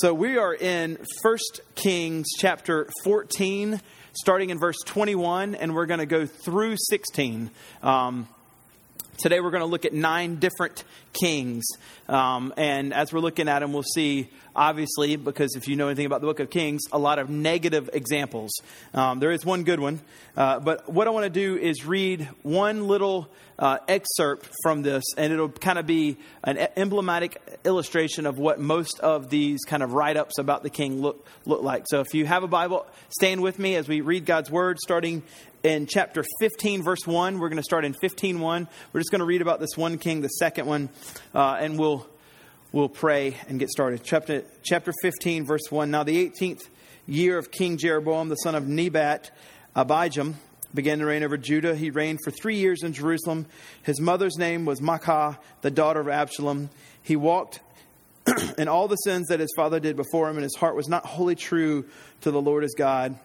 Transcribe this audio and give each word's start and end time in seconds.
So 0.00 0.14
we 0.14 0.38
are 0.38 0.54
in 0.54 0.96
1 1.20 1.38
Kings 1.74 2.28
chapter 2.38 2.88
14, 3.04 3.82
starting 4.14 4.48
in 4.48 4.58
verse 4.58 4.78
21, 4.86 5.54
and 5.54 5.74
we're 5.74 5.84
going 5.84 6.00
to 6.00 6.06
go 6.06 6.24
through 6.24 6.76
16. 6.78 7.50
Um, 7.82 8.26
today 9.18 9.40
we're 9.40 9.50
going 9.50 9.60
to 9.60 9.66
look 9.66 9.84
at 9.84 9.92
nine 9.92 10.36
different 10.36 10.84
kings. 11.12 11.64
Um, 12.08 12.54
and 12.56 12.94
as 12.94 13.12
we're 13.12 13.20
looking 13.20 13.46
at 13.46 13.58
them, 13.58 13.74
we'll 13.74 13.82
see, 13.82 14.30
obviously, 14.56 15.16
because 15.16 15.54
if 15.54 15.68
you 15.68 15.76
know 15.76 15.88
anything 15.88 16.06
about 16.06 16.22
the 16.22 16.28
book 16.28 16.40
of 16.40 16.48
Kings, 16.48 16.80
a 16.92 16.98
lot 16.98 17.18
of 17.18 17.28
negative 17.28 17.90
examples. 17.92 18.52
Um, 18.94 19.20
there 19.20 19.32
is 19.32 19.44
one 19.44 19.64
good 19.64 19.80
one. 19.80 20.00
Uh, 20.34 20.60
but 20.60 20.90
what 20.90 21.08
I 21.08 21.10
want 21.10 21.24
to 21.24 21.30
do 21.30 21.58
is 21.58 21.84
read 21.84 22.26
one 22.42 22.88
little 22.88 23.28
uh, 23.60 23.78
excerpt 23.86 24.48
from 24.62 24.80
this, 24.80 25.04
and 25.18 25.32
it'll 25.32 25.50
kind 25.50 25.78
of 25.78 25.86
be 25.86 26.16
an 26.42 26.56
emblematic 26.76 27.40
illustration 27.64 28.24
of 28.24 28.38
what 28.38 28.58
most 28.58 28.98
of 29.00 29.28
these 29.28 29.60
kind 29.66 29.82
of 29.82 29.92
write 29.92 30.16
ups 30.16 30.38
about 30.38 30.62
the 30.62 30.70
king 30.70 31.02
look, 31.02 31.26
look 31.44 31.62
like. 31.62 31.84
So 31.88 32.00
if 32.00 32.14
you 32.14 32.24
have 32.24 32.42
a 32.42 32.48
Bible, 32.48 32.86
stand 33.10 33.42
with 33.42 33.58
me 33.58 33.76
as 33.76 33.86
we 33.86 34.00
read 34.00 34.24
God's 34.24 34.50
word, 34.50 34.78
starting 34.80 35.22
in 35.62 35.86
chapter 35.86 36.24
15, 36.40 36.82
verse 36.82 37.06
1. 37.06 37.38
We're 37.38 37.50
going 37.50 37.58
to 37.58 37.62
start 37.62 37.84
in 37.84 37.92
15 37.92 38.40
1. 38.40 38.68
We're 38.94 39.00
just 39.00 39.10
going 39.10 39.20
to 39.20 39.26
read 39.26 39.42
about 39.42 39.60
this 39.60 39.76
one 39.76 39.98
king, 39.98 40.22
the 40.22 40.28
second 40.28 40.66
one, 40.66 40.88
uh, 41.34 41.58
and 41.60 41.78
we'll, 41.78 42.08
we'll 42.72 42.88
pray 42.88 43.36
and 43.46 43.58
get 43.58 43.68
started. 43.68 44.02
Chapter, 44.02 44.42
chapter 44.62 44.92
15, 45.02 45.44
verse 45.44 45.70
1. 45.70 45.90
Now, 45.90 46.02
the 46.02 46.30
18th 46.30 46.62
year 47.06 47.36
of 47.36 47.50
King 47.50 47.76
Jeroboam, 47.76 48.30
the 48.30 48.36
son 48.36 48.54
of 48.54 48.66
Nebat, 48.66 49.30
Abijam, 49.76 50.36
began 50.74 50.98
to 51.00 51.06
reign 51.06 51.22
over 51.22 51.36
Judah. 51.36 51.74
He 51.74 51.90
reigned 51.90 52.20
for 52.24 52.30
three 52.30 52.56
years 52.56 52.82
in 52.82 52.92
Jerusalem. 52.92 53.46
His 53.82 54.00
mother's 54.00 54.36
name 54.36 54.64
was 54.64 54.80
Maacah, 54.80 55.38
the 55.62 55.70
daughter 55.70 56.00
of 56.00 56.08
Absalom. 56.08 56.70
He 57.02 57.16
walked 57.16 57.60
in 58.58 58.68
all 58.68 58.88
the 58.88 58.96
sins 58.96 59.28
that 59.28 59.40
his 59.40 59.52
father 59.56 59.80
did 59.80 59.96
before 59.96 60.28
him, 60.28 60.36
and 60.36 60.44
his 60.44 60.56
heart 60.56 60.76
was 60.76 60.88
not 60.88 61.04
wholly 61.06 61.34
true 61.34 61.84
to 62.20 62.30
the 62.30 62.40
Lord 62.40 62.62
his 62.62 62.74
God, 62.74 63.18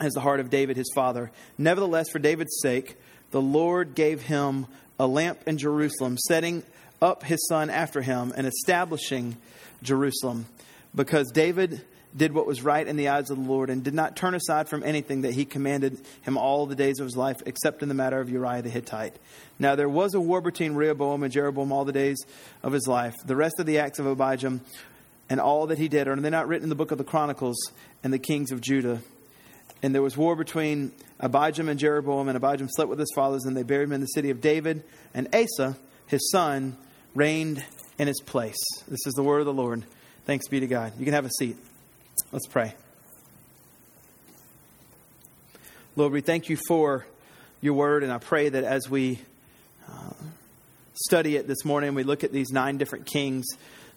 as 0.00 0.12
the 0.14 0.20
heart 0.20 0.40
of 0.40 0.50
David 0.50 0.76
his 0.76 0.90
father. 0.94 1.30
Nevertheless, 1.56 2.08
for 2.10 2.18
David's 2.18 2.58
sake, 2.62 2.96
the 3.30 3.42
Lord 3.42 3.94
gave 3.94 4.22
him 4.22 4.66
a 4.98 5.06
lamp 5.06 5.40
in 5.46 5.58
Jerusalem, 5.58 6.16
setting 6.18 6.62
up 7.00 7.22
his 7.22 7.46
son 7.48 7.70
after 7.70 8.02
him 8.02 8.32
and 8.36 8.46
establishing 8.46 9.36
Jerusalem. 9.82 10.46
Because 10.94 11.30
David 11.30 11.84
did 12.18 12.34
what 12.34 12.46
was 12.46 12.62
right 12.62 12.86
in 12.86 12.96
the 12.96 13.08
eyes 13.08 13.30
of 13.30 13.36
the 13.38 13.48
Lord 13.50 13.70
and 13.70 13.82
did 13.82 13.94
not 13.94 14.16
turn 14.16 14.34
aside 14.34 14.68
from 14.68 14.82
anything 14.82 15.22
that 15.22 15.32
he 15.32 15.44
commanded 15.44 15.98
him 16.22 16.36
all 16.36 16.66
the 16.66 16.74
days 16.74 16.98
of 17.00 17.06
his 17.06 17.16
life, 17.16 17.36
except 17.46 17.82
in 17.82 17.88
the 17.88 17.94
matter 17.94 18.20
of 18.20 18.28
Uriah 18.28 18.62
the 18.62 18.68
Hittite. 18.68 19.16
Now 19.58 19.76
there 19.76 19.88
was 19.88 20.14
a 20.14 20.20
war 20.20 20.40
between 20.40 20.74
Rehoboam 20.74 21.22
and 21.22 21.32
Jeroboam 21.32 21.72
all 21.72 21.84
the 21.84 21.92
days 21.92 22.18
of 22.62 22.72
his 22.72 22.86
life. 22.86 23.14
The 23.24 23.36
rest 23.36 23.58
of 23.58 23.66
the 23.66 23.78
acts 23.78 23.98
of 23.98 24.06
Abijam 24.06 24.60
and 25.30 25.40
all 25.40 25.66
that 25.68 25.78
he 25.78 25.88
did, 25.88 26.08
are 26.08 26.16
they 26.16 26.30
not 26.30 26.48
written 26.48 26.64
in 26.64 26.68
the 26.68 26.74
book 26.74 26.90
of 26.90 26.98
the 26.98 27.04
Chronicles 27.04 27.56
and 28.02 28.12
the 28.12 28.18
kings 28.18 28.50
of 28.50 28.60
Judah? 28.60 29.00
And 29.82 29.94
there 29.94 30.02
was 30.02 30.16
war 30.16 30.34
between 30.34 30.92
Abijam 31.20 31.68
and 31.68 31.78
Jeroboam, 31.78 32.28
and 32.28 32.40
Abijam 32.40 32.68
slept 32.70 32.88
with 32.88 32.98
his 32.98 33.12
fathers, 33.14 33.44
and 33.44 33.56
they 33.56 33.62
buried 33.62 33.84
him 33.84 33.92
in 33.92 34.00
the 34.00 34.06
city 34.06 34.30
of 34.30 34.40
David. 34.40 34.82
And 35.14 35.28
Asa, 35.32 35.76
his 36.06 36.30
son, 36.32 36.76
reigned 37.14 37.64
in 37.96 38.08
his 38.08 38.20
place. 38.20 38.56
This 38.88 39.06
is 39.06 39.14
the 39.14 39.22
word 39.22 39.40
of 39.40 39.46
the 39.46 39.52
Lord. 39.52 39.84
Thanks 40.24 40.48
be 40.48 40.60
to 40.60 40.66
God. 40.66 40.94
You 40.98 41.04
can 41.04 41.14
have 41.14 41.26
a 41.26 41.30
seat. 41.38 41.56
Let's 42.32 42.46
pray. 42.46 42.74
Lord, 45.96 46.12
we 46.12 46.20
thank 46.20 46.48
you 46.48 46.58
for 46.68 47.06
your 47.60 47.74
word, 47.74 48.02
and 48.02 48.12
I 48.12 48.18
pray 48.18 48.48
that 48.48 48.64
as 48.64 48.88
we 48.88 49.18
uh, 49.88 50.12
study 50.94 51.36
it 51.36 51.48
this 51.48 51.64
morning, 51.64 51.94
we 51.94 52.04
look 52.04 52.24
at 52.24 52.32
these 52.32 52.50
nine 52.50 52.78
different 52.78 53.06
kings, 53.06 53.46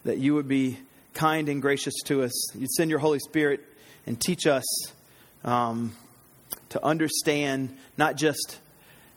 that 0.05 0.17
you 0.17 0.33
would 0.35 0.47
be 0.47 0.79
kind 1.13 1.49
and 1.49 1.61
gracious 1.61 1.93
to 2.05 2.23
us. 2.23 2.55
You'd 2.55 2.71
send 2.71 2.89
your 2.89 2.99
Holy 2.99 3.19
Spirit 3.19 3.61
and 4.07 4.19
teach 4.19 4.47
us 4.47 4.63
um, 5.43 5.93
to 6.69 6.83
understand 6.83 7.77
not 7.97 8.15
just 8.15 8.59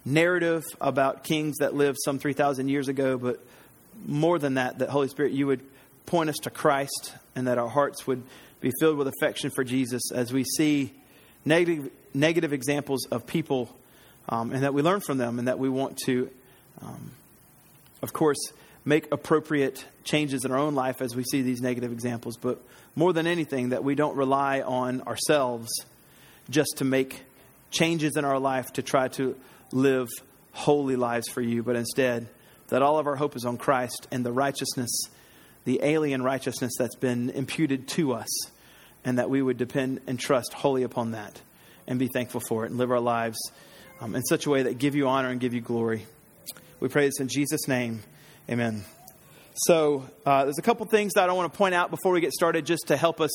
narrative 0.04 0.64
about 0.80 1.24
kings 1.24 1.56
that 1.60 1.74
lived 1.74 1.98
some 2.04 2.18
3,000 2.18 2.68
years 2.68 2.88
ago, 2.88 3.16
but 3.16 3.42
more 4.04 4.38
than 4.38 4.54
that, 4.54 4.80
that 4.80 4.90
Holy 4.90 5.08
Spirit, 5.08 5.32
you 5.32 5.46
would 5.46 5.60
point 6.06 6.28
us 6.28 6.36
to 6.42 6.50
Christ 6.50 7.14
and 7.34 7.46
that 7.46 7.58
our 7.58 7.68
hearts 7.68 8.06
would 8.06 8.22
be 8.64 8.72
filled 8.80 8.96
with 8.96 9.06
affection 9.06 9.50
for 9.50 9.62
Jesus 9.62 10.10
as 10.10 10.32
we 10.32 10.42
see 10.42 10.90
negative, 11.44 11.90
negative 12.14 12.54
examples 12.54 13.06
of 13.10 13.26
people 13.26 13.68
um, 14.30 14.52
and 14.52 14.62
that 14.62 14.72
we 14.72 14.80
learn 14.80 15.00
from 15.00 15.18
them 15.18 15.38
and 15.38 15.48
that 15.48 15.58
we 15.58 15.68
want 15.68 15.98
to, 16.06 16.30
um, 16.80 17.10
of 18.00 18.14
course, 18.14 18.38
make 18.82 19.12
appropriate 19.12 19.84
changes 20.02 20.46
in 20.46 20.50
our 20.50 20.56
own 20.56 20.74
life 20.74 21.02
as 21.02 21.14
we 21.14 21.24
see 21.24 21.42
these 21.42 21.60
negative 21.60 21.92
examples. 21.92 22.38
But 22.38 22.58
more 22.96 23.12
than 23.12 23.26
anything, 23.26 23.68
that 23.68 23.84
we 23.84 23.94
don't 23.94 24.16
rely 24.16 24.62
on 24.62 25.02
ourselves 25.02 25.68
just 26.48 26.78
to 26.78 26.86
make 26.86 27.22
changes 27.70 28.16
in 28.16 28.24
our 28.24 28.38
life 28.38 28.72
to 28.74 28.82
try 28.82 29.08
to 29.08 29.36
live 29.72 30.08
holy 30.52 30.96
lives 30.96 31.28
for 31.28 31.42
you, 31.42 31.62
but 31.62 31.76
instead, 31.76 32.28
that 32.68 32.80
all 32.80 32.98
of 32.98 33.06
our 33.06 33.16
hope 33.16 33.36
is 33.36 33.44
on 33.44 33.58
Christ 33.58 34.08
and 34.10 34.24
the 34.24 34.32
righteousness, 34.32 34.90
the 35.66 35.80
alien 35.82 36.22
righteousness 36.22 36.72
that's 36.78 36.96
been 36.96 37.28
imputed 37.28 37.88
to 37.88 38.14
us 38.14 38.30
and 39.04 39.18
that 39.18 39.30
we 39.30 39.42
would 39.42 39.56
depend 39.56 40.00
and 40.06 40.18
trust 40.18 40.52
wholly 40.52 40.82
upon 40.82 41.12
that 41.12 41.40
and 41.86 41.98
be 41.98 42.08
thankful 42.08 42.40
for 42.40 42.64
it 42.64 42.70
and 42.70 42.78
live 42.78 42.90
our 42.90 43.00
lives 43.00 43.38
um, 44.00 44.14
in 44.14 44.22
such 44.22 44.46
a 44.46 44.50
way 44.50 44.62
that 44.64 44.78
give 44.78 44.94
you 44.94 45.08
honor 45.08 45.28
and 45.28 45.40
give 45.40 45.54
you 45.54 45.60
glory. 45.60 46.06
We 46.80 46.88
pray 46.88 47.06
this 47.06 47.20
in 47.20 47.28
Jesus' 47.28 47.68
name. 47.68 48.02
Amen. 48.48 48.84
So, 49.56 50.04
uh, 50.26 50.44
there's 50.44 50.58
a 50.58 50.62
couple 50.62 50.84
things 50.86 51.12
that 51.12 51.30
I 51.30 51.32
want 51.32 51.52
to 51.52 51.56
point 51.56 51.76
out 51.76 51.88
before 51.88 52.10
we 52.10 52.20
get 52.20 52.32
started 52.32 52.66
just 52.66 52.88
to 52.88 52.96
help 52.96 53.20
us 53.20 53.30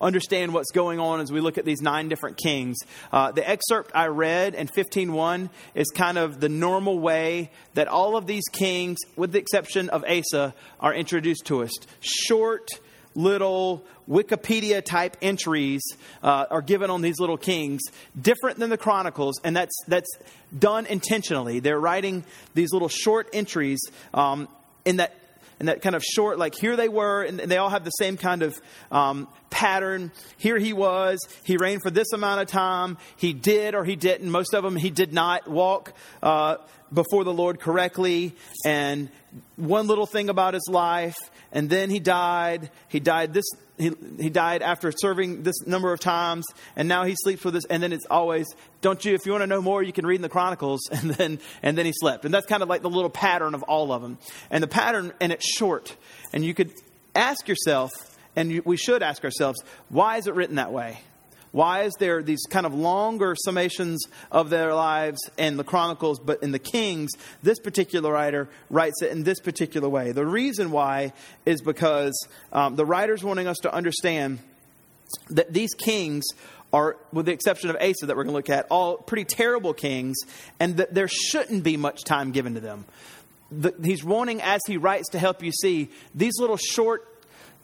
understand 0.00 0.54
what's 0.54 0.70
going 0.70 1.00
on 1.00 1.18
as 1.18 1.32
we 1.32 1.40
look 1.40 1.58
at 1.58 1.64
these 1.64 1.82
nine 1.82 2.08
different 2.08 2.36
kings. 2.36 2.76
Uh, 3.10 3.32
the 3.32 3.48
excerpt 3.48 3.90
I 3.92 4.06
read 4.06 4.54
in 4.54 4.68
15.1 4.68 5.50
is 5.74 5.90
kind 5.90 6.16
of 6.16 6.38
the 6.38 6.48
normal 6.48 7.00
way 7.00 7.50
that 7.74 7.88
all 7.88 8.16
of 8.16 8.28
these 8.28 8.44
kings, 8.52 8.98
with 9.16 9.32
the 9.32 9.40
exception 9.40 9.88
of 9.88 10.04
Asa, 10.04 10.54
are 10.78 10.94
introduced 10.94 11.46
to 11.46 11.64
us. 11.64 11.72
Short, 11.98 12.68
little 13.14 13.84
Wikipedia 14.08 14.84
type 14.84 15.16
entries 15.22 15.82
uh, 16.22 16.46
are 16.50 16.62
given 16.62 16.90
on 16.90 17.02
these 17.02 17.18
little 17.18 17.36
kings, 17.36 17.82
different 18.20 18.58
than 18.58 18.70
the 18.70 18.76
Chronicles, 18.76 19.40
and 19.44 19.56
that's 19.56 19.74
that's 19.88 20.10
done 20.56 20.86
intentionally. 20.86 21.60
They're 21.60 21.80
writing 21.80 22.24
these 22.54 22.72
little 22.72 22.88
short 22.88 23.28
entries 23.32 23.80
um, 24.12 24.48
in 24.84 24.96
that 24.96 25.14
in 25.60 25.66
that 25.66 25.82
kind 25.82 25.94
of 25.94 26.02
short, 26.02 26.38
like 26.38 26.54
here 26.54 26.76
they 26.76 26.88
were, 26.88 27.22
and 27.22 27.38
they 27.38 27.58
all 27.58 27.70
have 27.70 27.84
the 27.84 27.90
same 27.90 28.16
kind 28.16 28.42
of 28.42 28.60
um, 28.90 29.28
pattern. 29.54 30.10
Here 30.36 30.58
he 30.58 30.72
was, 30.72 31.20
he 31.44 31.56
reigned 31.56 31.82
for 31.82 31.90
this 31.90 32.12
amount 32.12 32.40
of 32.40 32.48
time. 32.48 32.98
He 33.16 33.32
did 33.32 33.76
or 33.76 33.84
he 33.84 33.94
didn't. 33.94 34.28
Most 34.28 34.52
of 34.52 34.64
them, 34.64 34.74
he 34.74 34.90
did 34.90 35.12
not 35.12 35.46
walk 35.46 35.94
uh, 36.24 36.56
before 36.92 37.22
the 37.22 37.32
Lord 37.32 37.60
correctly. 37.60 38.34
And 38.66 39.10
one 39.54 39.86
little 39.86 40.06
thing 40.06 40.28
about 40.28 40.54
his 40.54 40.66
life, 40.68 41.14
and 41.52 41.70
then 41.70 41.88
he 41.88 42.00
died. 42.00 42.70
He 42.88 42.98
died 42.98 43.32
this. 43.32 43.44
He, 43.78 43.92
he 44.20 44.28
died 44.28 44.60
after 44.60 44.92
serving 44.92 45.44
this 45.44 45.64
number 45.66 45.92
of 45.92 46.00
times, 46.00 46.44
and 46.74 46.88
now 46.88 47.04
he 47.04 47.14
sleeps 47.16 47.44
with 47.44 47.54
us. 47.54 47.64
And 47.66 47.80
then 47.80 47.92
it's 47.92 48.06
always, 48.10 48.46
don't 48.80 49.04
you? 49.04 49.14
If 49.14 49.24
you 49.24 49.32
want 49.32 49.42
to 49.42 49.46
know 49.46 49.62
more, 49.62 49.84
you 49.84 49.92
can 49.92 50.04
read 50.04 50.16
in 50.16 50.22
the 50.22 50.28
Chronicles. 50.28 50.80
And 50.90 51.10
then 51.10 51.38
and 51.62 51.78
then 51.78 51.86
he 51.86 51.92
slept, 51.94 52.24
and 52.24 52.34
that's 52.34 52.46
kind 52.46 52.62
of 52.64 52.68
like 52.68 52.82
the 52.82 52.90
little 52.90 53.10
pattern 53.10 53.54
of 53.54 53.62
all 53.62 53.92
of 53.92 54.02
them. 54.02 54.18
And 54.50 54.62
the 54.62 54.68
pattern, 54.68 55.12
and 55.20 55.30
it's 55.30 55.46
short. 55.46 55.96
And 56.32 56.44
you 56.44 56.54
could 56.54 56.72
ask 57.14 57.46
yourself, 57.46 57.92
and 58.36 58.64
we 58.64 58.76
should 58.76 59.02
ask 59.02 59.24
ourselves, 59.24 59.62
why 59.88 60.16
is 60.16 60.26
it 60.26 60.34
written 60.34 60.56
that 60.56 60.72
way? 60.72 60.98
Why 61.52 61.82
is 61.82 61.92
there 62.00 62.20
these 62.20 62.42
kind 62.50 62.66
of 62.66 62.74
longer 62.74 63.36
summations 63.46 63.98
of 64.32 64.50
their 64.50 64.74
lives 64.74 65.20
in 65.38 65.56
the 65.56 65.62
Chronicles, 65.62 66.18
but 66.18 66.42
in 66.42 66.50
the 66.50 66.58
Kings, 66.58 67.12
this 67.44 67.60
particular 67.60 68.12
writer 68.12 68.48
writes 68.70 69.02
it 69.02 69.12
in 69.12 69.22
this 69.22 69.38
particular 69.38 69.88
way? 69.88 70.10
The 70.10 70.26
reason 70.26 70.72
why 70.72 71.12
is 71.46 71.62
because 71.62 72.26
um, 72.52 72.74
the 72.74 72.84
writer's 72.84 73.22
wanting 73.22 73.46
us 73.46 73.58
to 73.58 73.72
understand 73.72 74.40
that 75.30 75.52
these 75.52 75.74
kings 75.74 76.24
are, 76.72 76.96
with 77.12 77.26
the 77.26 77.32
exception 77.32 77.70
of 77.70 77.76
Asa 77.76 78.06
that 78.06 78.16
we're 78.16 78.24
going 78.24 78.32
to 78.32 78.36
look 78.36 78.50
at, 78.50 78.66
all 78.68 78.96
pretty 78.96 79.24
terrible 79.24 79.74
kings, 79.74 80.16
and 80.58 80.78
that 80.78 80.92
there 80.92 81.06
shouldn't 81.06 81.62
be 81.62 81.76
much 81.76 82.02
time 82.02 82.32
given 82.32 82.54
to 82.54 82.60
them. 82.60 82.84
The, 83.52 83.72
he's 83.84 84.02
wanting, 84.02 84.42
as 84.42 84.60
he 84.66 84.76
writes, 84.76 85.10
to 85.10 85.20
help 85.20 85.40
you 85.44 85.52
see 85.52 85.90
these 86.16 86.32
little 86.40 86.56
short 86.56 87.13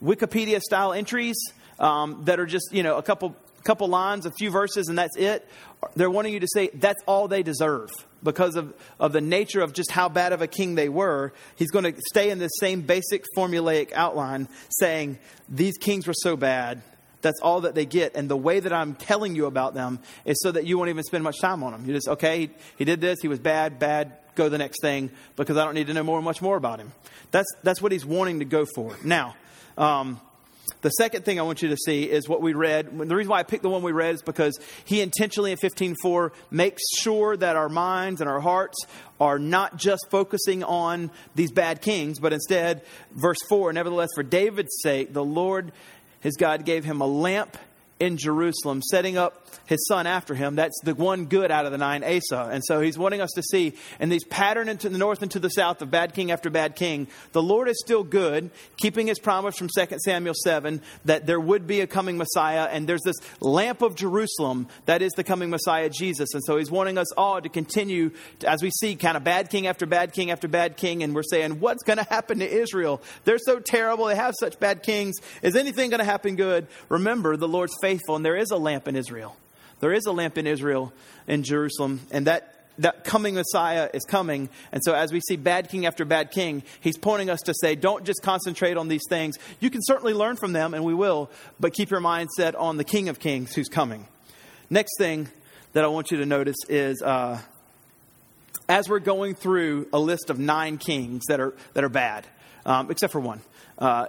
Wikipedia 0.03 0.59
style 0.61 0.93
entries 0.93 1.37
um, 1.79 2.23
that 2.25 2.39
are 2.39 2.45
just, 2.45 2.69
you 2.71 2.83
know, 2.83 2.97
a 2.97 3.03
couple 3.03 3.35
couple 3.63 3.87
lines, 3.87 4.25
a 4.25 4.31
few 4.31 4.49
verses, 4.49 4.87
and 4.87 4.97
that's 4.97 5.15
it. 5.17 5.47
They're 5.95 6.09
wanting 6.09 6.33
you 6.33 6.39
to 6.39 6.47
say 6.51 6.69
that's 6.73 7.01
all 7.05 7.27
they 7.27 7.43
deserve 7.43 7.89
because 8.23 8.55
of, 8.55 8.73
of 8.99 9.13
the 9.13 9.21
nature 9.21 9.61
of 9.61 9.73
just 9.73 9.91
how 9.91 10.09
bad 10.09 10.33
of 10.33 10.41
a 10.41 10.47
king 10.47 10.75
they 10.75 10.89
were. 10.89 11.33
He's 11.55 11.71
going 11.71 11.85
to 11.85 11.99
stay 12.09 12.29
in 12.29 12.39
this 12.39 12.51
same 12.59 12.81
basic 12.81 13.25
formulaic 13.35 13.91
outline 13.93 14.47
saying, 14.69 15.19
These 15.49 15.77
kings 15.77 16.07
were 16.07 16.13
so 16.15 16.35
bad. 16.35 16.81
That's 17.21 17.39
all 17.41 17.61
that 17.61 17.75
they 17.75 17.85
get. 17.85 18.15
And 18.15 18.29
the 18.29 18.37
way 18.37 18.59
that 18.59 18.73
I'm 18.73 18.95
telling 18.95 19.35
you 19.35 19.45
about 19.45 19.75
them 19.75 19.99
is 20.25 20.39
so 20.41 20.51
that 20.51 20.65
you 20.65 20.77
won't 20.77 20.89
even 20.89 21.03
spend 21.03 21.23
much 21.23 21.39
time 21.39 21.63
on 21.63 21.71
them. 21.71 21.85
You 21.85 21.93
just, 21.93 22.07
okay, 22.07 22.39
he, 22.39 22.49
he 22.77 22.85
did 22.85 22.99
this, 22.99 23.19
he 23.21 23.27
was 23.27 23.37
bad, 23.37 23.77
bad, 23.77 24.13
go 24.33 24.49
the 24.49 24.57
next 24.57 24.81
thing 24.81 25.11
because 25.35 25.57
I 25.57 25.65
don't 25.65 25.75
need 25.75 25.87
to 25.87 25.93
know 25.93 26.03
more, 26.03 26.19
much 26.21 26.41
more 26.41 26.57
about 26.57 26.79
him. 26.79 26.91
That's, 27.29 27.47
that's 27.61 27.79
what 27.79 27.91
he's 27.91 28.05
wanting 28.05 28.39
to 28.39 28.45
go 28.45 28.65
for. 28.65 28.95
Now, 29.03 29.35
um, 29.77 30.19
The 30.81 30.89
second 30.89 31.25
thing 31.25 31.39
I 31.39 31.43
want 31.43 31.61
you 31.61 31.69
to 31.69 31.77
see 31.77 32.03
is 32.09 32.27
what 32.27 32.41
we 32.41 32.53
read. 32.53 32.97
The 32.97 33.15
reason 33.15 33.29
why 33.29 33.39
I 33.39 33.43
picked 33.43 33.63
the 33.63 33.69
one 33.69 33.83
we 33.83 33.91
read 33.91 34.15
is 34.15 34.21
because 34.21 34.59
he 34.85 35.01
intentionally 35.01 35.51
in 35.51 35.57
15:4 35.57 36.31
makes 36.49 36.81
sure 36.97 37.37
that 37.37 37.55
our 37.55 37.69
minds 37.69 38.21
and 38.21 38.29
our 38.29 38.39
hearts 38.39 38.77
are 39.19 39.37
not 39.37 39.77
just 39.77 40.07
focusing 40.09 40.63
on 40.63 41.11
these 41.35 41.51
bad 41.51 41.81
kings, 41.81 42.19
but 42.19 42.33
instead, 42.33 42.81
verse 43.11 43.37
4, 43.47 43.73
nevertheless, 43.73 44.09
for 44.15 44.23
David's 44.23 44.79
sake, 44.81 45.13
the 45.13 45.23
Lord 45.23 45.71
his 46.21 46.35
God 46.37 46.65
gave 46.65 46.85
him 46.85 47.01
a 47.01 47.07
lamp 47.07 47.57
in 47.99 48.17
Jerusalem, 48.17 48.81
setting 48.81 49.17
up 49.17 49.40
his 49.65 49.85
son 49.87 50.07
after 50.07 50.35
him. 50.35 50.55
That's 50.55 50.79
the 50.83 50.95
one 50.95 51.25
good 51.25 51.51
out 51.51 51.65
of 51.65 51.71
the 51.71 51.77
nine, 51.77 52.03
Asa. 52.03 52.49
And 52.51 52.63
so 52.65 52.81
he's 52.81 52.97
wanting 52.97 53.21
us 53.21 53.31
to 53.35 53.43
see 53.43 53.73
in 53.99 54.09
these 54.09 54.23
pattern 54.23 54.69
into 54.69 54.89
the 54.89 54.97
north 54.97 55.21
and 55.21 55.31
to 55.31 55.39
the 55.39 55.49
south 55.49 55.81
of 55.81 55.91
bad 55.91 56.13
king 56.13 56.31
after 56.31 56.49
bad 56.49 56.75
king, 56.75 57.07
the 57.31 57.41
Lord 57.41 57.69
is 57.69 57.79
still 57.83 58.03
good, 58.03 58.51
keeping 58.77 59.07
his 59.07 59.19
promise 59.19 59.55
from 59.57 59.69
2 59.75 59.97
Samuel 60.03 60.33
7 60.43 60.81
that 61.05 61.25
there 61.25 61.39
would 61.39 61.67
be 61.67 61.81
a 61.81 61.87
coming 61.87 62.17
Messiah. 62.17 62.67
And 62.71 62.87
there's 62.87 63.03
this 63.03 63.17
lamp 63.39 63.81
of 63.81 63.95
Jerusalem 63.95 64.67
that 64.85 65.01
is 65.01 65.11
the 65.13 65.23
coming 65.23 65.49
Messiah, 65.49 65.89
Jesus. 65.89 66.33
And 66.33 66.43
so 66.43 66.57
he's 66.57 66.71
wanting 66.71 66.97
us 66.97 67.11
all 67.13 67.41
to 67.41 67.49
continue, 67.49 68.11
to, 68.39 68.49
as 68.49 68.61
we 68.61 68.71
see 68.71 68.95
kind 68.95 69.17
of 69.17 69.23
bad 69.23 69.49
king 69.49 69.67
after 69.67 69.85
bad 69.85 70.13
king 70.13 70.31
after 70.31 70.47
bad 70.47 70.77
king. 70.77 71.03
And 71.03 71.13
we're 71.13 71.23
saying, 71.23 71.59
what's 71.59 71.83
going 71.83 71.97
to 71.97 72.07
happen 72.09 72.39
to 72.39 72.49
Israel? 72.49 73.01
They're 73.25 73.37
so 73.37 73.59
terrible. 73.59 74.05
They 74.05 74.15
have 74.15 74.33
such 74.39 74.59
bad 74.59 74.83
kings. 74.83 75.17
Is 75.41 75.55
anything 75.55 75.89
going 75.89 75.99
to 75.99 76.05
happen 76.05 76.35
good? 76.35 76.67
Remember, 76.89 77.37
the 77.37 77.47
Lord's 77.47 77.73
faithful, 77.81 78.15
and 78.15 78.25
there 78.25 78.37
is 78.37 78.51
a 78.51 78.57
lamp 78.57 78.87
in 78.87 78.95
Israel. 78.95 79.35
There 79.81 79.91
is 79.91 80.05
a 80.05 80.11
lamp 80.11 80.37
in 80.37 80.47
Israel, 80.47 80.93
in 81.27 81.43
Jerusalem, 81.43 82.01
and 82.11 82.27
that 82.27 82.61
that 82.77 83.03
coming 83.03 83.35
Messiah 83.35 83.89
is 83.93 84.03
coming. 84.05 84.49
And 84.71 84.81
so, 84.83 84.93
as 84.93 85.11
we 85.11 85.19
see 85.19 85.35
bad 85.35 85.69
king 85.69 85.85
after 85.85 86.05
bad 86.05 86.31
king, 86.31 86.63
he's 86.79 86.97
pointing 86.97 87.29
us 87.29 87.41
to 87.41 87.53
say, 87.53 87.75
don't 87.75 88.05
just 88.05 88.21
concentrate 88.23 88.77
on 88.77 88.87
these 88.87 89.03
things. 89.09 89.37
You 89.59 89.69
can 89.69 89.81
certainly 89.83 90.13
learn 90.13 90.37
from 90.37 90.53
them, 90.53 90.73
and 90.73 90.83
we 90.83 90.93
will, 90.93 91.29
but 91.59 91.73
keep 91.73 91.89
your 91.89 91.99
mind 91.99 92.29
set 92.35 92.55
on 92.55 92.77
the 92.77 92.83
King 92.83 93.09
of 93.09 93.19
Kings 93.19 93.53
who's 93.53 93.67
coming. 93.67 94.07
Next 94.69 94.91
thing 94.97 95.27
that 95.73 95.83
I 95.83 95.87
want 95.87 96.11
you 96.11 96.17
to 96.17 96.25
notice 96.25 96.57
is 96.69 97.01
uh, 97.01 97.39
as 98.69 98.87
we're 98.87 98.99
going 98.99 99.35
through 99.35 99.87
a 99.91 99.99
list 99.99 100.29
of 100.29 100.39
nine 100.39 100.77
kings 100.77 101.23
that 101.27 101.39
are, 101.39 101.53
that 101.73 101.83
are 101.83 101.89
bad, 101.89 102.25
um, 102.65 102.89
except 102.89 103.11
for 103.11 103.19
one. 103.19 103.41
Uh, 103.77 104.05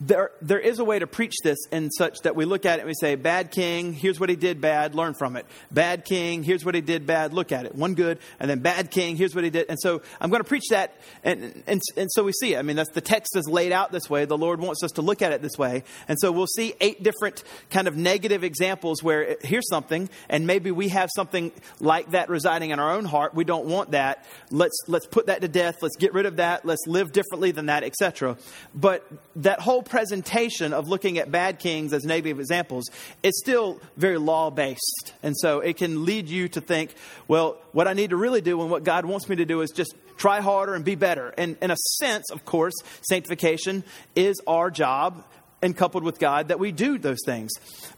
there, 0.00 0.30
there 0.40 0.58
is 0.58 0.78
a 0.78 0.84
way 0.84 0.98
to 0.98 1.06
preach 1.06 1.34
this 1.44 1.58
in 1.70 1.90
such 1.90 2.20
that 2.20 2.34
we 2.34 2.46
look 2.46 2.64
at 2.64 2.78
it 2.78 2.82
and 2.82 2.88
we 2.88 2.94
say, 2.94 3.16
bad 3.16 3.50
king, 3.50 3.92
here's 3.92 4.18
what 4.18 4.30
he 4.30 4.36
did 4.36 4.60
bad, 4.60 4.94
learn 4.94 5.12
from 5.12 5.36
it. 5.36 5.44
Bad 5.70 6.06
king, 6.06 6.42
here's 6.42 6.64
what 6.64 6.74
he 6.74 6.80
did 6.80 7.06
bad, 7.06 7.34
look 7.34 7.52
at 7.52 7.66
it. 7.66 7.74
One 7.74 7.94
good, 7.94 8.18
and 8.38 8.48
then 8.48 8.60
bad 8.60 8.90
king, 8.90 9.16
here's 9.16 9.34
what 9.34 9.44
he 9.44 9.50
did. 9.50 9.66
And 9.68 9.78
so 9.78 10.00
I'm 10.18 10.30
going 10.30 10.42
to 10.42 10.48
preach 10.48 10.68
that, 10.70 10.96
and, 11.22 11.62
and, 11.66 11.82
and 11.98 12.10
so 12.12 12.24
we 12.24 12.32
see 12.32 12.54
it. 12.54 12.58
I 12.58 12.62
mean, 12.62 12.76
that's, 12.76 12.90
the 12.90 13.02
text 13.02 13.36
is 13.36 13.46
laid 13.46 13.72
out 13.72 13.92
this 13.92 14.08
way. 14.08 14.24
The 14.24 14.38
Lord 14.38 14.60
wants 14.60 14.82
us 14.82 14.92
to 14.92 15.02
look 15.02 15.20
at 15.20 15.32
it 15.32 15.42
this 15.42 15.58
way. 15.58 15.84
And 16.08 16.18
so 16.18 16.32
we'll 16.32 16.46
see 16.46 16.72
eight 16.80 17.02
different 17.02 17.44
kind 17.68 17.86
of 17.86 17.94
negative 17.94 18.42
examples 18.42 19.02
where 19.02 19.22
it, 19.22 19.44
here's 19.44 19.68
something, 19.68 20.08
and 20.30 20.46
maybe 20.46 20.70
we 20.70 20.88
have 20.88 21.10
something 21.14 21.52
like 21.78 22.12
that 22.12 22.30
residing 22.30 22.70
in 22.70 22.78
our 22.78 22.92
own 22.92 23.04
heart. 23.04 23.34
We 23.34 23.44
don't 23.44 23.66
want 23.66 23.90
that. 23.90 24.24
Let's, 24.50 24.78
let's 24.86 25.06
put 25.06 25.26
that 25.26 25.42
to 25.42 25.48
death. 25.48 25.76
Let's 25.82 25.96
get 25.96 26.14
rid 26.14 26.24
of 26.24 26.36
that. 26.36 26.64
Let's 26.64 26.86
live 26.86 27.12
differently 27.12 27.50
than 27.50 27.66
that, 27.66 27.82
etc. 27.84 28.38
But 28.74 29.06
that 29.36 29.60
whole 29.60 29.82
presentation 29.90 30.72
of 30.72 30.88
looking 30.88 31.18
at 31.18 31.30
bad 31.30 31.58
kings 31.58 31.92
as 31.92 32.04
negative 32.04 32.40
examples 32.40 32.88
is 33.22 33.38
still 33.38 33.80
very 33.96 34.16
law 34.16 34.50
based. 34.50 35.12
And 35.22 35.36
so 35.36 35.60
it 35.60 35.76
can 35.76 36.04
lead 36.06 36.28
you 36.28 36.48
to 36.48 36.60
think, 36.60 36.94
well, 37.28 37.58
what 37.72 37.86
I 37.86 37.92
need 37.92 38.10
to 38.10 38.16
really 38.16 38.40
do 38.40 38.62
and 38.62 38.70
what 38.70 38.84
God 38.84 39.04
wants 39.04 39.28
me 39.28 39.36
to 39.36 39.44
do 39.44 39.60
is 39.60 39.70
just 39.70 39.94
try 40.16 40.40
harder 40.40 40.74
and 40.74 40.84
be 40.84 40.94
better. 40.94 41.34
And 41.36 41.56
in 41.60 41.70
a 41.70 41.76
sense, 41.98 42.30
of 42.30 42.44
course, 42.44 42.74
sanctification 43.02 43.84
is 44.14 44.40
our 44.46 44.70
job 44.70 45.24
and 45.62 45.76
coupled 45.76 46.04
with 46.04 46.18
God 46.18 46.48
that 46.48 46.58
we 46.58 46.72
do 46.72 46.98
those 46.98 47.18
things. 47.24 47.50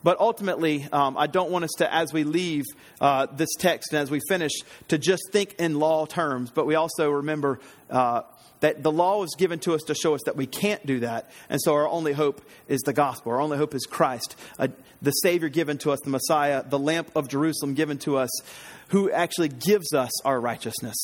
But 0.02 0.18
ultimately, 0.18 0.86
um, 0.92 1.16
I 1.16 1.26
don't 1.26 1.50
want 1.50 1.64
us 1.64 1.70
to, 1.78 1.92
as 1.92 2.12
we 2.12 2.24
leave 2.24 2.64
uh, 3.00 3.26
this 3.26 3.50
text 3.58 3.92
and 3.92 4.00
as 4.00 4.10
we 4.10 4.20
finish, 4.28 4.52
to 4.88 4.98
just 4.98 5.22
think 5.30 5.54
in 5.58 5.78
law 5.78 6.06
terms, 6.06 6.50
but 6.50 6.66
we 6.66 6.74
also 6.74 7.10
remember 7.10 7.60
uh, 7.90 8.22
that 8.60 8.82
the 8.82 8.92
law 8.92 9.20
was 9.20 9.34
given 9.36 9.58
to 9.60 9.74
us 9.74 9.82
to 9.82 9.94
show 9.94 10.14
us 10.14 10.22
that 10.24 10.36
we 10.36 10.46
can't 10.46 10.84
do 10.86 11.00
that. 11.00 11.30
And 11.48 11.60
so 11.60 11.74
our 11.74 11.88
only 11.88 12.12
hope 12.12 12.40
is 12.68 12.80
the 12.82 12.92
gospel. 12.92 13.32
Our 13.32 13.40
only 13.40 13.58
hope 13.58 13.74
is 13.74 13.86
Christ, 13.86 14.36
uh, 14.58 14.68
the 15.00 15.10
Savior 15.10 15.48
given 15.48 15.78
to 15.78 15.90
us, 15.90 16.00
the 16.04 16.10
Messiah, 16.10 16.64
the 16.68 16.78
lamp 16.78 17.10
of 17.16 17.28
Jerusalem 17.28 17.74
given 17.74 17.98
to 17.98 18.16
us, 18.16 18.30
who 18.88 19.10
actually 19.10 19.48
gives 19.48 19.92
us 19.92 20.10
our 20.24 20.40
righteousness. 20.40 20.96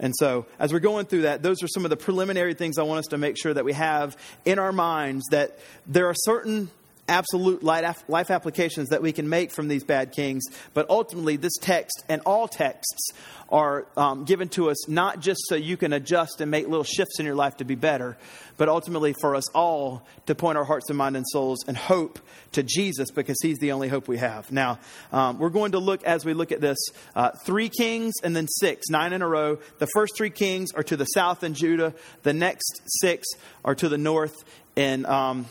And 0.00 0.14
so, 0.16 0.46
as 0.58 0.72
we're 0.72 0.80
going 0.80 1.06
through 1.06 1.22
that, 1.22 1.42
those 1.42 1.62
are 1.62 1.68
some 1.68 1.84
of 1.84 1.90
the 1.90 1.96
preliminary 1.96 2.54
things 2.54 2.78
I 2.78 2.82
want 2.82 3.00
us 3.00 3.06
to 3.08 3.18
make 3.18 3.36
sure 3.38 3.54
that 3.54 3.64
we 3.64 3.72
have 3.72 4.16
in 4.44 4.58
our 4.58 4.72
minds 4.72 5.24
that 5.30 5.58
there 5.86 6.08
are 6.08 6.14
certain 6.14 6.70
absolute 7.08 7.62
life 7.62 8.30
applications 8.30 8.88
that 8.88 9.02
we 9.02 9.12
can 9.12 9.28
make 9.28 9.50
from 9.50 9.68
these 9.68 9.84
bad 9.84 10.12
kings. 10.12 10.44
But 10.72 10.88
ultimately, 10.88 11.36
this 11.36 11.56
text 11.60 12.04
and 12.08 12.22
all 12.24 12.48
texts 12.48 13.12
are 13.50 13.86
um, 13.96 14.24
given 14.24 14.48
to 14.48 14.70
us 14.70 14.88
not 14.88 15.20
just 15.20 15.40
so 15.48 15.54
you 15.54 15.76
can 15.76 15.92
adjust 15.92 16.40
and 16.40 16.50
make 16.50 16.66
little 16.66 16.84
shifts 16.84 17.20
in 17.20 17.26
your 17.26 17.34
life 17.34 17.58
to 17.58 17.64
be 17.64 17.74
better, 17.74 18.16
but 18.56 18.68
ultimately 18.68 19.14
for 19.20 19.36
us 19.36 19.48
all 19.50 20.02
to 20.26 20.34
point 20.34 20.56
our 20.56 20.64
hearts 20.64 20.88
and 20.88 20.96
mind 20.96 21.16
and 21.16 21.26
souls 21.28 21.64
and 21.68 21.76
hope 21.76 22.18
to 22.52 22.62
Jesus 22.62 23.10
because 23.10 23.36
He's 23.42 23.58
the 23.58 23.72
only 23.72 23.88
hope 23.88 24.08
we 24.08 24.18
have. 24.18 24.50
Now, 24.50 24.78
um, 25.12 25.38
we're 25.38 25.50
going 25.50 25.72
to 25.72 25.78
look 25.78 26.02
as 26.04 26.24
we 26.24 26.34
look 26.34 26.52
at 26.52 26.60
this 26.60 26.78
uh, 27.14 27.30
three 27.44 27.68
kings 27.68 28.14
and 28.22 28.34
then 28.34 28.48
six, 28.48 28.88
nine 28.88 29.12
in 29.12 29.22
a 29.22 29.28
row. 29.28 29.58
The 29.78 29.88
first 29.88 30.16
three 30.16 30.30
kings 30.30 30.72
are 30.72 30.82
to 30.84 30.96
the 30.96 31.04
south 31.04 31.44
in 31.44 31.54
Judah, 31.54 31.94
the 32.22 32.32
next 32.32 32.82
six 32.86 33.26
are 33.64 33.74
to 33.74 33.88
the 33.88 33.98
north 33.98 34.44
in. 34.76 35.04
Um, 35.06 35.46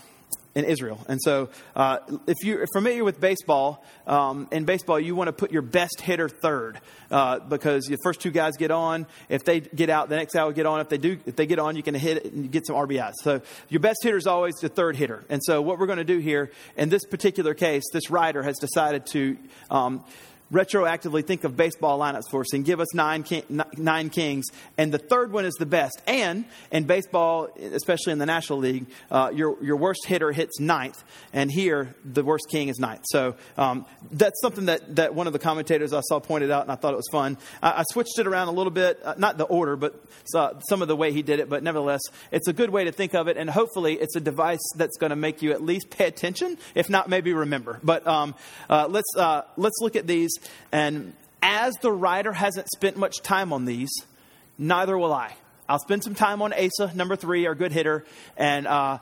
in 0.56 0.66
Israel. 0.66 1.00
And 1.08 1.20
so, 1.22 1.50
uh, 1.76 2.00
if 2.28 2.38
you're 2.44 2.66
familiar 2.74 3.04
with 3.04 3.20
baseball, 3.20 3.84
um, 4.06 4.48
in 4.52 4.66
baseball, 4.66 5.00
you 5.00 5.16
want 5.16 5.28
to 5.28 5.34
put 5.34 5.52
your 5.52 5.62
best 5.62 6.00
hitter 6.02 6.30
third 6.30 6.80
uh, 7.10 7.40
because 7.40 7.86
the 7.86 7.98
first 8.04 8.22
two 8.22 8.32
guys 8.32 8.58
get 8.58 8.70
on. 8.70 9.08
If 9.30 9.44
they 9.44 9.62
get 9.62 9.90
out, 9.90 10.10
the 10.10 10.16
next 10.16 10.34
guy 10.34 10.44
will 10.44 10.52
get 10.52 10.66
on. 10.66 10.80
If 10.82 10.90
they 10.90 10.98
do, 10.98 11.20
if 11.26 11.36
they 11.36 11.46
get 11.46 11.60
on, 11.60 11.76
you 11.76 11.84
can 11.84 11.96
hit 11.96 12.18
it 12.18 12.34
and 12.34 12.52
get 12.52 12.68
some 12.68 12.76
RBIs. 12.76 13.14
So, 13.22 13.42
your 13.70 13.80
best 13.80 14.04
hitter 14.04 14.18
is 14.18 14.28
always 14.28 14.56
the 14.56 14.70
third 14.70 14.96
hitter. 14.96 15.24
And 15.30 15.42
so, 15.44 15.62
what 15.62 15.80
we're 15.80 15.88
going 15.88 15.98
to 15.98 16.04
do 16.04 16.20
here 16.20 16.52
in 16.78 16.90
this 16.90 17.06
particular 17.06 17.54
case, 17.54 17.84
this 17.92 18.10
writer 18.10 18.44
has 18.44 18.58
decided 18.60 19.06
to. 19.08 19.38
Um, 19.70 20.04
retroactively 20.54 21.26
think 21.26 21.44
of 21.44 21.58
baseball 21.58 22.00
lineups 22.00 22.30
for 22.30 22.42
us 22.42 22.54
and 22.54 22.64
give 22.64 22.80
us 22.80 22.94
nine, 22.94 23.26
nine 23.76 24.10
kings. 24.10 24.46
And 24.78 24.94
the 24.94 25.00
third 25.00 25.32
one 25.34 25.46
is 25.46 25.56
the 25.56 25.66
best. 25.66 26.02
And 26.08 26.46
in 26.72 26.84
baseball, 26.84 27.50
especially 27.60 28.14
in 28.14 28.20
the 28.20 28.26
National 28.26 28.60
League, 28.60 28.86
uh, 29.12 29.32
your, 29.34 29.62
your 29.64 29.78
worst 29.78 30.06
hitter 30.06 30.32
hits 30.32 30.60
ninth. 30.60 31.04
And 31.34 31.52
here, 31.52 31.96
the 32.06 32.24
worst 32.24 32.46
king 32.50 32.70
is 32.70 32.78
ninth. 32.80 33.02
So 33.06 33.36
um, 33.58 33.86
that's 34.12 34.40
something 34.42 34.66
that, 34.66 34.96
that 34.96 35.16
one 35.16 35.28
of 35.28 35.34
the 35.34 35.40
commentators 35.40 35.92
I 35.92 36.02
saw 36.02 36.20
pointed 36.20 36.52
out, 36.52 36.62
and 36.62 36.72
I 36.72 36.76
thought 36.76 36.94
it 36.94 36.98
was 36.98 37.10
fun. 37.12 37.38
I, 37.62 37.80
I 37.80 37.84
switched 37.92 38.20
it 38.20 38.28
around 38.28 38.48
a 38.48 38.52
little 38.52 38.72
bit, 38.72 39.00
uh, 39.04 39.16
not 39.18 39.38
the 39.38 39.46
order, 39.46 39.76
but 39.76 40.00
uh, 40.36 40.60
some 40.70 40.82
of 40.82 40.88
the 40.88 40.96
way 40.96 41.12
he 41.12 41.24
did 41.24 41.40
it. 41.40 41.50
But 41.50 41.64
nevertheless, 41.64 42.02
it's 42.32 42.48
a 42.48 42.54
good 42.54 42.70
way 42.70 42.84
to 42.84 42.92
think 42.92 43.16
of 43.16 43.28
it. 43.28 43.38
And 43.38 43.50
hopefully, 43.50 43.96
it's 43.96 44.16
a 44.16 44.22
device 44.22 44.64
that's 44.78 44.98
going 44.98 45.10
to 45.10 45.16
make 45.16 45.42
you 45.42 45.52
at 45.52 45.64
least 45.64 45.90
pay 45.90 46.06
attention, 46.06 46.58
if 46.76 46.90
not 46.90 47.10
maybe 47.10 47.34
remember. 47.34 47.80
But 47.84 48.06
um, 48.06 48.36
uh, 48.70 48.88
let's, 48.88 49.10
uh, 49.18 49.42
let's 49.58 49.78
look 49.82 49.96
at 49.96 50.06
these 50.06 50.32
and 50.72 51.14
as 51.42 51.74
the 51.82 51.92
writer 51.92 52.32
hasn't 52.32 52.68
spent 52.70 52.98
much 52.98 53.22
time 53.22 53.52
on 53.52 53.66
these, 53.66 53.92
neither 54.58 54.98
will 54.98 55.14
I. 55.14 55.34
I'll 55.68 55.80
spend 55.80 56.04
some 56.04 56.16
time 56.16 56.42
on 56.42 56.54
Asa, 56.54 56.92
number 56.96 57.16
three, 57.16 57.46
our 57.48 57.56
good 57.56 57.72
hitter. 57.72 58.06
And 58.38 58.68
uh, 58.68 59.00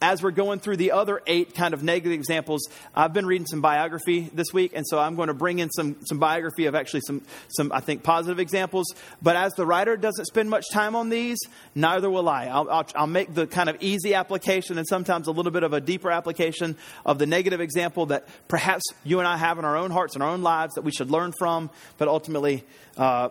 as 0.00 0.22
we're 0.22 0.30
going 0.30 0.58
through 0.58 0.76
the 0.76 0.92
other 0.92 1.22
eight 1.26 1.54
kind 1.54 1.72
of 1.72 1.82
negative 1.82 2.12
examples, 2.12 2.68
I've 2.94 3.14
been 3.14 3.24
reading 3.24 3.46
some 3.46 3.62
biography 3.62 4.30
this 4.32 4.48
week, 4.52 4.72
and 4.74 4.84
so 4.86 4.98
I'm 4.98 5.16
going 5.16 5.28
to 5.28 5.34
bring 5.34 5.58
in 5.58 5.70
some, 5.70 5.96
some 6.04 6.18
biography 6.18 6.66
of 6.66 6.74
actually 6.74 7.00
some, 7.00 7.22
some, 7.48 7.72
I 7.72 7.80
think, 7.80 8.02
positive 8.02 8.38
examples. 8.38 8.86
But 9.22 9.36
as 9.36 9.54
the 9.54 9.64
writer 9.64 9.96
doesn't 9.96 10.26
spend 10.26 10.50
much 10.50 10.64
time 10.70 10.94
on 10.94 11.08
these, 11.08 11.38
neither 11.74 12.10
will 12.10 12.28
I. 12.28 12.46
I'll, 12.46 12.68
I'll, 12.68 12.86
I'll 12.94 13.06
make 13.06 13.34
the 13.34 13.46
kind 13.46 13.70
of 13.70 13.76
easy 13.80 14.14
application 14.14 14.76
and 14.76 14.86
sometimes 14.86 15.28
a 15.28 15.32
little 15.32 15.52
bit 15.52 15.62
of 15.62 15.72
a 15.72 15.80
deeper 15.80 16.10
application 16.10 16.76
of 17.06 17.18
the 17.18 17.26
negative 17.26 17.60
example 17.60 18.06
that 18.06 18.28
perhaps 18.48 18.84
you 19.02 19.18
and 19.18 19.26
I 19.26 19.38
have 19.38 19.58
in 19.58 19.64
our 19.64 19.76
own 19.76 19.90
hearts 19.90 20.14
and 20.14 20.22
our 20.22 20.30
own 20.30 20.42
lives 20.42 20.74
that 20.74 20.82
we 20.82 20.92
should 20.92 21.10
learn 21.10 21.32
from, 21.38 21.70
but 21.96 22.08
ultimately, 22.08 22.64
uh, 22.98 23.30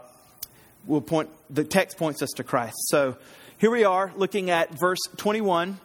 will 0.88 1.02
point, 1.02 1.30
the 1.50 1.64
text 1.64 1.98
points 1.98 2.22
us 2.22 2.30
to 2.38 2.44
Christ. 2.44 2.76
So 2.88 3.18
here 3.58 3.72
we 3.72 3.84
are 3.84 4.12
looking 4.16 4.50
at 4.50 4.72
verse 4.78 5.00
21 5.18 5.80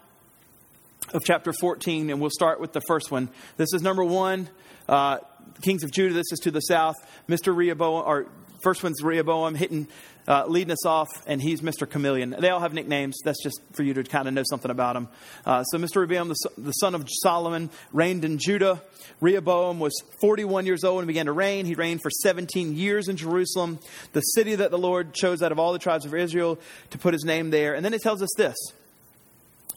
of 1.12 1.22
chapter 1.24 1.52
14, 1.52 2.10
and 2.10 2.20
we'll 2.20 2.30
start 2.30 2.60
with 2.60 2.72
the 2.72 2.80
first 2.82 3.10
one. 3.10 3.28
This 3.56 3.72
is 3.72 3.82
number 3.82 4.04
one, 4.04 4.48
uh, 4.88 5.18
Kings 5.62 5.82
of 5.82 5.90
Judah. 5.90 6.14
This 6.14 6.32
is 6.32 6.38
to 6.40 6.50
the 6.50 6.60
south. 6.60 6.96
Mr. 7.28 7.54
Rehoboam, 7.54 8.04
or 8.06 8.26
first 8.62 8.82
one's 8.82 9.02
Rehoboam, 9.02 9.54
hitting, 9.54 9.88
uh, 10.28 10.46
leading 10.46 10.70
us 10.70 10.86
off, 10.86 11.08
and 11.26 11.42
he's 11.42 11.62
Mr. 11.62 11.88
Chameleon. 11.88 12.36
They 12.38 12.50
all 12.50 12.60
have 12.60 12.72
nicknames. 12.72 13.18
That's 13.24 13.42
just 13.42 13.60
for 13.72 13.82
you 13.82 13.94
to 13.94 14.04
kind 14.04 14.28
of 14.28 14.34
know 14.34 14.44
something 14.48 14.70
about 14.70 14.96
him. 14.96 15.08
Uh, 15.44 15.64
so, 15.64 15.78
Mr. 15.78 15.96
Rehoboam, 15.96 16.28
the, 16.28 16.50
the 16.56 16.72
son 16.72 16.94
of 16.94 17.06
Solomon, 17.22 17.70
reigned 17.92 18.24
in 18.24 18.38
Judah. 18.38 18.82
Rehoboam 19.20 19.80
was 19.80 19.92
41 20.20 20.66
years 20.66 20.84
old 20.84 21.00
and 21.00 21.08
began 21.08 21.26
to 21.26 21.32
reign. 21.32 21.66
He 21.66 21.74
reigned 21.74 22.02
for 22.02 22.10
17 22.10 22.76
years 22.76 23.08
in 23.08 23.16
Jerusalem, 23.16 23.80
the 24.12 24.20
city 24.20 24.54
that 24.54 24.70
the 24.70 24.78
Lord 24.78 25.12
chose 25.12 25.42
out 25.42 25.52
of 25.52 25.58
all 25.58 25.72
the 25.72 25.78
tribes 25.78 26.06
of 26.06 26.14
Israel 26.14 26.58
to 26.90 26.98
put 26.98 27.14
his 27.14 27.24
name 27.24 27.50
there. 27.50 27.74
And 27.74 27.84
then 27.84 27.94
it 27.94 28.00
tells 28.00 28.22
us 28.22 28.30
this 28.36 28.56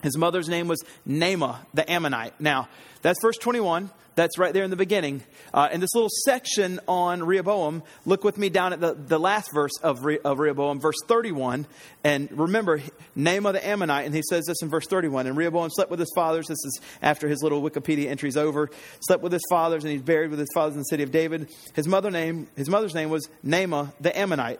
His 0.03 0.17
mother's 0.17 0.50
name 0.50 0.67
was 0.67 0.83
Naamah, 1.07 1.57
the 1.74 1.89
Ammonite. 1.89 2.39
Now, 2.39 2.67
that's 3.01 3.19
verse 3.22 3.38
21. 3.38 3.89
That's 4.15 4.38
right 4.38 4.53
there 4.53 4.63
in 4.63 4.69
the 4.69 4.75
beginning. 4.75 5.24
Uh, 5.53 5.69
in 5.72 5.79
this 5.79 5.95
little 5.95 6.10
section 6.25 6.79
on 6.88 7.24
Rehoboam, 7.24 7.81
look 8.05 8.24
with 8.24 8.38
me 8.38 8.50
down 8.50 8.74
at 8.74 8.79
the, 8.79 8.93
the 8.93 9.17
last 9.17 9.50
verse 9.53 9.72
of, 9.81 10.05
Re, 10.05 10.19
of 10.19 10.38
Rehoboam, 10.38 10.79
verse 10.79 10.98
31. 11.07 11.65
And 12.03 12.29
remember, 12.31 12.81
Naamah 13.17 13.53
the 13.53 13.67
Ammonite, 13.67 14.05
and 14.05 14.13
he 14.13 14.22
says 14.29 14.45
this 14.45 14.62
in 14.62 14.69
verse 14.69 14.86
31. 14.88 15.25
And 15.25 15.36
Rehoboam 15.36 15.69
slept 15.72 15.89
with 15.89 16.00
his 16.00 16.12
fathers. 16.15 16.48
This 16.48 16.63
is 16.63 16.81
after 17.01 17.27
his 17.27 17.41
little 17.41 17.62
Wikipedia 17.62 18.07
entry's 18.07 18.38
over. 18.38 18.69
Slept 19.07 19.24
with 19.24 19.31
his 19.31 19.43
fathers, 19.50 19.83
and 19.83 19.91
he's 19.91 20.03
buried 20.03 20.29
with 20.29 20.39
his 20.39 20.50
fathers 20.53 20.75
in 20.75 20.81
the 20.81 20.86
city 20.86 21.03
of 21.03 21.12
David. 21.12 21.50
His, 21.74 21.88
mother 21.88 22.12
name, 22.12 22.48
his 22.55 22.69
mother's 22.69 22.93
name 22.93 23.10
was 23.10 23.27
Naamah 23.43 23.93
the 24.00 24.15
Ammonite 24.17 24.60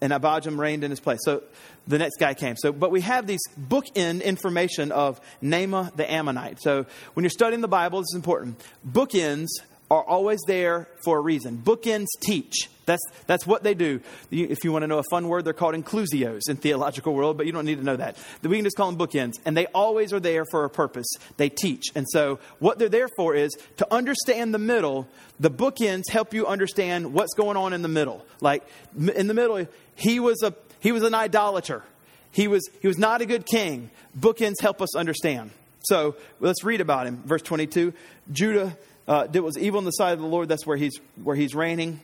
and 0.00 0.12
Abijam 0.12 0.58
reigned 0.58 0.84
in 0.84 0.90
his 0.90 1.00
place. 1.00 1.20
So 1.22 1.42
the 1.86 1.98
next 1.98 2.16
guy 2.18 2.34
came. 2.34 2.56
So, 2.56 2.72
but 2.72 2.90
we 2.90 3.00
have 3.02 3.26
these 3.26 3.40
bookend 3.58 4.22
information 4.22 4.92
of 4.92 5.20
Naamah 5.42 5.96
the 5.96 6.10
Ammonite. 6.10 6.60
So 6.60 6.86
when 7.14 7.24
you're 7.24 7.30
studying 7.30 7.60
the 7.62 7.68
Bible, 7.68 8.00
this 8.00 8.10
is 8.12 8.16
important. 8.16 8.62
Bookends 8.86 9.48
are 9.90 10.02
always 10.02 10.40
there 10.46 10.88
for 11.04 11.18
a 11.18 11.20
reason. 11.20 11.58
Bookends 11.58 12.06
teach. 12.20 12.68
That's, 12.86 13.02
that's 13.26 13.46
what 13.46 13.64
they 13.64 13.74
do. 13.74 14.00
If 14.30 14.64
you 14.64 14.72
want 14.72 14.84
to 14.84 14.86
know 14.86 14.98
a 14.98 15.04
fun 15.10 15.28
word, 15.28 15.44
they're 15.44 15.52
called 15.52 15.74
inclusios 15.74 16.48
in 16.48 16.56
theological 16.56 17.14
world, 17.14 17.36
but 17.36 17.44
you 17.44 17.52
don't 17.52 17.66
need 17.66 17.78
to 17.78 17.84
know 17.84 17.96
that. 17.96 18.16
We 18.42 18.56
can 18.56 18.64
just 18.64 18.76
call 18.76 18.90
them 18.90 18.98
bookends. 18.98 19.34
And 19.44 19.56
they 19.56 19.66
always 19.66 20.12
are 20.12 20.20
there 20.20 20.44
for 20.50 20.64
a 20.64 20.70
purpose. 20.70 21.06
They 21.36 21.48
teach. 21.48 21.86
And 21.96 22.06
so 22.08 22.38
what 22.60 22.78
they're 22.78 22.88
there 22.88 23.08
for 23.16 23.34
is 23.34 23.52
to 23.78 23.92
understand 23.92 24.54
the 24.54 24.58
middle. 24.58 25.08
The 25.40 25.50
bookends 25.50 26.08
help 26.10 26.32
you 26.32 26.46
understand 26.46 27.12
what's 27.12 27.34
going 27.34 27.56
on 27.56 27.72
in 27.72 27.82
the 27.82 27.88
middle. 27.88 28.24
Like 28.40 28.64
in 28.96 29.26
the 29.26 29.34
middle, 29.34 29.66
he 29.96 30.20
was, 30.20 30.42
a, 30.44 30.54
he 30.78 30.92
was 30.92 31.02
an 31.02 31.14
idolater. 31.14 31.82
He 32.30 32.46
was, 32.46 32.68
he 32.80 32.86
was 32.86 32.98
not 32.98 33.20
a 33.20 33.26
good 33.26 33.46
king. 33.46 33.90
Bookends 34.18 34.60
help 34.60 34.80
us 34.80 34.94
understand. 34.94 35.50
So 35.80 36.16
let's 36.38 36.62
read 36.62 36.80
about 36.80 37.06
him. 37.06 37.22
Verse 37.24 37.42
22 37.42 37.92
Judah 38.30 38.76
uh, 39.08 39.26
did 39.26 39.40
was 39.40 39.58
evil 39.58 39.78
in 39.80 39.84
the 39.84 39.90
sight 39.90 40.12
of 40.12 40.20
the 40.20 40.26
Lord. 40.26 40.48
That's 40.48 40.66
where 40.66 40.76
he's, 40.76 41.00
where 41.22 41.36
he's 41.36 41.54
reigning. 41.54 42.00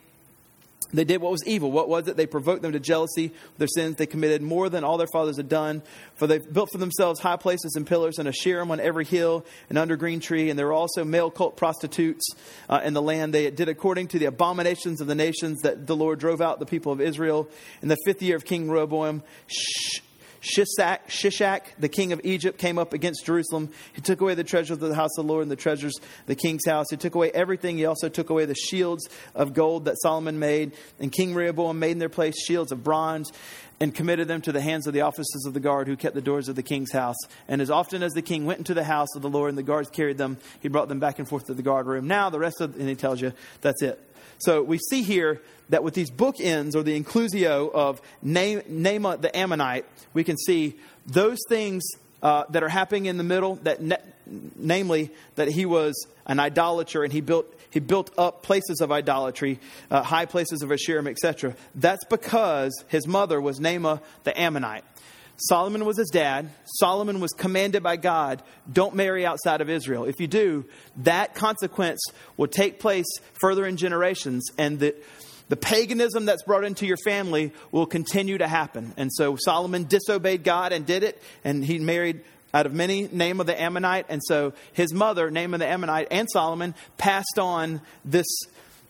They 0.93 1.05
did 1.05 1.21
what 1.21 1.33
was 1.33 1.47
evil. 1.47 1.73
What 1.73 1.89
was 1.89 2.09
it? 2.09 2.17
They 2.17 2.27
provoked 2.27 2.63
them 2.63 2.73
to 2.73 2.81
jealousy 2.81 3.29
with 3.29 3.59
their 3.59 3.69
sins. 3.69 3.97
They 3.97 4.07
committed 4.07 4.43
more 4.43 4.69
than 4.69 4.85
all 4.85 4.99
their 4.99 5.07
fathers 5.07 5.37
had 5.37 5.49
done. 5.49 5.83
For 6.17 6.27
they 6.27 6.39
built 6.39 6.71
for 6.71 6.79
themselves 6.79 7.21
high 7.21 7.37
places 7.37 7.75
and 7.77 7.87
pillars 7.87 8.19
and 8.19 8.29
a 8.29 8.33
Asherim 8.33 8.71
on 8.71 8.81
every 8.81 9.05
hill 9.05 9.47
and 9.69 9.79
under 9.79 9.97
green 9.97 10.21
tree. 10.21 10.51
And 10.51 10.59
there 10.59 10.67
were 10.67 10.73
also 10.73 11.05
male 11.05 11.31
cult 11.31 11.57
prostitutes 11.57 12.27
uh, 12.69 12.81
in 12.85 12.93
the 12.93 13.03
land. 13.03 13.33
They 13.33 13.51
did 13.51 13.69
according 13.69 14.09
to 14.09 14.19
the 14.19 14.27
abominations 14.27 15.01
of 15.01 15.07
the 15.07 15.15
nations 15.15 15.61
that 15.63 15.87
the 15.87 15.97
Lord 15.97 16.19
drove 16.19 16.41
out 16.41 16.59
the 16.59 16.67
people 16.67 16.93
of 16.93 17.01
Israel. 17.01 17.49
In 17.81 17.89
the 17.89 17.97
fifth 18.05 18.23
year 18.23 18.37
of 18.37 18.45
King 18.45 18.71
Rehoboam, 18.71 19.23
Shh, 19.47 20.01
Shishak, 20.43 21.07
Shishak, 21.07 21.63
the 21.79 21.89
king 21.89 22.13
of 22.13 22.21
Egypt, 22.25 22.59
came 22.59 22.77
up 22.77 22.93
against 22.93 23.25
Jerusalem. 23.25 23.71
He 23.93 24.01
took 24.01 24.21
away 24.21 24.35
the 24.35 24.43
treasures 24.43 24.83
of 24.83 24.89
the 24.89 24.95
house 24.95 25.17
of 25.17 25.25
the 25.25 25.33
Lord 25.33 25.43
and 25.43 25.51
the 25.51 25.57
treasures 25.57 25.97
of 25.97 26.27
the 26.27 26.35
king's 26.35 26.67
house. 26.67 26.87
He 26.91 26.97
took 26.97 27.15
away 27.15 27.31
everything. 27.31 27.79
He 27.79 27.87
also 27.87 28.09
took 28.09 28.29
away 28.29 28.45
the 28.45 28.57
shields 28.57 29.09
of 29.37 29.55
gold 29.55 29.85
that 29.85 30.01
Solomon 30.03 30.41
made. 30.41 30.73
And 30.99 31.13
King 31.13 31.35
Rehoboam 31.35 31.79
made 31.79 31.93
in 31.93 31.99
their 32.01 32.09
place 32.09 32.35
shields 32.45 32.73
of 32.73 32.83
bronze 32.83 33.31
and 33.79 33.95
committed 33.95 34.27
them 34.27 34.41
to 34.43 34.53
the 34.53 34.61
hands 34.61 34.89
of 34.89 34.95
the 34.95 35.03
officers 35.03 35.45
of 35.47 35.55
the 35.55 35.61
guard 35.61 35.87
who 35.87 35.97
kept 35.97 36.15
the 36.17 36.21
doors 36.21 36.49
of 36.49 36.57
the 36.57 36.63
king's 36.63 36.93
house. 36.93 37.17
And 37.47 37.63
as 37.63 37.71
often 37.71 38.03
as 38.03 38.13
the 38.13 38.23
king 38.23 38.45
went 38.45 38.59
into 38.59 38.75
the 38.75 38.85
house 38.85 39.15
of 39.15 39.23
the 39.23 39.31
Lord 39.31 39.49
and 39.49 39.59
the 39.59 39.63
guards 39.63 39.91
carried 39.91 40.19
them, 40.19 40.39
he 40.61 40.69
brought 40.69 40.89
them 40.89 40.99
back 40.99 41.21
and 41.21 41.29
forth 41.29 41.47
to 41.47 41.55
the 41.55 41.63
guard 41.63 41.87
room. 41.87 42.09
Now, 42.09 42.31
the 42.31 42.39
rest 42.41 42.61
of, 42.61 42.77
and 42.77 42.89
he 42.89 42.97
tells 42.97 43.21
you, 43.21 43.33
that's 43.61 43.83
it. 43.83 44.12
So 44.45 44.63
we 44.63 44.79
see 44.79 45.03
here 45.03 45.41
that 45.69 45.85
with 45.85 45.95
these 45.95 46.11
bookends 46.11 46.75
or 46.75 46.83
the 46.83 47.01
inclusio 47.01 47.73
of 47.73 48.03
Naamah 48.25 49.21
the 49.21 49.37
Ammonite, 49.37 49.85
we 50.15 50.25
can 50.25 50.37
see 50.37 50.75
those 51.07 51.39
things 51.49 51.85
uh, 52.23 52.45
that 52.51 52.63
are 52.63 52.69
happening 52.69 53.07
in 53.07 53.17
the 53.17 53.25
middle, 53.25 53.57
that 53.57 53.81
ne- 53.81 53.97
namely 54.57 55.11
that 55.37 55.49
he 55.49 55.67
was 55.67 56.07
an 56.27 56.39
idolater 56.39 57.03
and 57.03 57.13
he 57.13 57.21
built 57.21 57.47
he 57.71 57.81
built 57.81 58.11
up 58.19 58.43
places 58.43 58.83
of 58.83 58.93
idolatry, 58.93 59.59
uh, 59.91 60.03
high 60.03 60.27
places 60.27 60.63
of 60.63 60.69
Asherim, 60.69 61.09
etc. 61.09 61.57
That's 61.75 62.05
because 62.05 62.85
his 62.89 63.07
mother 63.07 63.41
was 63.41 63.59
Naamah 63.61 64.01
the 64.25 64.39
Ammonite. 64.39 64.85
Solomon 65.49 65.85
was 65.85 65.97
his 65.97 66.11
dad. 66.11 66.51
Solomon 66.79 67.19
was 67.21 67.33
commanded 67.33 67.83
by 67.83 67.97
God, 67.97 68.43
don't 68.73 68.95
marry 68.95 69.27
outside 69.27 69.61
of 69.61 69.69
Israel. 69.69 70.05
If 70.05 70.21
you 70.21 70.29
do, 70.29 70.65
that 70.99 71.35
consequence 71.35 72.01
will 72.37 72.47
take 72.47 72.79
place 72.79 73.07
further 73.41 73.67
in 73.67 73.77
generations, 73.77 74.49
and 74.57 74.79
the, 74.79 74.95
the 75.49 75.57
paganism 75.57 76.27
that's 76.27 76.45
brought 76.45 76.65
into 76.65 76.87
your 76.87 76.97
family 77.05 77.53
will 77.73 77.87
continue 77.87 78.39
to 78.39 78.47
happen. 78.47 78.95
And 78.97 79.11
so 79.13 79.37
Solomon 79.37 79.85
disobeyed 79.85 80.45
God 80.45 80.73
and 80.73 80.87
did 80.87 81.03
it, 81.03 81.21
and 81.45 81.65
he 81.65 81.79
married 81.79 82.23
out 82.55 82.67
of 82.67 82.75
many, 82.75 83.09
Naamah 83.09 83.47
the 83.47 83.61
Ammonite. 83.61 84.07
And 84.09 84.21
so 84.25 84.53
his 84.73 84.93
mother, 84.93 85.31
Naamah 85.31 85.59
the 85.59 85.67
Ammonite, 85.67 86.09
and 86.11 86.29
Solomon 86.31 86.75
passed 86.99 87.39
on 87.39 87.81
this 88.05 88.27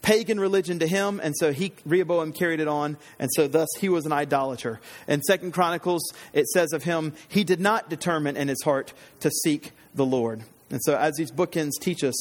pagan 0.02 0.38
religion 0.38 0.80
to 0.80 0.86
him, 0.86 1.20
and 1.22 1.34
so 1.36 1.52
he 1.52 1.72
Rehoboam 1.86 2.32
carried 2.32 2.60
it 2.60 2.68
on, 2.68 2.96
and 3.18 3.30
so 3.32 3.48
thus 3.48 3.68
he 3.80 3.88
was 3.88 4.04
an 4.04 4.12
idolater. 4.12 4.80
In 5.08 5.22
Second 5.22 5.52
Chronicles, 5.52 6.02
it 6.32 6.46
says 6.48 6.72
of 6.72 6.82
him, 6.82 7.14
he 7.28 7.44
did 7.44 7.60
not 7.60 7.88
determine 7.88 8.36
in 8.36 8.48
his 8.48 8.62
heart 8.62 8.92
to 9.20 9.30
seek 9.30 9.70
the 9.94 10.04
Lord. 10.04 10.42
And 10.72 10.80
so, 10.82 10.96
as 10.96 11.14
these 11.16 11.30
bookends 11.30 11.72
teach 11.80 12.02
us 12.02 12.14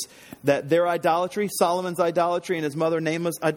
that 0.43 0.69
their 0.69 0.87
idolatry, 0.87 1.49
Solomon's 1.57 1.99
idolatry, 1.99 2.57
and 2.57 2.65
his 2.65 2.75
mother 2.75 2.99
Naamah's, 2.99 3.39
uh, 3.41 3.53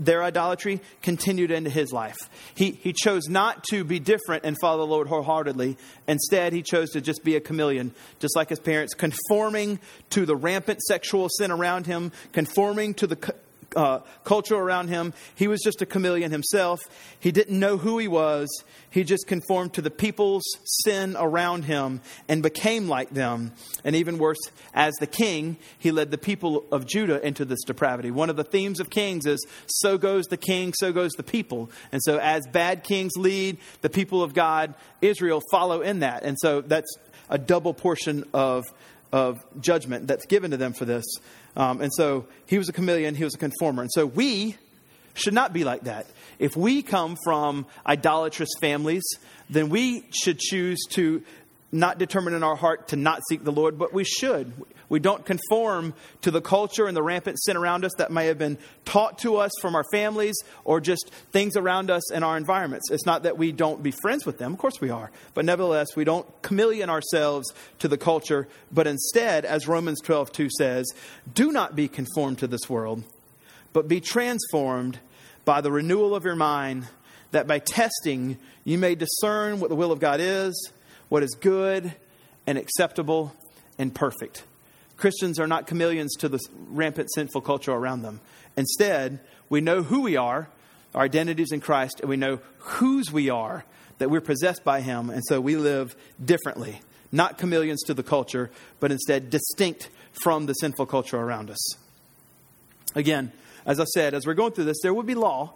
their 0.00 0.22
idolatry, 0.22 0.80
continued 1.00 1.52
into 1.52 1.70
his 1.70 1.92
life. 1.92 2.16
He, 2.54 2.72
he 2.72 2.92
chose 2.92 3.28
not 3.28 3.62
to 3.70 3.84
be 3.84 4.00
different 4.00 4.44
and 4.44 4.56
follow 4.60 4.78
the 4.78 4.90
Lord 4.90 5.06
wholeheartedly. 5.06 5.76
Instead, 6.08 6.52
he 6.52 6.62
chose 6.62 6.90
to 6.90 7.00
just 7.00 7.22
be 7.22 7.36
a 7.36 7.40
chameleon, 7.40 7.94
just 8.18 8.36
like 8.36 8.48
his 8.48 8.58
parents, 8.58 8.94
conforming 8.94 9.78
to 10.10 10.26
the 10.26 10.36
rampant 10.36 10.82
sexual 10.82 11.28
sin 11.28 11.52
around 11.52 11.86
him, 11.86 12.10
conforming 12.32 12.94
to 12.94 13.06
the 13.06 13.34
uh, 13.76 14.00
culture 14.24 14.56
around 14.56 14.88
him. 14.88 15.12
He 15.34 15.48
was 15.48 15.60
just 15.62 15.82
a 15.82 15.86
chameleon 15.86 16.30
himself. 16.30 16.80
He 17.18 17.32
didn't 17.32 17.58
know 17.58 17.76
who 17.76 17.98
he 17.98 18.08
was. 18.08 18.48
He 18.90 19.04
just 19.04 19.26
conformed 19.26 19.74
to 19.74 19.82
the 19.82 19.90
people's 19.90 20.44
sin 20.64 21.16
around 21.18 21.64
him 21.64 22.00
and 22.28 22.42
became 22.42 22.88
like 22.88 23.10
them. 23.10 23.52
And 23.84 23.96
even 23.96 24.18
worse, 24.18 24.38
as 24.72 24.94
the 25.00 25.06
king, 25.06 25.56
he 25.78 25.90
led 25.90 26.10
the 26.10 26.18
people 26.18 26.64
of 26.70 26.86
Judah 26.86 27.24
into 27.24 27.44
this 27.44 27.62
depravity. 27.64 28.10
One 28.10 28.30
of 28.30 28.36
the 28.36 28.44
themes 28.44 28.80
of 28.80 28.90
kings 28.90 29.26
is 29.26 29.44
so 29.66 29.98
goes 29.98 30.26
the 30.26 30.36
king, 30.36 30.72
so 30.78 30.92
goes 30.92 31.12
the 31.12 31.22
people. 31.22 31.70
And 31.92 32.00
so, 32.02 32.18
as 32.18 32.46
bad 32.52 32.84
kings 32.84 33.12
lead, 33.16 33.58
the 33.80 33.90
people 33.90 34.22
of 34.22 34.34
God, 34.34 34.74
Israel, 35.00 35.42
follow 35.50 35.80
in 35.80 36.00
that. 36.00 36.22
And 36.22 36.38
so, 36.38 36.60
that's 36.60 36.96
a 37.28 37.38
double 37.38 37.74
portion 37.74 38.24
of, 38.32 38.64
of 39.12 39.44
judgment 39.60 40.06
that's 40.06 40.26
given 40.26 40.50
to 40.50 40.56
them 40.56 40.72
for 40.72 40.84
this. 40.84 41.04
Um, 41.56 41.80
and 41.80 41.92
so 41.94 42.26
he 42.46 42.58
was 42.58 42.68
a 42.68 42.72
chameleon, 42.72 43.14
he 43.14 43.24
was 43.24 43.34
a 43.34 43.38
conformer. 43.38 43.82
And 43.82 43.90
so 43.92 44.06
we 44.06 44.56
should 45.14 45.34
not 45.34 45.52
be 45.52 45.64
like 45.64 45.82
that. 45.82 46.06
If 46.38 46.56
we 46.56 46.82
come 46.82 47.16
from 47.24 47.66
idolatrous 47.86 48.50
families, 48.60 49.04
then 49.48 49.68
we 49.68 50.04
should 50.10 50.38
choose 50.38 50.80
to 50.90 51.22
not 51.74 51.98
determine 51.98 52.34
in 52.34 52.42
our 52.42 52.56
heart 52.56 52.88
to 52.88 52.96
not 52.96 53.20
seek 53.28 53.42
the 53.42 53.52
Lord, 53.52 53.78
but 53.78 53.92
we 53.92 54.04
should. 54.04 54.52
We 54.88 55.00
don't 55.00 55.26
conform 55.26 55.94
to 56.22 56.30
the 56.30 56.40
culture 56.40 56.86
and 56.86 56.96
the 56.96 57.02
rampant 57.02 57.42
sin 57.42 57.56
around 57.56 57.84
us 57.84 57.92
that 57.98 58.12
may 58.12 58.26
have 58.26 58.38
been 58.38 58.58
taught 58.84 59.18
to 59.20 59.36
us 59.36 59.50
from 59.60 59.74
our 59.74 59.84
families 59.90 60.36
or 60.64 60.80
just 60.80 61.10
things 61.32 61.56
around 61.56 61.90
us 61.90 62.12
in 62.12 62.22
our 62.22 62.36
environments. 62.36 62.90
It's 62.90 63.06
not 63.06 63.24
that 63.24 63.38
we 63.38 63.50
don't 63.50 63.82
be 63.82 63.90
friends 63.90 64.24
with 64.24 64.38
them, 64.38 64.52
of 64.52 64.58
course 64.58 64.80
we 64.80 64.90
are, 64.90 65.10
but 65.34 65.44
nevertheless, 65.44 65.96
we 65.96 66.04
don't 66.04 66.26
chameleon 66.42 66.90
ourselves 66.90 67.52
to 67.80 67.88
the 67.88 67.98
culture, 67.98 68.46
but 68.70 68.86
instead, 68.86 69.44
as 69.44 69.66
Romans 69.66 70.00
12 70.00 70.32
2 70.32 70.48
says, 70.56 70.86
do 71.34 71.50
not 71.50 71.74
be 71.74 71.88
conformed 71.88 72.38
to 72.38 72.46
this 72.46 72.70
world, 72.70 73.02
but 73.72 73.88
be 73.88 74.00
transformed 74.00 75.00
by 75.44 75.60
the 75.60 75.72
renewal 75.72 76.14
of 76.14 76.24
your 76.24 76.36
mind, 76.36 76.86
that 77.32 77.46
by 77.48 77.58
testing 77.58 78.38
you 78.62 78.78
may 78.78 78.94
discern 78.94 79.58
what 79.58 79.70
the 79.70 79.76
will 79.76 79.90
of 79.90 79.98
God 79.98 80.20
is, 80.20 80.72
what 81.08 81.22
is 81.22 81.34
good 81.34 81.94
and 82.46 82.58
acceptable 82.58 83.34
and 83.78 83.94
perfect. 83.94 84.44
Christians 84.96 85.40
are 85.40 85.46
not 85.46 85.66
chameleons 85.66 86.14
to 86.16 86.28
the 86.28 86.38
rampant 86.68 87.12
sinful 87.14 87.40
culture 87.40 87.72
around 87.72 88.02
them. 88.02 88.20
Instead, 88.56 89.20
we 89.48 89.60
know 89.60 89.82
who 89.82 90.02
we 90.02 90.16
are, 90.16 90.48
our 90.94 91.02
identities 91.02 91.52
in 91.52 91.60
Christ, 91.60 92.00
and 92.00 92.08
we 92.08 92.16
know 92.16 92.40
whose 92.58 93.10
we 93.10 93.28
are, 93.28 93.64
that 93.98 94.10
we're 94.10 94.20
possessed 94.20 94.64
by 94.64 94.80
Him, 94.80 95.10
and 95.10 95.22
so 95.28 95.40
we 95.40 95.56
live 95.56 95.96
differently. 96.24 96.80
Not 97.10 97.38
chameleons 97.38 97.82
to 97.84 97.94
the 97.94 98.02
culture, 98.02 98.50
but 98.80 98.92
instead 98.92 99.30
distinct 99.30 99.88
from 100.22 100.46
the 100.46 100.52
sinful 100.54 100.86
culture 100.86 101.16
around 101.16 101.50
us. 101.50 101.76
Again, 102.94 103.32
as 103.66 103.80
I 103.80 103.84
said, 103.84 104.14
as 104.14 104.26
we're 104.26 104.34
going 104.34 104.52
through 104.52 104.64
this, 104.64 104.80
there 104.82 104.94
will 104.94 105.02
be 105.02 105.14
law, 105.14 105.54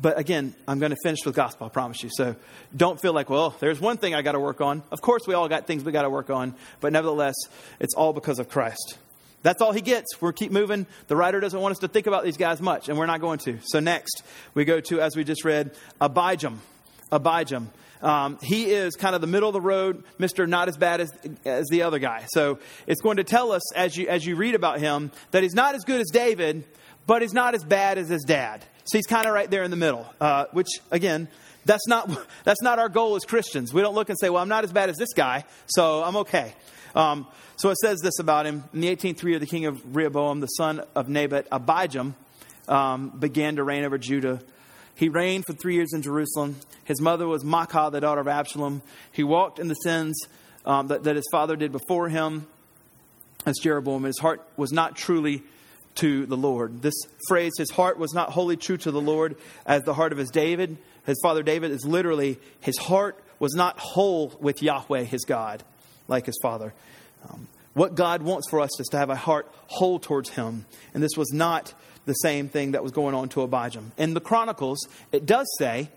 but 0.00 0.18
again, 0.18 0.54
I'm 0.66 0.78
going 0.78 0.90
to 0.90 0.96
finish 1.02 1.20
with 1.26 1.34
gospel, 1.34 1.66
I 1.66 1.70
promise 1.70 2.02
you. 2.02 2.10
So 2.12 2.36
don't 2.74 3.00
feel 3.00 3.12
like, 3.12 3.28
well, 3.28 3.54
there's 3.60 3.80
one 3.80 3.98
thing 3.98 4.14
I 4.14 4.22
got 4.22 4.32
to 4.32 4.40
work 4.40 4.60
on. 4.60 4.82
Of 4.90 5.00
course, 5.00 5.22
we 5.26 5.34
all 5.34 5.48
got 5.48 5.66
things 5.66 5.84
we 5.84 5.92
got 5.92 6.02
to 6.02 6.10
work 6.10 6.30
on, 6.30 6.54
but 6.80 6.92
nevertheless, 6.92 7.34
it's 7.78 7.94
all 7.94 8.12
because 8.12 8.38
of 8.38 8.48
Christ. 8.48 8.98
That's 9.42 9.62
all 9.62 9.72
he 9.72 9.80
gets. 9.80 10.20
We'll 10.20 10.32
keep 10.32 10.52
moving. 10.52 10.86
The 11.08 11.16
writer 11.16 11.40
doesn't 11.40 11.58
want 11.58 11.72
us 11.72 11.78
to 11.78 11.88
think 11.88 12.06
about 12.06 12.24
these 12.24 12.36
guys 12.36 12.60
much, 12.60 12.88
and 12.88 12.98
we're 12.98 13.06
not 13.06 13.20
going 13.20 13.38
to. 13.40 13.58
So 13.64 13.80
next, 13.80 14.22
we 14.54 14.64
go 14.64 14.80
to, 14.80 15.00
as 15.00 15.16
we 15.16 15.24
just 15.24 15.44
read, 15.44 15.72
Abijam. 16.00 16.58
Abijam. 17.10 17.66
Um, 18.02 18.38
he 18.42 18.70
is 18.70 18.96
kind 18.96 19.14
of 19.14 19.20
the 19.20 19.26
middle 19.26 19.48
of 19.48 19.52
the 19.52 19.60
road, 19.60 20.04
Mr. 20.18 20.48
Not 20.48 20.68
as 20.68 20.76
bad 20.76 21.00
as, 21.00 21.12
as 21.44 21.66
the 21.68 21.82
other 21.82 21.98
guy. 21.98 22.24
So 22.28 22.58
it's 22.86 23.00
going 23.02 23.18
to 23.18 23.24
tell 23.24 23.52
us 23.52 23.74
as 23.74 23.96
you, 23.96 24.08
as 24.08 24.24
you 24.24 24.36
read 24.36 24.54
about 24.54 24.80
him 24.80 25.10
that 25.32 25.42
he's 25.42 25.54
not 25.54 25.74
as 25.74 25.84
good 25.84 26.00
as 26.00 26.08
David, 26.10 26.64
but 27.06 27.22
he's 27.22 27.34
not 27.34 27.54
as 27.54 27.64
bad 27.64 27.98
as 27.98 28.08
his 28.08 28.22
dad. 28.22 28.64
So 28.90 28.98
he's 28.98 29.06
kind 29.06 29.28
of 29.28 29.32
right 29.32 29.48
there 29.48 29.62
in 29.62 29.70
the 29.70 29.76
middle, 29.76 30.04
uh, 30.20 30.46
which, 30.50 30.66
again, 30.90 31.28
that's 31.64 31.86
not, 31.86 32.10
that's 32.44 32.60
not 32.60 32.80
our 32.80 32.88
goal 32.88 33.14
as 33.14 33.24
Christians. 33.24 33.72
We 33.72 33.82
don't 33.82 33.94
look 33.94 34.08
and 34.08 34.18
say, 34.18 34.30
well, 34.30 34.42
I'm 34.42 34.48
not 34.48 34.64
as 34.64 34.72
bad 34.72 34.90
as 34.90 34.96
this 34.96 35.12
guy, 35.12 35.44
so 35.66 36.02
I'm 36.02 36.16
okay. 36.16 36.54
Um, 36.96 37.28
so 37.54 37.70
it 37.70 37.76
says 37.76 38.00
this 38.00 38.18
about 38.18 38.46
him. 38.46 38.64
In 38.74 38.80
the 38.80 38.88
18th 38.96 39.22
year, 39.22 39.38
the 39.38 39.46
king 39.46 39.66
of 39.66 39.94
Rehoboam, 39.94 40.40
the 40.40 40.48
son 40.48 40.82
of 40.96 41.08
Nebat, 41.08 41.48
Abijam, 41.50 42.14
um, 42.66 43.10
began 43.10 43.54
to 43.56 43.62
reign 43.62 43.84
over 43.84 43.96
Judah. 43.96 44.40
He 44.96 45.08
reigned 45.08 45.46
for 45.46 45.52
three 45.52 45.76
years 45.76 45.92
in 45.92 46.02
Jerusalem. 46.02 46.56
His 46.82 47.00
mother 47.00 47.28
was 47.28 47.44
Maacah, 47.44 47.92
the 47.92 48.00
daughter 48.00 48.20
of 48.20 48.26
Absalom. 48.26 48.82
He 49.12 49.22
walked 49.22 49.60
in 49.60 49.68
the 49.68 49.74
sins 49.74 50.20
um, 50.66 50.88
that, 50.88 51.04
that 51.04 51.14
his 51.14 51.28
father 51.30 51.54
did 51.54 51.70
before 51.70 52.08
him 52.08 52.48
as 53.46 53.56
Jeroboam. 53.62 54.02
His 54.02 54.18
heart 54.18 54.44
was 54.56 54.72
not 54.72 54.96
truly 54.96 55.44
to 55.96 56.26
the 56.26 56.36
Lord. 56.36 56.82
This 56.82 56.94
phrase, 57.28 57.52
his 57.58 57.70
heart 57.70 57.98
was 57.98 58.12
not 58.12 58.30
wholly 58.30 58.56
true 58.56 58.76
to 58.78 58.90
the 58.90 59.00
Lord 59.00 59.36
as 59.66 59.82
the 59.82 59.94
heart 59.94 60.12
of 60.12 60.18
his 60.18 60.30
David. 60.30 60.78
His 61.06 61.18
father 61.22 61.42
David 61.42 61.70
is 61.70 61.84
literally, 61.84 62.38
his 62.60 62.78
heart 62.78 63.22
was 63.38 63.54
not 63.54 63.78
whole 63.78 64.32
with 64.40 64.62
Yahweh, 64.62 65.04
his 65.04 65.24
God, 65.24 65.62
like 66.08 66.26
his 66.26 66.38
father. 66.42 66.74
Um, 67.28 67.48
what 67.74 67.94
God 67.94 68.22
wants 68.22 68.48
for 68.48 68.60
us 68.60 68.78
is 68.80 68.88
to 68.88 68.98
have 68.98 69.10
a 69.10 69.16
heart 69.16 69.50
whole 69.66 69.98
towards 69.98 70.30
him. 70.30 70.66
And 70.94 71.02
this 71.02 71.16
was 71.16 71.32
not 71.32 71.72
the 72.06 72.14
same 72.14 72.48
thing 72.48 72.72
that 72.72 72.82
was 72.82 72.92
going 72.92 73.14
on 73.14 73.28
to 73.30 73.46
Abijam. 73.46 73.92
In 73.96 74.14
the 74.14 74.20
Chronicles, 74.20 74.78
it 75.12 75.26
does 75.26 75.46
say, 75.58 75.90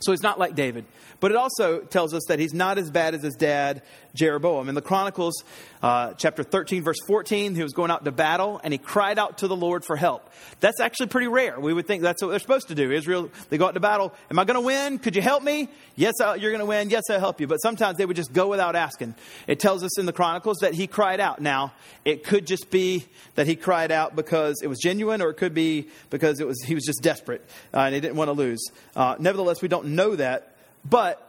so 0.00 0.12
he's 0.12 0.22
not 0.22 0.38
like 0.38 0.54
David. 0.54 0.84
But 1.20 1.30
it 1.30 1.36
also 1.36 1.80
tells 1.80 2.14
us 2.14 2.24
that 2.28 2.38
he's 2.38 2.54
not 2.54 2.78
as 2.78 2.90
bad 2.90 3.14
as 3.14 3.22
his 3.22 3.34
dad, 3.34 3.82
Jeroboam. 4.14 4.68
In 4.68 4.74
the 4.74 4.82
Chronicles, 4.82 5.44
uh, 5.82 6.14
chapter 6.14 6.42
13, 6.42 6.82
verse 6.82 6.98
14, 7.06 7.54
he 7.54 7.62
was 7.62 7.72
going 7.72 7.90
out 7.90 8.04
to 8.04 8.12
battle 8.12 8.60
and 8.64 8.72
he 8.72 8.78
cried 8.78 9.18
out 9.18 9.38
to 9.38 9.48
the 9.48 9.56
Lord 9.56 9.84
for 9.84 9.96
help. 9.96 10.28
That's 10.60 10.80
actually 10.80 11.08
pretty 11.08 11.28
rare. 11.28 11.60
We 11.60 11.72
would 11.72 11.86
think 11.86 12.02
that's 12.02 12.22
what 12.22 12.30
they're 12.30 12.38
supposed 12.38 12.68
to 12.68 12.74
do. 12.74 12.90
Israel, 12.90 13.30
they 13.50 13.58
go 13.58 13.66
out 13.66 13.74
to 13.74 13.80
battle. 13.80 14.14
Am 14.30 14.38
I 14.38 14.44
going 14.44 14.54
to 14.54 14.66
win? 14.66 14.98
Could 14.98 15.14
you 15.14 15.22
help 15.22 15.42
me? 15.42 15.68
Yes, 15.96 16.14
I'll, 16.20 16.36
you're 16.36 16.50
going 16.50 16.60
to 16.60 16.66
win. 16.66 16.90
Yes, 16.90 17.04
I'll 17.10 17.20
help 17.20 17.40
you. 17.40 17.46
But 17.46 17.58
sometimes 17.58 17.98
they 17.98 18.06
would 18.06 18.16
just 18.16 18.32
go 18.32 18.48
without 18.48 18.74
asking. 18.74 19.14
It 19.46 19.60
tells 19.60 19.82
us 19.82 19.98
in 19.98 20.06
the 20.06 20.12
Chronicles 20.12 20.58
that 20.58 20.74
he 20.74 20.86
cried 20.86 21.20
out. 21.20 21.40
Now, 21.40 21.72
it 22.04 22.24
could 22.24 22.46
just 22.46 22.70
be 22.70 23.04
that 23.34 23.46
he 23.46 23.56
cried 23.56 23.92
out 23.92 24.16
because 24.16 24.62
it 24.62 24.66
was 24.66 24.78
genuine, 24.78 25.20
or 25.22 25.30
it 25.30 25.36
could 25.36 25.54
be 25.54 25.88
because 26.08 26.40
it 26.40 26.46
was 26.46 26.62
he 26.62 26.74
was 26.74 26.84
just 26.84 27.02
desperate 27.02 27.44
uh, 27.74 27.80
and 27.80 27.94
he 27.94 28.00
didn't 28.00 28.16
want 28.16 28.28
to 28.28 28.32
lose. 28.32 28.60
Uh, 28.96 29.16
nevertheless, 29.18 29.62
we 29.62 29.68
don't 29.68 29.86
know 29.90 30.16
that 30.16 30.50
but 30.88 31.26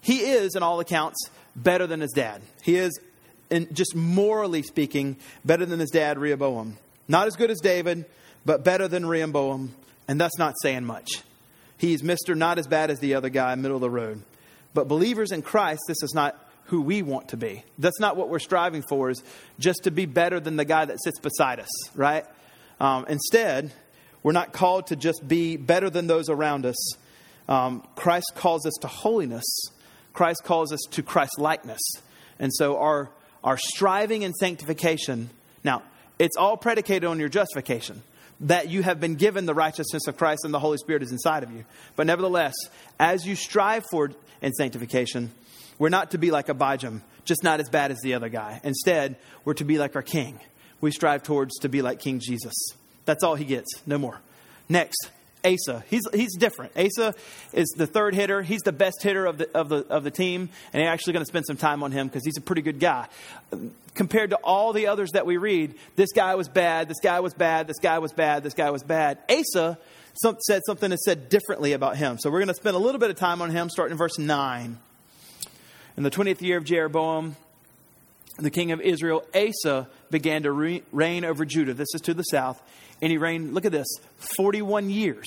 he 0.00 0.20
is, 0.20 0.54
in 0.54 0.62
all 0.62 0.80
accounts, 0.80 1.18
better 1.54 1.86
than 1.86 2.00
his 2.00 2.12
dad. 2.12 2.42
He 2.62 2.76
is, 2.76 2.98
in, 3.50 3.72
just 3.72 3.94
morally 3.94 4.62
speaking, 4.62 5.16
better 5.44 5.66
than 5.66 5.80
his 5.80 5.90
dad, 5.90 6.18
Rehoboam. 6.18 6.78
Not 7.08 7.26
as 7.26 7.36
good 7.36 7.50
as 7.50 7.60
David, 7.60 8.04
but 8.44 8.64
better 8.64 8.88
than 8.88 9.06
Rehoboam. 9.06 9.74
And 10.08 10.20
that's 10.20 10.38
not 10.38 10.54
saying 10.62 10.84
much. 10.84 11.22
He's 11.76 12.02
Mr. 12.02 12.36
Not 12.36 12.58
as 12.58 12.66
bad 12.66 12.90
as 12.90 12.98
the 12.98 13.14
other 13.14 13.30
guy, 13.30 13.54
middle 13.54 13.76
of 13.76 13.80
the 13.80 13.90
road. 13.90 14.22
But 14.74 14.88
believers 14.88 15.32
in 15.32 15.42
Christ, 15.42 15.80
this 15.88 16.02
is 16.02 16.12
not 16.14 16.36
who 16.64 16.82
we 16.82 17.02
want 17.02 17.28
to 17.28 17.36
be. 17.36 17.64
That's 17.78 17.98
not 17.98 18.16
what 18.16 18.28
we're 18.28 18.38
striving 18.38 18.82
for, 18.88 19.10
is 19.10 19.22
just 19.58 19.84
to 19.84 19.90
be 19.90 20.06
better 20.06 20.38
than 20.38 20.56
the 20.56 20.64
guy 20.64 20.84
that 20.84 21.02
sits 21.02 21.18
beside 21.18 21.58
us, 21.58 21.96
right? 21.96 22.24
Um, 22.78 23.06
instead, 23.08 23.72
we're 24.22 24.32
not 24.32 24.52
called 24.52 24.88
to 24.88 24.96
just 24.96 25.26
be 25.26 25.56
better 25.56 25.90
than 25.90 26.06
those 26.06 26.28
around 26.28 26.66
us 26.66 26.76
um, 27.50 27.82
Christ 27.96 28.32
calls 28.34 28.64
us 28.64 28.74
to 28.80 28.86
holiness. 28.86 29.44
Christ 30.14 30.42
calls 30.44 30.72
us 30.72 30.80
to 30.92 31.02
Christ 31.02 31.38
likeness. 31.38 31.80
And 32.38 32.50
so 32.54 32.78
our, 32.78 33.10
our 33.44 33.58
striving 33.58 34.24
and 34.24 34.34
sanctification, 34.34 35.28
now, 35.62 35.82
it's 36.18 36.36
all 36.36 36.56
predicated 36.56 37.04
on 37.04 37.18
your 37.18 37.28
justification, 37.28 38.02
that 38.40 38.70
you 38.70 38.82
have 38.82 39.00
been 39.00 39.16
given 39.16 39.44
the 39.44 39.54
righteousness 39.54 40.06
of 40.06 40.16
Christ 40.16 40.44
and 40.44 40.54
the 40.54 40.58
Holy 40.58 40.78
Spirit 40.78 41.02
is 41.02 41.12
inside 41.12 41.42
of 41.42 41.50
you. 41.52 41.64
But 41.96 42.06
nevertheless, 42.06 42.54
as 42.98 43.26
you 43.26 43.34
strive 43.34 43.84
for 43.90 44.10
in 44.40 44.52
sanctification, 44.52 45.32
we're 45.78 45.90
not 45.90 46.12
to 46.12 46.18
be 46.18 46.30
like 46.30 46.46
Abijam, 46.46 47.02
just 47.24 47.42
not 47.42 47.60
as 47.60 47.68
bad 47.68 47.90
as 47.90 47.98
the 48.02 48.14
other 48.14 48.28
guy. 48.28 48.60
Instead, 48.64 49.16
we're 49.44 49.54
to 49.54 49.64
be 49.64 49.78
like 49.78 49.96
our 49.96 50.02
King. 50.02 50.40
We 50.80 50.90
strive 50.90 51.22
towards 51.22 51.58
to 51.58 51.68
be 51.68 51.82
like 51.82 51.98
King 51.98 52.20
Jesus. 52.20 52.54
That's 53.04 53.24
all 53.24 53.34
he 53.34 53.44
gets, 53.44 53.68
no 53.86 53.98
more. 53.98 54.20
Next, 54.68 55.10
Asa. 55.44 55.84
He's, 55.88 56.02
he's 56.12 56.36
different. 56.36 56.72
Asa 56.76 57.14
is 57.52 57.68
the 57.76 57.86
third 57.86 58.14
hitter. 58.14 58.42
He's 58.42 58.60
the 58.60 58.72
best 58.72 59.02
hitter 59.02 59.26
of 59.26 59.38
the, 59.38 59.50
of 59.56 59.68
the, 59.68 59.86
of 59.88 60.04
the 60.04 60.10
team, 60.10 60.48
and 60.72 60.82
I'm 60.82 60.88
actually 60.88 61.14
going 61.14 61.24
to 61.24 61.28
spend 61.28 61.46
some 61.46 61.56
time 61.56 61.82
on 61.82 61.92
him 61.92 62.08
because 62.08 62.24
he's 62.24 62.36
a 62.36 62.42
pretty 62.42 62.62
good 62.62 62.80
guy. 62.80 63.08
Compared 63.94 64.30
to 64.30 64.36
all 64.36 64.72
the 64.72 64.86
others 64.86 65.10
that 65.12 65.26
we 65.26 65.36
read, 65.36 65.74
this 65.96 66.12
guy 66.12 66.34
was 66.34 66.48
bad, 66.48 66.88
this 66.88 67.00
guy 67.00 67.20
was 67.20 67.34
bad, 67.34 67.66
this 67.66 67.78
guy 67.78 67.98
was 67.98 68.12
bad, 68.12 68.42
this 68.42 68.54
guy 68.54 68.70
was 68.70 68.82
bad. 68.82 69.18
Asa 69.28 69.78
some, 70.14 70.36
said 70.40 70.62
something 70.66 70.90
that 70.90 71.00
said 71.00 71.28
differently 71.28 71.72
about 71.72 71.96
him. 71.96 72.18
So 72.18 72.30
we're 72.30 72.40
going 72.40 72.48
to 72.48 72.54
spend 72.54 72.76
a 72.76 72.80
little 72.80 72.98
bit 72.98 73.10
of 73.10 73.16
time 73.16 73.42
on 73.42 73.50
him, 73.50 73.68
starting 73.68 73.92
in 73.92 73.98
verse 73.98 74.18
9. 74.18 74.78
In 75.96 76.02
the 76.02 76.10
20th 76.10 76.40
year 76.40 76.56
of 76.56 76.64
Jeroboam, 76.64 77.36
the 78.38 78.50
king 78.50 78.72
of 78.72 78.80
Israel, 78.80 79.24
Asa 79.34 79.88
began 80.10 80.42
to 80.42 80.52
re- 80.52 80.82
reign 80.92 81.24
over 81.24 81.44
Judah. 81.44 81.74
This 81.74 81.88
is 81.94 82.00
to 82.02 82.14
the 82.14 82.22
south 82.24 82.62
and 83.02 83.10
he 83.10 83.18
reigned, 83.18 83.54
look 83.54 83.64
at 83.64 83.72
this, 83.72 83.88
41 84.36 84.90
years. 84.90 85.26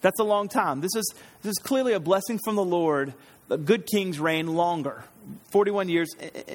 That's 0.00 0.20
a 0.20 0.24
long 0.24 0.48
time. 0.48 0.80
This 0.80 0.94
is, 0.94 1.14
this 1.42 1.50
is 1.50 1.58
clearly 1.58 1.92
a 1.92 2.00
blessing 2.00 2.38
from 2.44 2.56
the 2.56 2.64
Lord. 2.64 3.14
The 3.48 3.58
good 3.58 3.86
kings 3.86 4.20
reign 4.20 4.46
longer. 4.54 5.04
41 5.52 5.88
years 5.88 6.08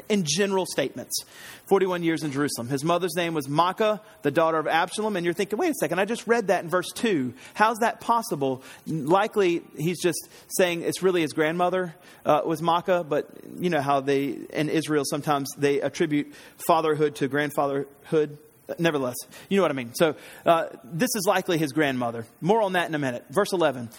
in 0.10 0.24
general 0.26 0.66
statements. 0.66 1.24
41 1.68 2.04
years 2.04 2.24
in 2.24 2.32
Jerusalem. 2.32 2.68
His 2.68 2.84
mother's 2.84 3.16
name 3.16 3.34
was 3.34 3.48
Maacah, 3.48 4.00
the 4.22 4.32
daughter 4.32 4.58
of 4.58 4.68
Absalom. 4.68 5.16
And 5.16 5.26
you're 5.26 5.34
thinking, 5.34 5.60
wait 5.60 5.72
a 5.72 5.74
second, 5.76 6.00
I 6.00 6.06
just 6.06 6.28
read 6.28 6.48
that 6.48 6.64
in 6.64 6.70
verse 6.70 6.92
2. 6.96 7.34
How's 7.54 7.80
that 7.80 8.02
possible? 8.02 8.64
Likely, 8.88 9.64
he's 9.78 10.02
just 10.02 10.30
saying 10.58 10.82
it's 10.82 11.04
really 11.04 11.22
his 11.22 11.34
grandmother 11.34 11.96
uh, 12.26 12.42
was 12.46 12.62
Maacah, 12.62 13.08
but 13.08 13.30
you 13.60 13.70
know 13.70 13.82
how 13.82 14.00
they, 14.00 14.28
in 14.28 14.70
Israel, 14.70 15.04
sometimes 15.06 15.50
they 15.58 15.82
attribute 15.82 16.34
fatherhood 16.68 17.16
to 17.16 17.28
grandfatherhood. 17.28 18.38
Nevertheless, 18.80 19.16
you 19.50 19.58
know 19.58 19.64
what 19.64 19.72
I 19.72 19.76
mean. 19.76 19.94
So, 19.94 20.16
uh, 20.46 20.68
this 20.84 21.10
is 21.16 21.26
likely 21.28 21.58
his 21.58 21.72
grandmother. 21.72 22.26
More 22.42 22.62
on 22.62 22.74
that 22.74 22.90
in 22.90 22.96
a 22.96 23.00
minute. 23.00 23.26
Verse 23.30 23.54
11. 23.54 23.90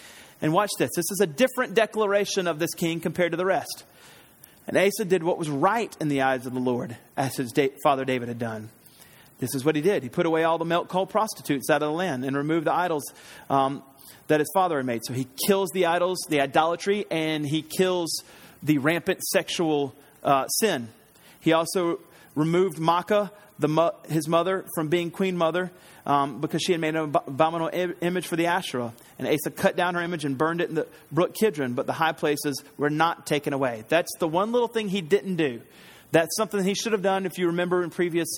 And 0.41 0.53
watch 0.53 0.71
this. 0.77 0.91
This 0.95 1.09
is 1.09 1.19
a 1.21 1.27
different 1.27 1.73
declaration 1.73 2.47
of 2.47 2.59
this 2.59 2.73
king 2.73 2.99
compared 2.99 3.31
to 3.31 3.37
the 3.37 3.45
rest. 3.45 3.85
And 4.67 4.77
Asa 4.77 5.05
did 5.05 5.23
what 5.23 5.37
was 5.37 5.49
right 5.49 5.95
in 6.01 6.09
the 6.09 6.21
eyes 6.21 6.45
of 6.45 6.53
the 6.53 6.59
Lord, 6.59 6.97
as 7.15 7.37
his 7.37 7.51
da- 7.51 7.73
father 7.83 8.03
David 8.03 8.27
had 8.27 8.37
done. 8.37 8.69
This 9.39 9.55
is 9.55 9.63
what 9.63 9.75
he 9.75 9.81
did. 9.81 10.03
He 10.03 10.09
put 10.09 10.25
away 10.25 10.43
all 10.43 10.57
the 10.57 10.65
male 10.65 10.85
cult 10.85 11.09
prostitutes 11.09 11.69
out 11.69 11.81
of 11.81 11.89
the 11.89 11.93
land 11.93 12.25
and 12.25 12.35
removed 12.35 12.65
the 12.65 12.73
idols 12.73 13.03
um, 13.49 13.83
that 14.27 14.39
his 14.39 14.49
father 14.53 14.77
had 14.77 14.85
made. 14.85 15.01
So 15.05 15.13
he 15.13 15.27
kills 15.47 15.69
the 15.73 15.85
idols, 15.85 16.17
the 16.27 16.41
idolatry, 16.41 17.05
and 17.09 17.45
he 17.45 17.61
kills 17.61 18.23
the 18.61 18.79
rampant 18.79 19.21
sexual 19.23 19.95
uh, 20.23 20.47
sin. 20.47 20.89
He 21.39 21.53
also 21.53 21.99
removed 22.35 22.77
Maacah, 22.77 23.31
the, 23.59 23.93
his 24.09 24.27
mother 24.27 24.65
from 24.75 24.87
being 24.87 25.11
queen 25.11 25.37
mother 25.37 25.71
um, 26.05 26.39
because 26.39 26.61
she 26.61 26.71
had 26.71 26.81
made 26.81 26.95
an 26.95 27.15
abominable 27.15 27.69
image 28.01 28.27
for 28.27 28.35
the 28.35 28.47
Asherah. 28.47 28.93
And 29.19 29.27
Asa 29.27 29.51
cut 29.51 29.75
down 29.75 29.95
her 29.95 30.01
image 30.01 30.25
and 30.25 30.37
burned 30.37 30.61
it 30.61 30.69
in 30.69 30.75
the 30.75 30.87
brook 31.11 31.35
Kidron, 31.35 31.73
but 31.73 31.85
the 31.85 31.93
high 31.93 32.13
places 32.13 32.63
were 32.77 32.89
not 32.89 33.25
taken 33.25 33.53
away. 33.53 33.83
That's 33.89 34.11
the 34.19 34.27
one 34.27 34.51
little 34.51 34.67
thing 34.67 34.89
he 34.89 35.01
didn't 35.01 35.35
do. 35.35 35.61
That's 36.11 36.35
something 36.37 36.63
he 36.63 36.73
should 36.73 36.93
have 36.93 37.01
done. 37.01 37.25
If 37.25 37.37
you 37.37 37.47
remember 37.47 37.83
in 37.83 37.89
previous 37.89 38.29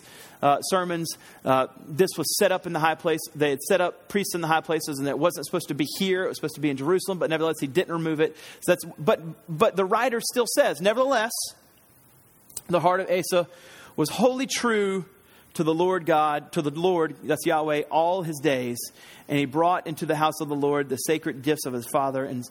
uh, 0.42 0.60
sermons, 0.62 1.16
uh, 1.46 1.68
this 1.88 2.10
was 2.18 2.36
set 2.38 2.52
up 2.52 2.66
in 2.66 2.74
the 2.74 2.80
high 2.80 2.96
place. 2.96 3.20
They 3.36 3.52
had 3.52 3.62
set 3.62 3.80
up 3.80 4.08
priests 4.10 4.34
in 4.34 4.42
the 4.42 4.48
high 4.48 4.62
places, 4.62 4.98
and 4.98 5.08
it 5.08 5.20
wasn't 5.20 5.46
supposed 5.46 5.68
to 5.68 5.76
be 5.76 5.86
here. 6.00 6.24
It 6.26 6.30
was 6.30 6.38
supposed 6.38 6.56
to 6.56 6.62
be 6.62 6.72
in 6.72 6.78
Jerusalem, 6.78 7.20
but 7.20 7.30
nevertheless, 7.30 7.60
he 7.60 7.68
didn't 7.68 7.94
remove 7.94 8.22
it. 8.22 8.36
So 8.62 8.72
that's, 8.72 8.86
but, 8.98 9.22
but 9.48 9.76
the 9.76 9.86
writer 9.86 10.20
still 10.20 10.48
says, 10.56 10.82
nevertheless, 10.82 11.32
the 12.68 12.80
heart 12.80 13.02
of 13.02 13.10
Asa 13.12 13.48
was 14.00 14.10
wholly 14.10 14.48
true 14.48 15.04
to 15.56 15.62
the 15.62 15.74
Lord 15.74 16.06
God, 16.06 16.54
to 16.54 16.62
the 16.62 16.70
Lord, 16.70 17.18
that's 17.22 17.46
Yahweh, 17.46 17.82
all 17.92 18.22
his 18.22 18.40
days. 18.40 18.78
And 19.28 19.38
he 19.38 19.44
brought 19.44 19.88
into 19.88 20.06
the 20.06 20.16
house 20.16 20.40
of 20.40 20.48
the 20.48 20.56
Lord 20.56 20.88
the 20.88 20.96
sacred 20.96 21.42
gifts 21.42 21.66
of 21.66 21.74
his 21.74 21.86
father 21.86 22.24
and, 22.24 22.46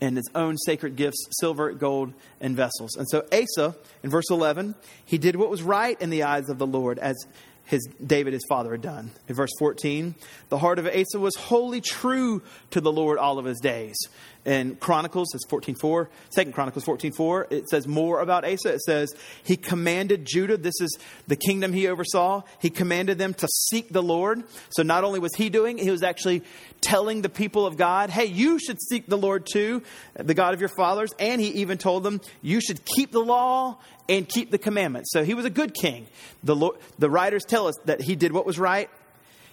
and 0.00 0.16
his 0.16 0.30
own 0.32 0.56
sacred 0.58 0.94
gifts, 0.94 1.26
silver, 1.40 1.72
gold, 1.72 2.12
and 2.40 2.54
vessels. 2.54 2.94
And 2.94 3.08
so 3.10 3.26
Asa, 3.32 3.74
in 4.04 4.10
verse 4.10 4.30
11, 4.30 4.76
he 5.04 5.18
did 5.18 5.34
what 5.34 5.50
was 5.50 5.60
right 5.60 6.00
in 6.00 6.10
the 6.10 6.22
eyes 6.22 6.48
of 6.48 6.58
the 6.58 6.68
Lord, 6.68 7.00
as 7.00 7.16
his 7.64 7.88
David 8.04 8.32
his 8.32 8.44
father 8.48 8.72
had 8.72 8.82
done. 8.82 9.10
In 9.28 9.34
verse 9.34 9.50
14, 9.58 10.14
the 10.48 10.58
heart 10.58 10.78
of 10.78 10.86
Asa 10.86 11.18
was 11.18 11.34
wholly 11.36 11.80
true 11.80 12.42
to 12.70 12.80
the 12.80 12.92
Lord 12.92 13.18
all 13.18 13.38
of 13.38 13.44
his 13.44 13.60
days. 13.60 13.96
In 14.44 14.74
Chronicles, 14.74 15.28
it's 15.34 15.46
14.4, 15.46 16.08
2 16.34 16.50
Chronicles 16.50 16.84
14.4, 16.84 17.52
it 17.52 17.68
says 17.68 17.86
more 17.86 18.20
about 18.20 18.44
Asa. 18.44 18.74
It 18.74 18.80
says, 18.80 19.14
he 19.44 19.56
commanded 19.56 20.24
Judah, 20.24 20.56
this 20.56 20.80
is 20.80 20.98
the 21.28 21.36
kingdom 21.36 21.72
he 21.72 21.86
oversaw, 21.86 22.42
he 22.58 22.68
commanded 22.68 23.18
them 23.18 23.34
to 23.34 23.46
seek 23.46 23.90
the 23.90 24.02
Lord. 24.02 24.42
So 24.70 24.82
not 24.82 25.04
only 25.04 25.20
was 25.20 25.34
he 25.36 25.48
doing, 25.48 25.78
he 25.78 25.92
was 25.92 26.02
actually 26.02 26.42
telling 26.80 27.22
the 27.22 27.28
people 27.28 27.66
of 27.66 27.76
God, 27.76 28.10
hey, 28.10 28.24
you 28.24 28.58
should 28.58 28.82
seek 28.82 29.06
the 29.06 29.16
Lord 29.16 29.46
too, 29.46 29.82
the 30.14 30.34
God 30.34 30.54
of 30.54 30.60
your 30.60 30.70
fathers. 30.76 31.12
And 31.20 31.40
he 31.40 31.48
even 31.60 31.78
told 31.78 32.02
them, 32.02 32.20
you 32.42 32.60
should 32.60 32.84
keep 32.84 33.12
the 33.12 33.22
law 33.22 33.78
and 34.18 34.28
keep 34.28 34.50
the 34.50 34.58
commandments. 34.58 35.10
So 35.12 35.24
he 35.24 35.34
was 35.34 35.44
a 35.44 35.50
good 35.50 35.74
king. 35.74 36.06
The, 36.42 36.54
Lord, 36.54 36.76
the 36.98 37.08
writers 37.08 37.44
tell 37.44 37.66
us 37.66 37.74
that 37.86 38.02
he 38.02 38.14
did 38.14 38.32
what 38.32 38.44
was 38.44 38.58
right. 38.58 38.90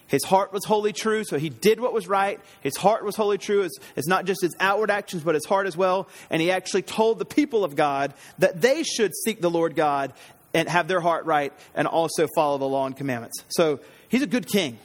His 0.06 0.24
heart 0.24 0.52
was 0.52 0.64
wholly 0.64 0.92
true, 0.92 1.22
so 1.22 1.38
he 1.38 1.50
did 1.50 1.78
what 1.78 1.92
was 1.92 2.08
right. 2.08 2.40
His 2.62 2.76
heart 2.76 3.04
was 3.04 3.14
wholly 3.14 3.38
true. 3.38 3.62
It's, 3.62 3.78
it's 3.94 4.08
not 4.08 4.24
just 4.24 4.42
his 4.42 4.56
outward 4.58 4.90
actions, 4.90 5.22
but 5.22 5.34
his 5.36 5.46
heart 5.46 5.68
as 5.68 5.76
well. 5.76 6.08
And 6.30 6.42
he 6.42 6.50
actually 6.50 6.82
told 6.82 7.18
the 7.20 7.24
people 7.24 7.64
of 7.64 7.76
God 7.76 8.12
that 8.38 8.60
they 8.60 8.82
should 8.82 9.14
seek 9.14 9.40
the 9.40 9.50
Lord 9.50 9.76
God 9.76 10.12
and 10.52 10.68
have 10.68 10.88
their 10.88 11.00
heart 11.00 11.26
right 11.26 11.52
and 11.74 11.86
also 11.86 12.26
follow 12.34 12.58
the 12.58 12.66
law 12.66 12.86
and 12.86 12.96
commandments. 12.96 13.44
So 13.50 13.78
he's 14.08 14.22
a 14.22 14.26
good 14.26 14.48
king. 14.48 14.78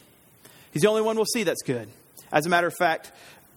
He's 0.71 0.83
the 0.83 0.89
only 0.89 1.01
one 1.01 1.15
we'll 1.15 1.25
see 1.25 1.43
that's 1.43 1.63
good. 1.63 1.89
As 2.31 2.45
a 2.45 2.49
matter 2.49 2.67
of 2.67 2.75
fact, 2.75 3.11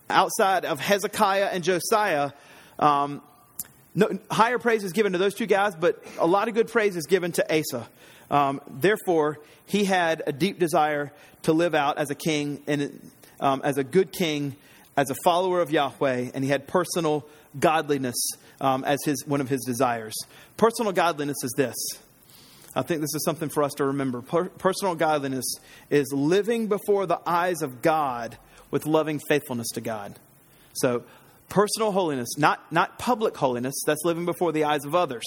outside 0.09 0.65
of 0.65 0.81
Hezekiah 0.81 1.51
and 1.53 1.63
Josiah, 1.63 2.31
um, 2.79 3.21
no, 3.99 4.17
higher 4.31 4.61
praise 4.61 4.85
is 4.85 4.93
given 4.93 5.11
to 5.11 5.19
those 5.19 5.35
two 5.35 5.47
guys, 5.47 5.75
but 5.75 6.01
a 6.21 6.27
lot 6.27 6.47
of 6.47 6.55
good 6.55 6.69
praise 6.69 6.95
is 6.95 7.07
given 7.07 7.33
to 7.33 7.45
Asa. 7.53 7.89
Um, 8.31 8.61
therefore, 8.69 9.41
he 9.67 9.85
had 9.85 10.23
a 10.25 10.33
deep 10.33 10.61
desire 10.61 11.13
to 11.43 11.53
live 11.53 11.75
out 11.75 11.99
as 11.99 12.09
a 12.09 12.15
king 12.15 12.63
and 12.69 13.11
um, 13.41 13.61
as 13.65 13.77
a 13.77 13.83
good 13.83 14.13
king, 14.13 14.55
as 14.97 15.11
a 15.11 15.17
follower 15.25 15.61
of 15.61 15.73
Yahweh, 15.73 16.31
and 16.33 16.45
he 16.45 16.51
had 16.51 16.69
personal 16.69 17.27
godliness 17.59 18.15
um, 18.61 18.85
as 18.85 19.01
his 19.05 19.27
one 19.27 19.41
of 19.41 19.49
his 19.49 19.65
desires. 19.65 20.15
Personal 20.57 20.93
godliness 20.93 21.39
is 21.43 21.53
this. 21.57 21.75
I 22.77 22.83
think 22.83 23.01
this 23.01 23.17
is 23.17 23.25
something 23.25 23.49
for 23.49 23.65
us 23.65 23.73
to 23.79 23.85
remember. 23.87 24.23
Per- 24.23 24.51
personal 24.51 24.95
godliness 24.95 25.57
is 25.91 26.13
living 26.13 26.69
before 26.69 27.05
the 27.07 27.21
eyes 27.27 27.63
of 27.63 27.83
God 27.83 28.39
with 28.71 28.87
loving 28.87 29.21
faithfulness 29.29 29.67
to 29.75 29.81
God. 29.81 30.21
So, 30.75 31.03
Personal 31.49 31.93
holiness, 31.93 32.37
not, 32.37 32.71
not 32.73 32.99
public 32.99 33.37
holiness, 33.37 33.75
that's 33.87 34.05
living 34.05 34.27
before 34.27 34.53
the 34.53 34.65
eyes 34.65 34.85
of 34.85 34.95
others. 34.95 35.25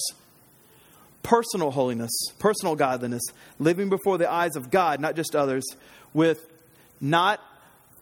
Personal 1.24 1.72
holiness, 1.72 2.12
personal 2.40 2.76
godliness, 2.76 3.24
living 3.60 3.90
before 3.90 4.18
the 4.18 4.32
eyes 4.32 4.56
of 4.56 4.70
God, 4.70 5.00
not 5.00 5.16
just 5.16 5.36
others, 5.36 5.64
with 6.14 6.46
not, 7.00 7.40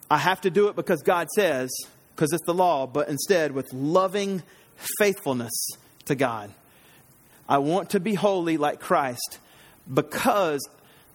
I 0.10 0.18
have 0.18 0.42
to 0.42 0.50
do 0.50 0.68
it 0.68 0.76
because 0.76 1.02
God 1.02 1.28
says, 1.36 1.70
because 2.16 2.34
it's 2.34 2.46
the 2.46 2.54
law, 2.54 2.88
but 2.88 3.08
instead 3.08 3.54
with 3.54 3.72
loving 3.72 4.44
faithfulness 5.00 5.70
to 6.06 6.16
God. 6.16 6.54
I 7.48 7.60
want 7.60 7.92
to 7.92 8.00
be 8.00 8.14
holy 8.14 8.58
like 8.58 8.80
Christ 8.80 9.40
because 9.92 10.68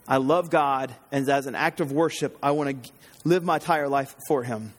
I 0.07 0.19
love 0.19 0.51
God, 0.51 0.95
and 1.13 1.29
as 1.29 1.47
an 1.47 1.55
act 1.55 1.81
of 1.81 1.93
worship, 1.93 2.37
I 2.43 2.51
want 2.51 2.85
to 2.85 2.93
live 3.25 3.45
my 3.45 3.55
entire 3.55 3.89
life 3.89 4.15
for 4.29 4.43
Him. 4.43 4.73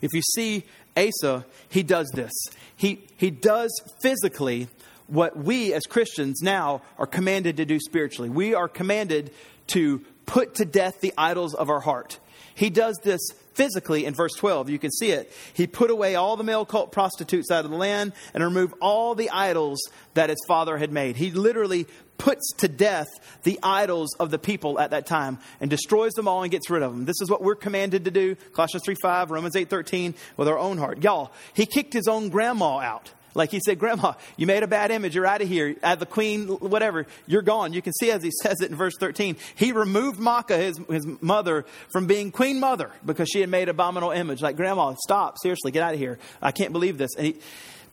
If 0.00 0.10
you 0.12 0.22
see 0.34 0.64
Asa, 0.96 1.44
he 1.68 1.82
does 1.82 2.10
this. 2.14 2.32
He, 2.76 3.06
he 3.16 3.30
does 3.30 3.70
physically 4.02 4.68
what 5.06 5.36
we 5.36 5.72
as 5.72 5.82
Christians 5.82 6.40
now 6.42 6.82
are 6.98 7.06
commanded 7.06 7.58
to 7.58 7.64
do 7.64 7.78
spiritually. 7.78 8.30
We 8.30 8.54
are 8.54 8.68
commanded 8.68 9.32
to 9.68 10.04
put 10.26 10.56
to 10.56 10.64
death 10.64 11.00
the 11.00 11.12
idols 11.16 11.54
of 11.54 11.70
our 11.70 11.80
heart. 11.80 12.18
He 12.54 12.70
does 12.70 12.98
this 13.02 13.20
physically 13.54 14.04
in 14.04 14.14
verse 14.14 14.34
12. 14.34 14.70
You 14.70 14.78
can 14.78 14.90
see 14.90 15.10
it. 15.10 15.32
He 15.54 15.66
put 15.66 15.90
away 15.90 16.14
all 16.14 16.36
the 16.36 16.44
male 16.44 16.64
cult 16.64 16.92
prostitutes 16.92 17.50
out 17.50 17.64
of 17.64 17.70
the 17.70 17.76
land 17.76 18.12
and 18.34 18.42
removed 18.42 18.74
all 18.80 19.14
the 19.14 19.30
idols 19.30 19.80
that 20.14 20.30
his 20.30 20.38
father 20.46 20.76
had 20.78 20.92
made. 20.92 21.16
He 21.16 21.30
literally 21.30 21.86
puts 22.18 22.52
to 22.58 22.68
death 22.68 23.08
the 23.42 23.58
idols 23.62 24.14
of 24.20 24.30
the 24.30 24.38
people 24.38 24.78
at 24.78 24.90
that 24.90 25.06
time 25.06 25.38
and 25.60 25.70
destroys 25.70 26.12
them 26.12 26.28
all 26.28 26.42
and 26.42 26.52
gets 26.52 26.70
rid 26.70 26.82
of 26.82 26.92
them. 26.92 27.04
This 27.04 27.20
is 27.20 27.30
what 27.30 27.42
we're 27.42 27.56
commanded 27.56 28.04
to 28.04 28.10
do. 28.10 28.36
Colossians 28.54 28.82
3 28.84 28.94
5, 29.02 29.30
Romans 29.30 29.56
eight 29.56 29.68
thirteen, 29.68 30.14
with 30.36 30.48
our 30.48 30.58
own 30.58 30.78
heart. 30.78 31.02
Y'all, 31.02 31.32
he 31.54 31.66
kicked 31.66 31.92
his 31.92 32.08
own 32.08 32.28
grandma 32.28 32.78
out. 32.78 33.10
Like 33.34 33.50
he 33.50 33.60
said, 33.64 33.78
Grandma, 33.78 34.12
you 34.36 34.46
made 34.46 34.62
a 34.62 34.66
bad 34.66 34.90
image. 34.90 35.14
You're 35.14 35.26
out 35.26 35.40
of 35.40 35.48
here. 35.48 35.74
At 35.82 36.00
the 36.00 36.06
queen, 36.06 36.48
whatever, 36.48 37.06
you're 37.26 37.42
gone. 37.42 37.72
You 37.72 37.80
can 37.80 37.92
see 37.94 38.10
as 38.10 38.22
he 38.22 38.30
says 38.42 38.60
it 38.60 38.70
in 38.70 38.76
verse 38.76 38.94
13. 39.00 39.36
He 39.54 39.72
removed 39.72 40.20
Maacah, 40.20 40.58
his, 40.58 40.78
his 40.88 41.06
mother, 41.22 41.64
from 41.92 42.06
being 42.06 42.30
queen 42.30 42.60
mother 42.60 42.90
because 43.04 43.28
she 43.30 43.40
had 43.40 43.48
made 43.48 43.68
abominable 43.68 44.10
image. 44.10 44.42
Like, 44.42 44.56
Grandma, 44.56 44.94
stop. 45.02 45.38
Seriously, 45.38 45.70
get 45.70 45.82
out 45.82 45.94
of 45.94 45.98
here. 45.98 46.18
I 46.40 46.52
can't 46.52 46.72
believe 46.72 46.98
this. 46.98 47.14
And 47.16 47.26
he, 47.26 47.36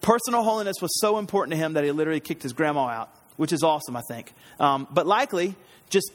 personal 0.01 0.43
holiness 0.43 0.77
was 0.81 0.99
so 0.99 1.17
important 1.17 1.53
to 1.53 1.57
him 1.57 1.73
that 1.73 1.83
he 1.83 1.91
literally 1.91 2.19
kicked 2.19 2.43
his 2.43 2.53
grandma 2.53 2.87
out 2.87 3.09
which 3.39 3.53
is 3.53 3.63
awesome, 3.63 3.95
I 3.95 4.01
think. 4.01 4.33
Um, 4.59 4.85
but 4.91 5.07
likely, 5.07 5.55
just 5.89 6.11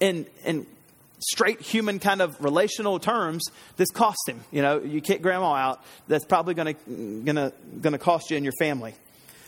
in, 0.00 0.26
in 0.44 0.66
straight 1.18 1.62
human 1.62 1.98
kind 1.98 2.20
of 2.20 2.36
relational 2.44 2.98
terms, 2.98 3.42
this 3.78 3.90
cost 3.90 4.28
him. 4.28 4.38
You 4.50 4.60
know, 4.60 4.78
you 4.82 5.00
kick 5.00 5.22
grandma 5.22 5.54
out, 5.54 5.82
that's 6.08 6.26
probably 6.26 6.52
going 6.52 6.74
to 6.74 7.52
gonna, 7.80 7.98
cost 7.98 8.30
you 8.30 8.36
and 8.36 8.44
your 8.44 8.52
family. 8.58 8.94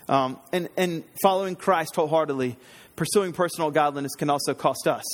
Um, 0.08 0.38
and, 0.50 0.70
and 0.78 1.04
following 1.22 1.56
Christ 1.56 1.94
wholeheartedly, 1.94 2.56
pursuing 2.96 3.34
personal 3.34 3.70
godliness 3.70 4.14
can 4.14 4.30
also 4.30 4.54
cost 4.54 4.86
us. 4.86 5.04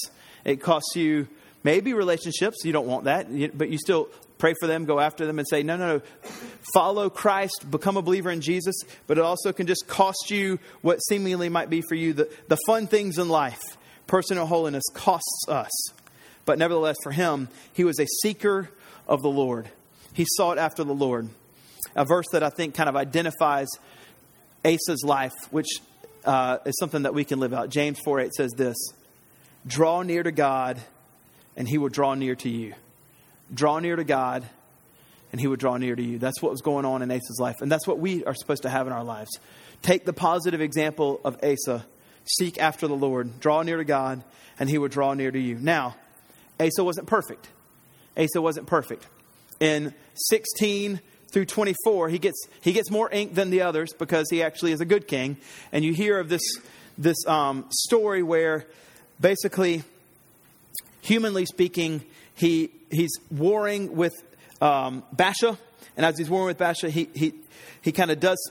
It 0.44 0.62
costs 0.62 0.94
you 0.94 1.26
maybe 1.64 1.92
relationships, 1.92 2.58
you 2.64 2.70
don't 2.72 2.86
want 2.86 3.04
that, 3.04 3.58
but 3.58 3.68
you 3.68 3.78
still 3.78 4.08
pray 4.40 4.54
for 4.58 4.66
them, 4.66 4.86
go 4.86 4.98
after 4.98 5.26
them, 5.26 5.38
and 5.38 5.46
say, 5.46 5.62
no, 5.62 5.76
no, 5.76 5.98
no, 5.98 6.02
follow 6.74 7.08
Christ, 7.08 7.70
become 7.70 7.96
a 7.96 8.02
believer 8.02 8.30
in 8.30 8.40
Jesus, 8.40 8.74
but 9.06 9.18
it 9.18 9.24
also 9.24 9.52
can 9.52 9.66
just 9.66 9.86
cost 9.86 10.30
you 10.30 10.58
what 10.80 10.98
seemingly 11.08 11.48
might 11.48 11.70
be 11.70 11.82
for 11.82 11.94
you 11.94 12.12
the, 12.14 12.28
the 12.48 12.58
fun 12.66 12.86
things 12.88 13.18
in 13.18 13.28
life. 13.28 13.60
Personal 14.06 14.46
holiness 14.46 14.82
costs 14.92 15.44
us. 15.48 15.70
But 16.44 16.58
nevertheless, 16.58 16.96
for 17.04 17.12
him, 17.12 17.48
he 17.72 17.84
was 17.84 18.00
a 18.00 18.06
seeker 18.22 18.70
of 19.06 19.22
the 19.22 19.28
Lord. 19.28 19.68
He 20.14 20.26
sought 20.36 20.58
after 20.58 20.82
the 20.82 20.94
Lord. 20.94 21.28
A 21.94 22.04
verse 22.04 22.26
that 22.32 22.42
I 22.42 22.50
think 22.50 22.74
kind 22.74 22.88
of 22.88 22.96
identifies 22.96 23.68
Asa's 24.64 25.04
life, 25.04 25.32
which 25.50 25.68
uh, 26.24 26.58
is 26.64 26.76
something 26.78 27.02
that 27.02 27.14
we 27.14 27.24
can 27.24 27.38
live 27.38 27.52
out. 27.52 27.68
James 27.68 27.98
4 28.04 28.20
8 28.20 28.32
says 28.32 28.50
this 28.56 28.76
Draw 29.66 30.02
near 30.02 30.22
to 30.22 30.32
God, 30.32 30.80
and 31.56 31.68
he 31.68 31.78
will 31.78 31.88
draw 31.88 32.14
near 32.14 32.34
to 32.36 32.48
you 32.48 32.74
draw 33.52 33.78
near 33.78 33.96
to 33.96 34.04
God, 34.04 34.44
and 35.32 35.40
he 35.40 35.46
would 35.46 35.60
draw 35.60 35.76
near 35.76 35.94
to 35.94 36.02
you. 36.02 36.18
That's 36.18 36.42
what 36.42 36.50
was 36.52 36.60
going 36.60 36.84
on 36.84 37.02
in 37.02 37.10
Asa's 37.10 37.38
life. 37.40 37.56
And 37.60 37.70
that's 37.70 37.86
what 37.86 37.98
we 37.98 38.24
are 38.24 38.34
supposed 38.34 38.62
to 38.62 38.68
have 38.68 38.86
in 38.86 38.92
our 38.92 39.04
lives. 39.04 39.30
Take 39.82 40.04
the 40.04 40.12
positive 40.12 40.60
example 40.60 41.20
of 41.24 41.38
Asa, 41.42 41.86
seek 42.38 42.58
after 42.58 42.86
the 42.86 42.96
Lord, 42.96 43.40
draw 43.40 43.62
near 43.62 43.76
to 43.76 43.84
God, 43.84 44.22
and 44.58 44.68
he 44.68 44.78
would 44.78 44.90
draw 44.90 45.14
near 45.14 45.30
to 45.30 45.38
you. 45.38 45.56
Now, 45.56 45.96
Asa 46.58 46.84
wasn't 46.84 47.06
perfect. 47.06 47.48
Asa 48.16 48.40
wasn't 48.40 48.66
perfect. 48.66 49.06
In 49.60 49.94
16 50.14 51.00
through 51.32 51.46
24, 51.46 52.08
he 52.08 52.18
gets, 52.18 52.46
he 52.60 52.72
gets 52.72 52.90
more 52.90 53.10
ink 53.10 53.34
than 53.34 53.50
the 53.50 53.62
others 53.62 53.92
because 53.98 54.26
he 54.30 54.42
actually 54.42 54.72
is 54.72 54.80
a 54.80 54.84
good 54.84 55.06
king. 55.06 55.36
And 55.72 55.84
you 55.84 55.94
hear 55.94 56.18
of 56.18 56.28
this, 56.28 56.42
this 56.98 57.16
um, 57.26 57.66
story 57.70 58.22
where 58.22 58.66
basically, 59.20 59.82
humanly 61.02 61.46
speaking, 61.46 62.02
he, 62.40 62.70
he's 62.90 63.12
warring 63.30 63.96
with 63.96 64.14
um, 64.62 65.04
Baasha, 65.14 65.58
and 65.94 66.06
as 66.06 66.16
he's 66.16 66.30
warring 66.30 66.46
with 66.46 66.58
Baasha, 66.58 66.88
he, 66.88 67.10
he, 67.14 67.34
he 67.82 67.92
kind 67.92 68.10
of 68.10 68.18
does. 68.18 68.50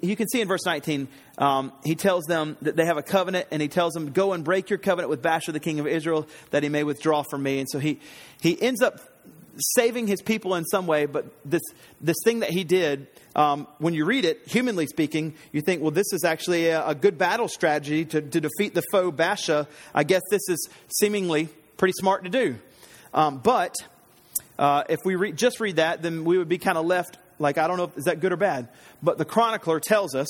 You 0.00 0.16
can 0.16 0.26
see 0.28 0.40
in 0.40 0.48
verse 0.48 0.64
19, 0.64 1.06
um, 1.36 1.72
he 1.84 1.94
tells 1.94 2.24
them 2.24 2.56
that 2.62 2.74
they 2.74 2.86
have 2.86 2.96
a 2.96 3.02
covenant, 3.02 3.48
and 3.50 3.60
he 3.60 3.68
tells 3.68 3.92
them, 3.92 4.12
Go 4.12 4.32
and 4.32 4.42
break 4.42 4.70
your 4.70 4.78
covenant 4.78 5.10
with 5.10 5.20
Baasha, 5.20 5.52
the 5.52 5.60
king 5.60 5.80
of 5.80 5.86
Israel, 5.86 6.26
that 6.50 6.62
he 6.62 6.70
may 6.70 6.82
withdraw 6.82 7.22
from 7.22 7.42
me. 7.42 7.58
And 7.58 7.68
so 7.68 7.78
he, 7.78 8.00
he 8.40 8.60
ends 8.60 8.80
up 8.80 9.00
saving 9.76 10.06
his 10.06 10.22
people 10.22 10.54
in 10.54 10.64
some 10.64 10.86
way, 10.86 11.04
but 11.04 11.26
this, 11.44 11.60
this 12.00 12.16
thing 12.24 12.40
that 12.40 12.48
he 12.48 12.64
did, 12.64 13.06
um, 13.36 13.66
when 13.76 13.92
you 13.92 14.06
read 14.06 14.24
it, 14.24 14.40
humanly 14.46 14.86
speaking, 14.86 15.34
you 15.52 15.60
think, 15.60 15.82
well, 15.82 15.90
this 15.90 16.10
is 16.14 16.24
actually 16.24 16.68
a, 16.68 16.86
a 16.86 16.94
good 16.94 17.18
battle 17.18 17.48
strategy 17.48 18.06
to, 18.06 18.22
to 18.22 18.40
defeat 18.40 18.72
the 18.72 18.82
foe 18.90 19.12
Baasha. 19.12 19.66
I 19.94 20.04
guess 20.04 20.22
this 20.30 20.48
is 20.48 20.70
seemingly 20.98 21.50
pretty 21.76 21.94
smart 21.98 22.24
to 22.24 22.30
do. 22.30 22.56
Um, 23.14 23.38
but 23.38 23.74
uh, 24.58 24.84
if 24.88 25.00
we 25.04 25.16
re- 25.16 25.32
just 25.32 25.60
read 25.60 25.76
that, 25.76 26.02
then 26.02 26.24
we 26.24 26.38
would 26.38 26.48
be 26.48 26.58
kind 26.58 26.78
of 26.78 26.86
left 26.86 27.18
like, 27.42 27.58
I 27.58 27.66
don't 27.66 27.76
know, 27.76 27.84
if, 27.84 27.98
is 27.98 28.04
that 28.04 28.20
good 28.20 28.32
or 28.32 28.36
bad? 28.36 28.68
But 29.02 29.18
the 29.18 29.24
chronicler 29.24 29.80
tells 29.80 30.14
us, 30.14 30.28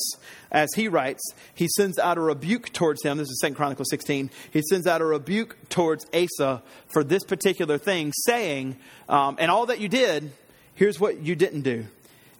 as 0.51 0.71
he 0.75 0.89
writes, 0.89 1.23
he 1.55 1.69
sends 1.69 1.99
out 1.99 2.17
a 2.17 2.21
rebuke 2.21 2.73
towards 2.73 3.05
him. 3.05 3.19
This 3.19 3.29
is 3.29 3.39
2 3.45 3.55
Chronicles 3.55 3.91
16. 3.91 4.31
He 4.51 4.63
sends 4.63 4.87
out 4.87 5.01
a 5.01 5.05
rebuke 5.05 5.57
towards 5.69 6.07
Asa 6.15 6.63
for 6.89 7.05
this 7.05 7.23
particular 7.25 7.79
thing, 7.79 8.13
saying, 8.25 8.77
um, 9.09 9.37
and 9.39 9.51
all 9.51 9.67
that 9.67 9.79
you 9.79 9.89
did, 9.89 10.33
here's 10.75 10.99
what 10.99 11.21
you 11.21 11.37
didn't 11.37 11.63
do. 11.63 11.87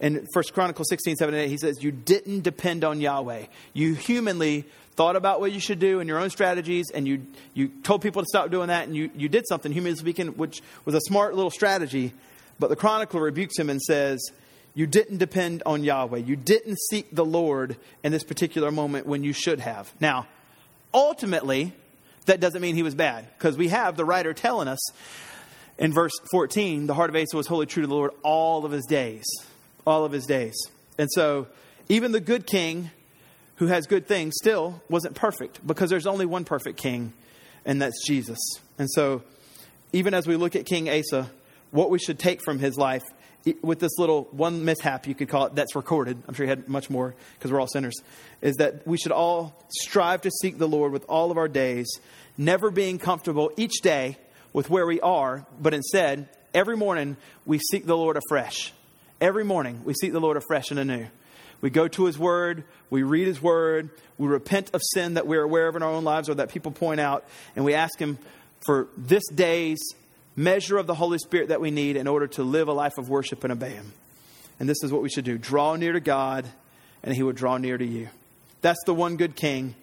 In 0.01 0.27
1 0.33 0.45
Chronicles 0.53 0.89
16, 0.89 1.17
7, 1.17 1.35
and 1.35 1.45
8, 1.45 1.49
he 1.49 1.59
says, 1.59 1.83
You 1.83 1.93
didn't 1.93 2.41
depend 2.41 2.83
on 2.83 3.01
Yahweh. 3.01 3.45
You 3.73 3.95
humanly 3.95 4.65
thought 4.95 5.17
about 5.17 5.41
what 5.41 5.53
you 5.53 5.61
should 5.61 5.79
do 5.79 6.01
and 6.01 6.09
your 6.09 6.19
own 6.19 6.31
strategies, 6.31 6.91
and 6.93 7.07
you, 7.09 7.27
you 7.55 7.69
told 7.83 8.03
people 8.03 8.23
to 8.23 8.27
stop 8.27 8.51
doing 8.51 8.69
that, 8.69 8.87
and 8.87 8.97
you, 8.97 9.11
you 9.17 9.29
did 9.29 9.47
something, 9.47 9.73
humanly 9.73 9.97
speaking, 9.97 10.29
which 10.29 10.63
was 10.85 10.95
a 10.95 11.01
smart 11.01 11.35
little 11.35 11.51
strategy. 11.51 12.13
But 12.59 12.69
the 12.69 12.77
chronicler 12.77 13.23
rebukes 13.23 13.59
him 13.59 13.71
and 13.71 13.81
says, 13.81 14.21
You 14.75 14.87
didn't 14.87 15.19
depend 15.19 15.63
on 15.65 15.83
Yahweh. 15.83 16.19
You 16.19 16.37
didn't 16.37 16.79
seek 16.91 17.15
the 17.15 17.25
Lord 17.25 17.77
in 18.05 18.13
this 18.13 18.25
particular 18.25 18.71
moment 18.71 19.07
when 19.07 19.25
you 19.25 19.33
should 19.33 19.61
have. 19.61 19.93
Now, 19.99 20.27
ultimately, 20.93 21.73
that 22.27 22.41
doesn't 22.41 22.61
mean 22.61 22.75
he 22.75 22.83
was 22.83 22.95
bad, 22.95 23.27
because 23.39 23.57
we 23.57 23.69
have 23.69 23.97
the 23.97 24.05
writer 24.05 24.35
telling 24.35 24.69
us 24.69 24.81
in 25.79 25.93
verse 25.93 26.13
14 26.31 26.87
the 26.87 26.95
heart 26.95 27.11
of 27.11 27.17
Asa 27.17 27.37
was 27.37 27.47
wholly 27.47 27.67
true 27.67 27.83
to 27.83 27.87
the 27.87 27.95
Lord 27.95 28.13
all 28.23 28.65
of 28.65 28.73
his 28.73 28.85
days. 28.87 29.25
All 29.87 30.05
of 30.05 30.13
his 30.13 30.27
days. 30.27 30.55
And 30.99 31.09
so, 31.11 31.49
even 31.89 32.13
the 32.13 32.21
good 32.21 32.47
king 32.47 32.91
who 33.63 33.69
has 33.69 33.87
good 33.87 34.09
things 34.09 34.35
still 34.37 34.83
wasn't 34.89 35.15
perfect 35.15 35.65
because 35.65 35.89
there's 35.89 36.09
only 36.09 36.27
one 36.27 36.45
perfect 36.45 36.77
king, 36.77 37.13
and 37.65 37.81
that's 37.81 38.05
Jesus. 38.05 38.41
And 38.77 38.91
so, 38.91 39.23
even 39.93 40.15
as 40.15 40.27
we 40.27 40.35
look 40.35 40.57
at 40.57 40.67
King 40.67 40.91
Asa, 40.91 41.31
what 41.71 41.89
we 41.89 42.01
should 42.01 42.19
take 42.19 42.43
from 42.43 42.59
his 42.59 42.77
life 42.77 43.05
with 43.63 43.79
this 43.79 43.93
little 43.99 44.27
one 44.33 44.65
mishap, 44.65 45.07
you 45.07 45.15
could 45.15 45.29
call 45.29 45.47
it, 45.47 45.55
that's 45.55 45.77
recorded. 45.77 46.21
I'm 46.27 46.35
sure 46.35 46.45
he 46.45 46.51
had 46.51 46.69
much 46.69 46.91
more 46.91 47.15
because 47.39 47.53
we're 47.53 47.61
all 47.61 47.69
sinners. 47.69 47.95
Is 48.41 48.57
that 48.57 48.85
we 48.85 48.99
should 48.99 49.13
all 49.13 49.55
strive 49.69 50.23
to 50.23 50.31
seek 50.41 50.59
the 50.59 50.67
Lord 50.67 50.91
with 50.91 51.05
all 51.09 51.31
of 51.31 51.39
our 51.39 51.47
days, 51.47 51.89
never 52.37 52.69
being 52.69 52.99
comfortable 52.99 53.53
each 53.57 53.81
day 53.81 54.19
with 54.53 54.71
where 54.71 54.87
we 54.87 55.01
are, 55.03 55.47
but 55.61 55.73
instead, 55.73 56.29
every 56.53 56.77
morning 56.77 57.17
we 57.47 57.61
seek 57.71 57.87
the 57.87 57.97
Lord 57.97 58.17
afresh. 58.17 58.73
Every 59.21 59.45
morning 59.45 59.83
we 59.85 59.95
seek 59.95 60.11
the 60.11 60.21
Lord 60.21 60.37
afresh 60.37 60.73
and 60.73 60.81
anew. 60.81 61.07
We 61.63 61.71
go 61.71 61.89
to 61.89 62.05
His 62.05 62.19
Word, 62.19 62.65
we 62.91 63.03
read 63.03 63.27
His 63.27 63.41
Word, 63.41 63.89
we 64.19 64.29
repent 64.29 64.71
of 64.75 64.83
sin 64.93 65.15
that 65.15 65.27
we're 65.27 65.43
aware 65.43 65.69
of 65.69 65.77
in 65.77 65.83
our 65.83 65.91
own 65.91 66.05
lives 66.05 66.29
or 66.29 66.35
that 66.35 66.51
people 66.51 66.73
point 66.73 67.01
out, 67.01 67.25
and 67.57 67.65
we 67.65 67.73
ask 67.73 67.99
Him 67.99 68.19
for 68.67 68.89
this 68.97 69.23
day's 69.35 69.81
measure 70.37 70.77
of 70.77 70.87
the 70.87 70.95
Holy 70.95 71.19
Spirit 71.19 71.49
that 71.49 71.61
we 71.61 71.71
need 71.71 71.97
in 71.97 72.07
order 72.07 72.27
to 72.27 72.43
live 72.43 72.69
a 72.69 72.73
life 72.73 72.99
of 72.99 73.09
worship 73.09 73.45
and 73.45 73.53
obey 73.53 73.71
Him. 73.71 73.93
And 74.61 74.69
this 74.69 74.83
is 74.83 74.93
what 74.93 75.03
we 75.03 75.09
should 75.09 75.25
do 75.25 75.39
draw 75.39 75.77
near 75.77 75.93
to 75.93 76.01
God, 76.01 76.47
and 77.03 77.15
He 77.15 77.23
will 77.23 77.33
draw 77.33 77.57
near 77.57 77.79
to 77.79 77.87
you. 77.87 78.09
That's 78.61 78.81
the 78.85 78.95
one 78.95 79.17
good 79.17 79.37
King. 79.37 79.75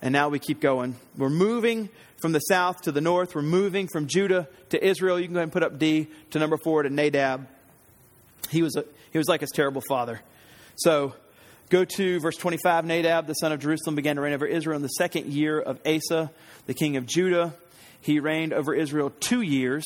And 0.00 0.12
now 0.12 0.28
we 0.28 0.38
keep 0.38 0.60
going. 0.60 0.94
We're 1.16 1.28
moving 1.28 1.88
from 2.20 2.32
the 2.32 2.38
south 2.40 2.82
to 2.82 2.92
the 2.92 3.00
north. 3.00 3.34
We're 3.34 3.42
moving 3.42 3.88
from 3.88 4.06
Judah 4.06 4.48
to 4.70 4.86
Israel. 4.86 5.18
You 5.18 5.26
can 5.26 5.34
go 5.34 5.40
ahead 5.40 5.46
and 5.46 5.52
put 5.52 5.62
up 5.64 5.78
D 5.78 6.06
to 6.30 6.38
number 6.38 6.56
four 6.56 6.84
to 6.84 6.90
Nadab. 6.90 7.48
He 8.50 8.62
was, 8.62 8.76
a, 8.76 8.84
he 9.10 9.18
was 9.18 9.28
like 9.28 9.40
his 9.40 9.50
terrible 9.50 9.82
father. 9.88 10.20
So 10.78 11.14
go 11.70 11.84
to 11.84 12.20
verse 12.20 12.36
25. 12.36 12.84
Nadab, 12.84 13.26
the 13.26 13.34
son 13.34 13.50
of 13.50 13.58
Jerusalem, 13.58 13.96
began 13.96 14.14
to 14.14 14.22
reign 14.22 14.32
over 14.32 14.46
Israel 14.46 14.76
in 14.76 14.82
the 14.82 14.88
second 14.88 15.26
year 15.26 15.58
of 15.58 15.80
Asa, 15.84 16.30
the 16.66 16.74
king 16.74 16.96
of 16.96 17.04
Judah. 17.04 17.52
He 18.00 18.20
reigned 18.20 18.52
over 18.52 18.72
Israel 18.72 19.10
two 19.18 19.42
years. 19.42 19.84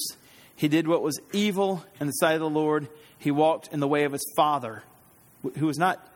He 0.54 0.68
did 0.68 0.86
what 0.86 1.02
was 1.02 1.18
evil 1.32 1.82
in 1.98 2.06
the 2.06 2.12
sight 2.12 2.34
of 2.34 2.40
the 2.40 2.50
Lord. 2.50 2.88
He 3.18 3.30
walked 3.30 3.68
in 3.72 3.80
the 3.80 3.88
way 3.88 4.04
of 4.04 4.12
his 4.12 4.24
father, 4.36 4.82
who 5.56 5.66
was 5.66 5.78
not, 5.78 6.06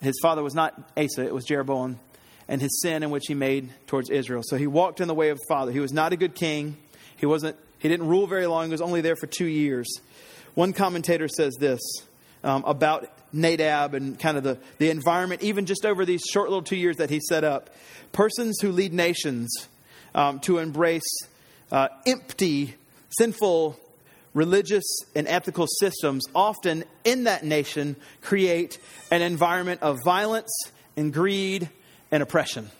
his 0.00 0.18
father 0.20 0.42
was 0.42 0.54
not 0.54 0.74
Asa, 0.96 1.24
it 1.24 1.32
was 1.32 1.44
Jeroboam, 1.44 2.00
and 2.48 2.60
his 2.60 2.82
sin 2.82 3.04
in 3.04 3.10
which 3.10 3.24
he 3.28 3.34
made 3.34 3.70
towards 3.86 4.10
Israel. 4.10 4.42
So 4.44 4.56
he 4.56 4.66
walked 4.66 5.00
in 5.00 5.06
the 5.06 5.14
way 5.14 5.28
of 5.28 5.38
father. 5.48 5.70
He 5.70 5.80
was 5.80 5.92
not 5.92 6.12
a 6.12 6.16
good 6.16 6.34
king. 6.34 6.76
He 7.16 7.26
wasn't, 7.26 7.56
he 7.78 7.88
didn't 7.88 8.08
rule 8.08 8.26
very 8.26 8.48
long. 8.48 8.66
He 8.66 8.72
was 8.72 8.82
only 8.82 9.00
there 9.00 9.14
for 9.14 9.28
two 9.28 9.46
years. 9.46 9.86
One 10.54 10.72
commentator 10.72 11.28
says 11.28 11.54
this 11.60 11.80
um, 12.44 12.62
about 12.64 13.08
Nadab 13.32 13.94
and 13.94 14.18
kind 14.18 14.36
of 14.36 14.44
the, 14.44 14.58
the 14.78 14.90
environment, 14.90 15.42
even 15.42 15.66
just 15.66 15.84
over 15.84 16.04
these 16.04 16.22
short 16.22 16.48
little 16.48 16.62
two 16.62 16.76
years 16.76 16.96
that 16.98 17.10
he 17.10 17.20
set 17.20 17.42
up. 17.42 17.70
Persons 18.12 18.60
who 18.60 18.70
lead 18.70 18.92
nations 18.92 19.52
um, 20.14 20.38
to 20.40 20.58
embrace 20.58 21.02
uh, 21.72 21.88
empty, 22.06 22.76
sinful 23.18 23.78
religious 24.34 24.84
and 25.14 25.26
ethical 25.28 25.66
systems 25.80 26.24
often 26.34 26.84
in 27.04 27.24
that 27.24 27.44
nation 27.44 27.96
create 28.20 28.78
an 29.10 29.22
environment 29.22 29.80
of 29.82 29.98
violence 30.04 30.50
and 30.96 31.12
greed 31.12 31.68
and 32.10 32.22
oppression. 32.22 32.70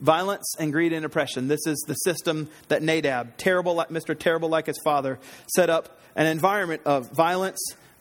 Violence 0.00 0.54
and 0.58 0.72
greed 0.72 0.92
and 0.92 1.04
oppression. 1.04 1.46
This 1.48 1.66
is 1.66 1.82
the 1.86 1.94
system 1.94 2.48
that 2.68 2.82
Nadab, 2.82 3.36
terrible 3.36 3.74
like 3.74 3.88
Mr. 3.88 4.18
Terrible 4.18 4.48
like 4.48 4.66
his 4.66 4.78
father, 4.84 5.18
set 5.54 5.70
up 5.70 6.00
an 6.16 6.26
environment 6.26 6.82
of 6.84 7.10
violence, 7.12 7.60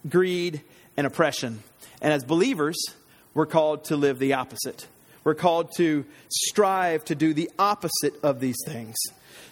greed, 0.09 0.61
and 0.97 1.07
oppression. 1.07 1.63
And 2.01 2.13
as 2.13 2.23
believers, 2.23 2.77
we're 3.33 3.45
called 3.45 3.85
to 3.85 3.95
live 3.95 4.19
the 4.19 4.33
opposite. 4.33 4.87
We're 5.23 5.35
called 5.35 5.71
to 5.77 6.05
strive 6.29 7.05
to 7.05 7.15
do 7.15 7.33
the 7.33 7.49
opposite 7.57 8.13
of 8.23 8.39
these 8.39 8.57
things. 8.65 8.95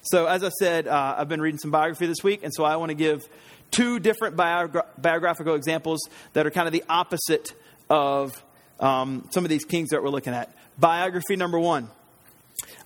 So, 0.03 0.25
as 0.25 0.43
I 0.43 0.49
said, 0.49 0.87
uh, 0.87 1.15
I've 1.17 1.29
been 1.29 1.41
reading 1.41 1.59
some 1.59 1.71
biography 1.71 2.07
this 2.07 2.23
week, 2.23 2.43
and 2.43 2.51
so 2.53 2.63
I 2.63 2.75
want 2.75 2.89
to 2.89 2.95
give 2.95 3.21
two 3.69 3.99
different 3.99 4.35
biogra- 4.35 4.85
biographical 4.97 5.55
examples 5.55 6.01
that 6.33 6.45
are 6.45 6.51
kind 6.51 6.67
of 6.67 6.73
the 6.73 6.83
opposite 6.89 7.53
of 7.89 8.43
um, 8.79 9.27
some 9.31 9.45
of 9.45 9.49
these 9.49 9.63
kings 9.63 9.89
that 9.89 10.03
we're 10.03 10.09
looking 10.09 10.33
at. 10.33 10.53
Biography 10.77 11.35
number 11.35 11.59
one, 11.59 11.89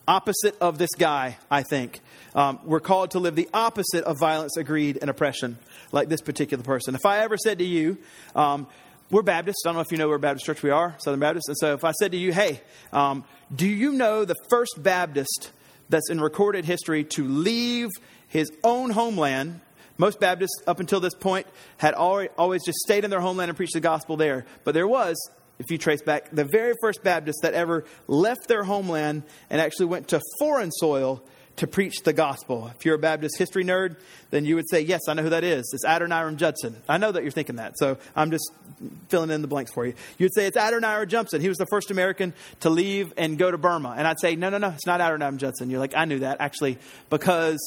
opposite 0.07 0.55
of 0.61 0.77
this 0.77 0.91
guy, 0.97 1.37
I 1.49 1.63
think. 1.63 2.01
Um, 2.35 2.59
we're 2.65 2.81
called 2.81 3.11
to 3.11 3.19
live 3.19 3.35
the 3.35 3.49
opposite 3.53 4.03
of 4.03 4.19
violence, 4.19 4.57
greed, 4.65 4.97
and 4.99 5.09
oppression, 5.09 5.57
like 5.91 6.09
this 6.09 6.21
particular 6.21 6.63
person. 6.63 6.95
If 6.95 7.05
I 7.05 7.19
ever 7.19 7.37
said 7.37 7.59
to 7.59 7.65
you, 7.65 7.97
um, 8.35 8.67
we're 9.11 9.21
Baptists. 9.21 9.63
I 9.65 9.69
don't 9.69 9.75
know 9.75 9.81
if 9.81 9.91
you 9.91 9.97
know 9.97 10.07
where 10.07 10.17
Baptist 10.17 10.45
church 10.45 10.63
we 10.63 10.71
are, 10.71 10.95
Southern 10.97 11.19
Baptist. 11.19 11.47
And 11.47 11.57
so 11.57 11.73
if 11.73 11.83
I 11.83 11.91
said 11.91 12.11
to 12.13 12.17
you, 12.17 12.33
hey, 12.33 12.61
um, 12.91 13.23
do 13.55 13.67
you 13.67 13.91
know 13.91 14.25
the 14.25 14.35
first 14.49 14.81
Baptist 14.81 15.51
that's 15.89 16.09
in 16.09 16.19
recorded 16.19 16.65
history 16.65 17.03
to 17.03 17.27
leave 17.27 17.89
his 18.27 18.51
own 18.63 18.89
homeland. 18.89 19.61
Most 19.97 20.19
Baptists, 20.19 20.61
up 20.67 20.79
until 20.79 20.99
this 20.99 21.13
point, 21.13 21.47
had 21.77 21.93
always 21.93 22.63
just 22.65 22.79
stayed 22.79 23.03
in 23.03 23.09
their 23.09 23.21
homeland 23.21 23.49
and 23.49 23.57
preached 23.57 23.73
the 23.73 23.79
gospel 23.79 24.17
there. 24.17 24.45
But 24.63 24.73
there 24.73 24.87
was, 24.87 25.15
if 25.57 25.71
you 25.71 25.77
trace 25.77 26.01
back, 26.01 26.31
the 26.31 26.43
very 26.43 26.73
first 26.81 27.03
Baptist 27.03 27.39
that 27.43 27.53
ever 27.53 27.85
left 28.07 28.47
their 28.47 28.63
homeland 28.63 29.23
and 29.49 29.61
actually 29.61 29.85
went 29.85 30.09
to 30.09 30.21
foreign 30.39 30.71
soil 30.71 31.23
to 31.57 31.67
preach 31.67 32.03
the 32.03 32.13
gospel. 32.13 32.69
If 32.75 32.85
you're 32.85 32.95
a 32.95 32.99
Baptist 32.99 33.37
history 33.37 33.63
nerd, 33.63 33.95
then 34.29 34.45
you 34.45 34.55
would 34.55 34.69
say, 34.69 34.81
Yes, 34.81 35.01
I 35.07 35.13
know 35.13 35.23
who 35.23 35.29
that 35.29 35.43
is. 35.43 35.69
It's 35.73 35.85
Adoniram 35.85 36.35
Judson. 36.37 36.75
I 36.89 36.97
know 36.97 37.11
that 37.11 37.23
you're 37.23 37.31
thinking 37.31 37.57
that, 37.57 37.77
so 37.77 37.97
I'm 38.15 38.31
just 38.31 38.51
filling 39.09 39.29
in 39.29 39.41
the 39.41 39.47
blanks 39.47 39.71
for 39.73 39.85
you. 39.85 39.93
You'd 40.17 40.33
say, 40.33 40.47
It's 40.47 40.57
Adoniram 40.57 41.07
Judson. 41.07 41.41
He 41.41 41.49
was 41.49 41.57
the 41.57 41.67
first 41.67 41.91
American 41.91 42.33
to 42.61 42.69
leave 42.69 43.13
and 43.17 43.37
go 43.37 43.49
to 43.49 43.57
Burma. 43.57 43.95
And 43.97 44.07
I'd 44.07 44.19
say, 44.19 44.35
No, 44.35 44.49
no, 44.49 44.57
no, 44.57 44.69
it's 44.69 44.85
not 44.85 44.99
Adoniram 44.99 45.37
Judson. 45.37 45.69
You're 45.69 45.79
like, 45.79 45.95
I 45.95 46.05
knew 46.05 46.19
that, 46.19 46.41
actually, 46.41 46.77
because 47.09 47.59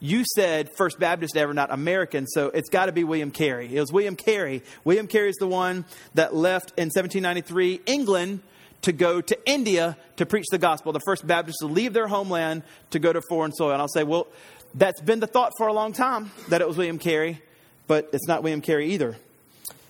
you 0.00 0.24
said 0.34 0.70
First 0.76 0.98
Baptist 0.98 1.36
ever, 1.36 1.54
not 1.54 1.70
American, 1.70 2.26
so 2.26 2.48
it's 2.48 2.68
got 2.68 2.86
to 2.86 2.92
be 2.92 3.04
William 3.04 3.30
Carey. 3.30 3.74
It 3.74 3.80
was 3.80 3.92
William 3.92 4.16
Carey. 4.16 4.62
William 4.84 5.06
Carey 5.06 5.30
is 5.30 5.36
the 5.36 5.46
one 5.46 5.84
that 6.14 6.34
left 6.34 6.70
in 6.76 6.86
1793 6.86 7.80
England 7.86 8.40
to 8.84 8.92
go 8.92 9.20
to 9.20 9.38
India 9.50 9.96
to 10.16 10.26
preach 10.26 10.44
the 10.50 10.58
gospel, 10.58 10.92
the 10.92 11.00
first 11.06 11.26
Baptists 11.26 11.58
to 11.60 11.66
leave 11.66 11.94
their 11.94 12.06
homeland 12.06 12.62
to 12.90 12.98
go 12.98 13.12
to 13.12 13.22
foreign 13.28 13.52
soil. 13.52 13.72
And 13.72 13.80
I'll 13.80 13.88
say, 13.88 14.04
well, 14.04 14.26
that's 14.74 15.00
been 15.00 15.20
the 15.20 15.26
thought 15.26 15.52
for 15.56 15.68
a 15.68 15.72
long 15.72 15.92
time 15.92 16.30
that 16.48 16.60
it 16.60 16.68
was 16.68 16.76
William 16.76 16.98
Carey, 16.98 17.40
but 17.86 18.10
it's 18.12 18.28
not 18.28 18.42
William 18.42 18.60
Carey 18.60 18.90
either. 18.92 19.16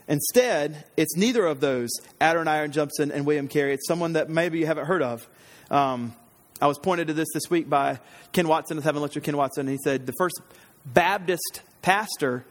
Instead, 0.06 0.84
it's 0.96 1.16
neither 1.16 1.44
of 1.44 1.60
those, 1.60 1.90
Adoniram 2.20 2.70
Judson 2.70 3.10
and 3.10 3.26
William 3.26 3.48
Carey. 3.48 3.74
It's 3.74 3.88
someone 3.88 4.12
that 4.12 4.28
maybe 4.28 4.58
you 4.58 4.66
haven't 4.66 4.86
heard 4.86 5.02
of. 5.02 5.26
Um, 5.70 6.14
I 6.60 6.66
was 6.66 6.78
pointed 6.78 7.08
to 7.08 7.14
this 7.14 7.28
this 7.34 7.50
week 7.50 7.68
by 7.68 7.98
Ken 8.32 8.46
Watson, 8.46 8.78
I 8.78 8.82
Heaven 8.82 9.02
with 9.02 9.22
Ken 9.22 9.36
Watson, 9.36 9.62
and 9.62 9.70
he 9.70 9.78
said 9.82 10.06
the 10.06 10.12
first 10.18 10.40
Baptist 10.86 11.62
pastor 11.82 12.44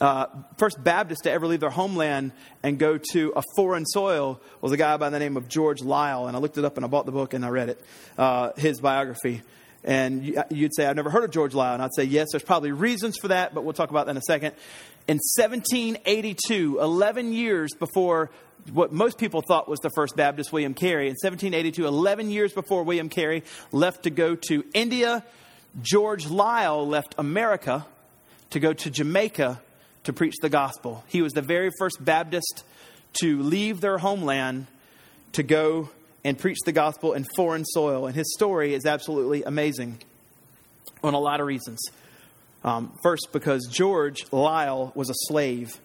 uh, 0.00 0.26
first 0.56 0.82
Baptist 0.82 1.22
to 1.24 1.30
ever 1.30 1.46
leave 1.46 1.60
their 1.60 1.70
homeland 1.70 2.32
and 2.62 2.78
go 2.78 2.98
to 3.12 3.32
a 3.36 3.42
foreign 3.56 3.86
soil 3.86 4.40
was 4.60 4.72
a 4.72 4.76
guy 4.76 4.96
by 4.96 5.10
the 5.10 5.18
name 5.18 5.36
of 5.36 5.48
George 5.48 5.80
Liele. 5.80 6.26
And 6.26 6.36
I 6.36 6.40
looked 6.40 6.58
it 6.58 6.64
up 6.64 6.76
and 6.76 6.84
I 6.84 6.88
bought 6.88 7.06
the 7.06 7.12
book 7.12 7.32
and 7.34 7.44
I 7.44 7.48
read 7.48 7.68
it, 7.68 7.84
uh, 8.18 8.52
his 8.56 8.80
biography. 8.80 9.42
And 9.84 10.24
you'd 10.50 10.74
say, 10.74 10.86
I've 10.86 10.96
never 10.96 11.10
heard 11.10 11.24
of 11.24 11.30
George 11.30 11.52
Liele. 11.52 11.74
And 11.74 11.82
I'd 11.82 11.94
say, 11.94 12.04
yes, 12.04 12.28
there's 12.32 12.42
probably 12.42 12.72
reasons 12.72 13.18
for 13.18 13.28
that, 13.28 13.54
but 13.54 13.64
we'll 13.64 13.74
talk 13.74 13.90
about 13.90 14.06
that 14.06 14.12
in 14.12 14.16
a 14.16 14.22
second. 14.22 14.54
In 15.06 15.18
1782, 15.36 16.80
11 16.80 17.32
years 17.32 17.70
before 17.78 18.30
what 18.72 18.92
most 18.92 19.18
people 19.18 19.42
thought 19.46 19.68
was 19.68 19.78
the 19.80 19.90
first 19.94 20.16
Baptist, 20.16 20.52
William 20.52 20.72
Carey, 20.72 21.06
in 21.06 21.16
1782, 21.22 21.86
11 21.86 22.30
years 22.30 22.52
before 22.52 22.82
William 22.82 23.10
Carey 23.10 23.44
left 23.72 24.04
to 24.04 24.10
go 24.10 24.34
to 24.34 24.64
India, 24.72 25.22
George 25.82 26.26
Liele 26.26 26.86
left 26.86 27.14
America 27.18 27.86
to 28.50 28.60
go 28.60 28.72
to 28.72 28.90
Jamaica 28.90 29.60
to 30.04 30.12
preach 30.12 30.34
the 30.40 30.48
gospel. 30.48 31.04
He 31.08 31.22
was 31.22 31.32
the 31.32 31.42
very 31.42 31.70
first 31.78 32.04
Baptist 32.04 32.64
to 33.20 33.42
leave 33.42 33.80
their 33.80 33.98
homeland 33.98 34.66
to 35.32 35.42
go 35.42 35.90
and 36.24 36.38
preach 36.38 36.58
the 36.64 36.72
gospel 36.72 37.12
in 37.12 37.26
foreign 37.36 37.64
soil. 37.64 38.06
And 38.06 38.14
his 38.14 38.32
story 38.34 38.74
is 38.74 38.86
absolutely 38.86 39.42
amazing 39.42 39.98
on 41.02 41.14
a 41.14 41.18
lot 41.18 41.40
of 41.40 41.46
reasons. 41.46 41.80
Um, 42.62 42.96
first, 43.02 43.28
because 43.32 43.68
George 43.70 44.24
Liele 44.30 44.94
was 44.96 45.10
a 45.10 45.14
slave. 45.28 45.78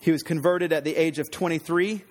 He 0.00 0.10
was 0.10 0.22
converted 0.22 0.72
at 0.72 0.84
the 0.84 0.94
age 0.94 1.18
of 1.18 1.30
23 1.30 2.04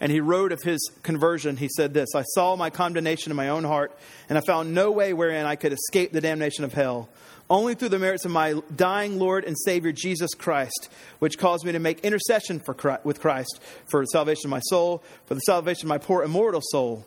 and 0.00 0.10
he 0.12 0.20
wrote 0.20 0.52
of 0.52 0.62
his 0.62 0.90
conversion, 1.02 1.56
he 1.56 1.68
said 1.68 1.94
this 1.94 2.14
I 2.14 2.22
saw 2.34 2.56
my 2.56 2.70
condemnation 2.70 3.30
in 3.32 3.36
my 3.36 3.48
own 3.48 3.64
heart, 3.64 3.96
and 4.28 4.36
I 4.36 4.42
found 4.46 4.74
no 4.74 4.90
way 4.90 5.12
wherein 5.12 5.46
I 5.46 5.56
could 5.56 5.72
escape 5.72 6.12
the 6.12 6.20
damnation 6.20 6.64
of 6.64 6.72
hell. 6.72 7.08
Only 7.50 7.74
through 7.74 7.90
the 7.90 7.98
merits 7.98 8.24
of 8.24 8.30
my 8.30 8.60
dying 8.74 9.18
Lord 9.18 9.44
and 9.44 9.54
Savior 9.58 9.92
Jesus 9.92 10.32
Christ, 10.32 10.88
which 11.18 11.36
caused 11.36 11.64
me 11.64 11.72
to 11.72 11.78
make 11.78 12.00
intercession 12.00 12.58
for 12.58 12.72
Christ, 12.72 13.04
with 13.04 13.20
Christ 13.20 13.60
for 13.86 14.00
the 14.00 14.06
salvation 14.06 14.46
of 14.46 14.50
my 14.50 14.60
soul, 14.60 15.02
for 15.26 15.34
the 15.34 15.40
salvation 15.40 15.86
of 15.86 15.88
my 15.90 15.98
poor 15.98 16.22
immortal 16.22 16.62
soul. 16.62 17.04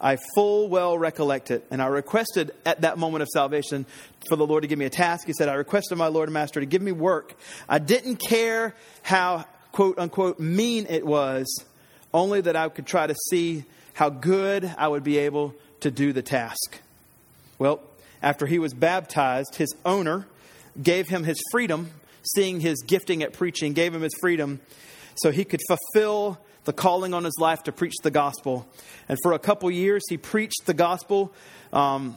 I 0.00 0.18
full 0.34 0.68
well 0.68 0.98
recollect 0.98 1.50
it, 1.50 1.64
and 1.70 1.82
I 1.82 1.86
requested 1.86 2.52
at 2.64 2.80
that 2.82 2.98
moment 2.98 3.22
of 3.22 3.28
salvation 3.28 3.86
for 4.28 4.36
the 4.36 4.46
Lord 4.46 4.62
to 4.62 4.68
give 4.68 4.78
me 4.78 4.84
a 4.84 4.90
task. 4.90 5.26
He 5.26 5.32
said, 5.32 5.48
I 5.48 5.54
requested 5.54 5.96
my 5.98 6.08
Lord 6.08 6.28
and 6.28 6.34
Master 6.34 6.60
to 6.60 6.66
give 6.66 6.82
me 6.82 6.92
work. 6.92 7.36
I 7.68 7.78
didn't 7.78 8.16
care 8.16 8.74
how, 9.02 9.46
quote 9.72 9.98
unquote, 9.98 10.40
mean 10.40 10.86
it 10.88 11.06
was, 11.06 11.64
only 12.14 12.40
that 12.40 12.56
I 12.56 12.68
could 12.68 12.86
try 12.86 13.06
to 13.06 13.14
see 13.30 13.64
how 13.94 14.10
good 14.10 14.72
I 14.76 14.88
would 14.88 15.04
be 15.04 15.18
able 15.18 15.54
to 15.80 15.90
do 15.90 16.12
the 16.12 16.22
task. 16.22 16.80
Well, 17.58 17.80
after 18.22 18.46
he 18.46 18.58
was 18.58 18.72
baptized, 18.72 19.56
his 19.56 19.74
owner 19.84 20.26
gave 20.80 21.08
him 21.08 21.24
his 21.24 21.40
freedom, 21.50 21.90
seeing 22.22 22.60
his 22.60 22.82
gifting 22.82 23.22
at 23.22 23.32
preaching, 23.32 23.72
gave 23.72 23.94
him 23.94 24.02
his 24.02 24.14
freedom 24.20 24.60
so 25.16 25.30
he 25.30 25.44
could 25.44 25.60
fulfill 25.68 26.38
the 26.64 26.72
calling 26.72 27.12
on 27.12 27.24
his 27.24 27.36
life 27.38 27.62
to 27.64 27.72
preach 27.72 27.94
the 28.02 28.10
gospel. 28.10 28.66
And 29.08 29.18
for 29.22 29.32
a 29.32 29.38
couple 29.38 29.70
years, 29.70 30.02
he 30.08 30.16
preached 30.16 30.64
the 30.64 30.74
gospel 30.74 31.32
um, 31.72 32.16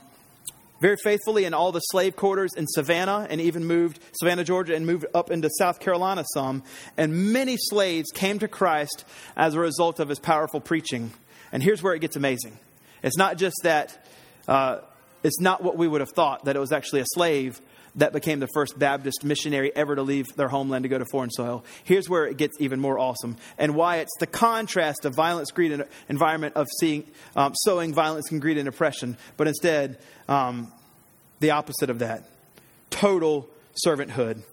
very 0.81 0.97
faithfully 1.03 1.45
in 1.45 1.53
all 1.53 1.71
the 1.71 1.79
slave 1.79 2.15
quarters 2.15 2.51
in 2.55 2.67
Savannah 2.67 3.25
and 3.29 3.41
even 3.41 3.65
moved 3.65 3.99
Savannah, 4.19 4.43
Georgia, 4.43 4.75
and 4.75 4.85
moved 4.85 5.05
up 5.13 5.31
into 5.31 5.49
South 5.57 5.79
Carolina 5.79 6.23
some. 6.33 6.63
And 6.97 7.33
many 7.33 7.57
slaves 7.57 8.11
came 8.13 8.39
to 8.39 8.47
Christ 8.47 9.05
as 9.35 9.55
a 9.55 9.59
result 9.59 9.99
of 9.99 10.09
his 10.09 10.19
powerful 10.19 10.59
preaching. 10.59 11.11
And 11.51 11.63
here's 11.63 11.81
where 11.81 11.93
it 11.93 11.99
gets 11.99 12.15
amazing 12.15 12.57
it's 13.01 13.17
not 13.17 13.37
just 13.37 13.55
that, 13.63 14.05
uh, 14.47 14.79
it's 15.25 15.39
not 15.39 15.63
what 15.63 15.75
we 15.75 15.87
would 15.87 16.01
have 16.01 16.11
thought, 16.11 16.45
that 16.45 16.55
it 16.55 16.59
was 16.59 16.71
actually 16.71 17.01
a 17.01 17.05
slave 17.07 17.59
that 17.95 18.13
became 18.13 18.39
the 18.39 18.47
first 18.53 18.77
Baptist 18.77 19.23
missionary 19.23 19.75
ever 19.75 19.95
to 19.95 20.03
leave 20.03 20.27
their 20.35 20.49
homeland 20.49 20.83
to 20.83 20.89
go 20.89 20.99
to 20.99 21.05
foreign 21.05 21.31
soil. 21.31 21.65
Here's 21.83 22.07
where 22.07 22.27
it 22.27 22.37
gets 22.37 22.55
even 22.59 22.79
more 22.79 22.99
awesome, 22.99 23.35
and 23.57 23.73
why 23.73 23.97
it's 23.97 24.13
the 24.19 24.27
contrast 24.27 25.03
of 25.03 25.15
violence, 25.15 25.49
greed, 25.49 25.71
and 25.71 25.85
environment 26.09 26.55
of 26.55 26.67
seeing 26.79 27.07
um, 27.35 27.53
sowing 27.55 27.91
violence 27.91 28.31
and 28.31 28.39
greed 28.39 28.59
and 28.59 28.67
oppression, 28.67 29.17
but 29.35 29.47
instead 29.47 29.97
um, 30.29 30.71
the 31.39 31.51
opposite 31.51 31.89
of 31.89 31.99
that: 31.99 32.29
total 32.91 33.49
servanthood. 33.83 34.43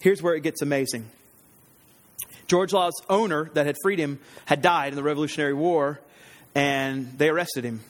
Here's 0.00 0.22
where 0.22 0.34
it 0.34 0.42
gets 0.42 0.62
amazing. 0.62 1.10
George 2.46 2.72
Liele's 2.72 3.02
owner 3.08 3.50
that 3.54 3.66
had 3.66 3.74
freed 3.82 3.98
him 3.98 4.20
had 4.44 4.62
died 4.62 4.92
in 4.92 4.96
the 4.96 5.02
Revolutionary 5.02 5.54
War, 5.54 6.00
and 6.54 7.18
they 7.18 7.28
arrested 7.30 7.64
him 7.64 7.80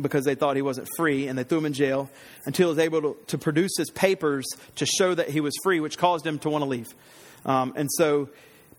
because 0.00 0.24
they 0.24 0.34
thought 0.34 0.56
he 0.56 0.62
wasn't 0.62 0.88
free, 0.96 1.28
and 1.28 1.38
they 1.38 1.44
threw 1.44 1.58
him 1.58 1.66
in 1.66 1.72
jail 1.72 2.10
until 2.46 2.68
he 2.68 2.70
was 2.70 2.78
able 2.78 3.02
to, 3.02 3.16
to 3.28 3.38
produce 3.38 3.72
his 3.76 3.90
papers 3.90 4.46
to 4.76 4.86
show 4.86 5.14
that 5.14 5.28
he 5.28 5.40
was 5.40 5.54
free, 5.62 5.80
which 5.80 5.98
caused 5.98 6.26
him 6.26 6.38
to 6.40 6.50
want 6.50 6.62
to 6.62 6.68
leave. 6.68 6.88
Um, 7.44 7.72
and 7.76 7.88
so, 7.92 8.28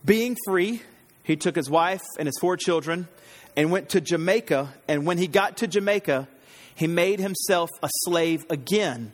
being 0.04 0.36
free, 0.46 0.82
he 1.22 1.36
took 1.36 1.56
his 1.56 1.68
wife 1.68 2.02
and 2.18 2.26
his 2.26 2.38
four 2.40 2.56
children 2.56 3.08
and 3.56 3.70
went 3.70 3.90
to 3.90 4.00
Jamaica. 4.00 4.72
And 4.88 5.06
when 5.06 5.18
he 5.18 5.26
got 5.26 5.58
to 5.58 5.66
Jamaica, 5.66 6.28
he 6.74 6.86
made 6.86 7.20
himself 7.20 7.68
a 7.82 7.88
slave 8.04 8.44
again 8.48 9.12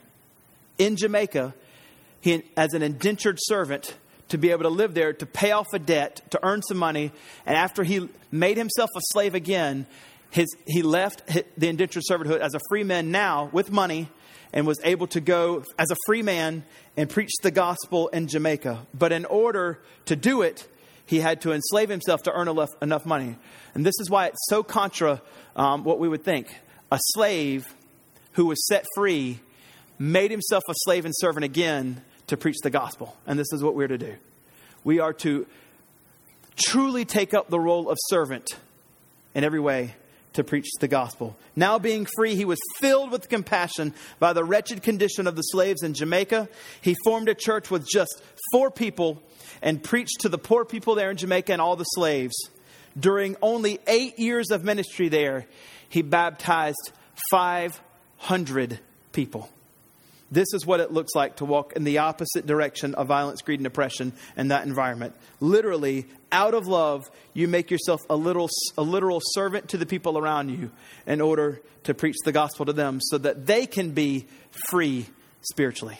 in 0.77 0.95
Jamaica 0.95 1.53
he, 2.21 2.43
as 2.55 2.73
an 2.73 2.81
indentured 2.81 3.37
servant 3.41 3.95
to 4.29 4.37
be 4.37 4.51
able 4.51 4.63
to 4.63 4.69
live 4.69 4.93
there, 4.93 5.13
to 5.13 5.25
pay 5.25 5.51
off 5.51 5.67
a 5.73 5.79
debt, 5.79 6.21
to 6.31 6.39
earn 6.43 6.61
some 6.61 6.77
money. 6.77 7.11
And 7.45 7.55
after 7.55 7.83
he 7.83 8.09
made 8.31 8.57
himself 8.57 8.89
a 8.95 9.01
slave 9.11 9.35
again, 9.35 9.85
his, 10.29 10.55
he 10.65 10.81
left 10.81 11.25
the 11.57 11.67
indentured 11.67 12.03
servanthood 12.09 12.39
as 12.39 12.53
a 12.53 12.59
free 12.69 12.83
man 12.83 13.11
now 13.11 13.49
with 13.51 13.71
money 13.71 14.09
and 14.53 14.65
was 14.65 14.79
able 14.83 15.07
to 15.07 15.21
go 15.21 15.63
as 15.77 15.91
a 15.91 15.95
free 16.05 16.21
man 16.21 16.63
and 16.95 17.09
preach 17.09 17.31
the 17.43 17.51
gospel 17.51 18.07
in 18.09 18.27
Jamaica. 18.27 18.85
But 18.93 19.11
in 19.11 19.25
order 19.25 19.79
to 20.05 20.15
do 20.15 20.41
it, 20.41 20.67
he 21.05 21.19
had 21.19 21.41
to 21.41 21.53
enslave 21.53 21.89
himself 21.89 22.23
to 22.23 22.31
earn 22.31 22.47
enough, 22.47 22.69
enough 22.81 23.05
money. 23.05 23.37
And 23.73 23.85
this 23.85 23.95
is 23.99 24.09
why 24.09 24.27
it's 24.27 24.45
so 24.49 24.63
contra 24.63 25.21
um, 25.55 25.83
what 25.83 25.99
we 25.99 26.07
would 26.07 26.23
think. 26.23 26.53
A 26.91 26.99
slave 27.13 27.73
who 28.33 28.45
was 28.45 28.67
set 28.67 28.85
free 28.95 29.39
made 29.99 30.31
himself 30.31 30.63
a 30.69 30.73
slave 30.75 31.05
and 31.05 31.13
servant 31.17 31.45
again 31.45 32.01
to 32.27 32.37
preach 32.37 32.57
the 32.61 32.69
gospel. 32.69 33.15
And 33.25 33.39
this 33.39 33.51
is 33.53 33.63
what 33.63 33.75
we're 33.75 33.87
to 33.87 33.97
do. 33.97 34.15
We 34.83 34.99
are 34.99 35.13
to 35.13 35.47
truly 36.55 37.05
take 37.05 37.33
up 37.33 37.49
the 37.49 37.59
role 37.59 37.89
of 37.89 37.97
servant 38.09 38.47
in 39.33 39.43
every 39.43 39.59
way 39.59 39.95
to 40.37 40.43
preach 40.43 40.69
the 40.79 40.87
gospel. 40.87 41.35
Now, 41.55 41.79
being 41.79 42.07
free, 42.15 42.35
he 42.35 42.45
was 42.45 42.59
filled 42.79 43.11
with 43.11 43.27
compassion 43.27 43.93
by 44.19 44.33
the 44.33 44.43
wretched 44.43 44.83
condition 44.83 45.25
of 45.25 45.35
the 45.35 45.41
slaves 45.41 45.81
in 45.81 45.95
Jamaica. 45.95 46.47
He 46.81 46.95
formed 47.03 47.27
a 47.27 47.33
church 47.33 47.71
with 47.71 47.87
just 47.87 48.21
four 48.51 48.69
people 48.69 49.21
and 49.63 49.83
preached 49.83 50.21
to 50.21 50.29
the 50.29 50.37
poor 50.37 50.63
people 50.63 50.93
there 50.93 51.09
in 51.09 51.17
Jamaica 51.17 51.51
and 51.51 51.61
all 51.61 51.75
the 51.75 51.83
slaves. 51.85 52.35
During 52.97 53.35
only 53.41 53.79
eight 53.87 54.19
years 54.19 54.51
of 54.51 54.63
ministry 54.63 55.09
there, 55.09 55.47
he 55.89 56.03
baptized 56.03 56.91
500 57.31 58.79
people. 59.11 59.49
This 60.29 60.47
is 60.53 60.65
what 60.65 60.81
it 60.81 60.91
looks 60.91 61.15
like 61.15 61.37
to 61.37 61.45
walk 61.45 61.73
in 61.73 61.85
the 61.85 61.99
opposite 61.99 62.45
direction 62.45 62.95
of 62.95 63.07
violence, 63.07 63.41
greed, 63.41 63.59
and 63.59 63.67
oppression 63.67 64.11
in 64.35 64.49
that 64.49 64.65
environment. 64.65 65.15
Literally, 65.39 66.05
out 66.31 66.53
of 66.53 66.67
love, 66.67 67.09
you 67.33 67.47
make 67.47 67.71
yourself 67.71 68.01
a, 68.09 68.15
little, 68.15 68.49
a 68.77 68.81
literal 68.81 69.21
servant 69.23 69.69
to 69.69 69.77
the 69.77 69.85
people 69.85 70.17
around 70.17 70.49
you 70.49 70.69
in 71.05 71.21
order 71.21 71.61
to 71.83 71.93
preach 71.93 72.17
the 72.25 72.33
gospel 72.33 72.65
to 72.65 72.73
them 72.73 72.99
so 73.01 73.17
that 73.17 73.45
they 73.45 73.65
can 73.65 73.91
be 73.91 74.25
free 74.69 75.05
spiritually. 75.41 75.97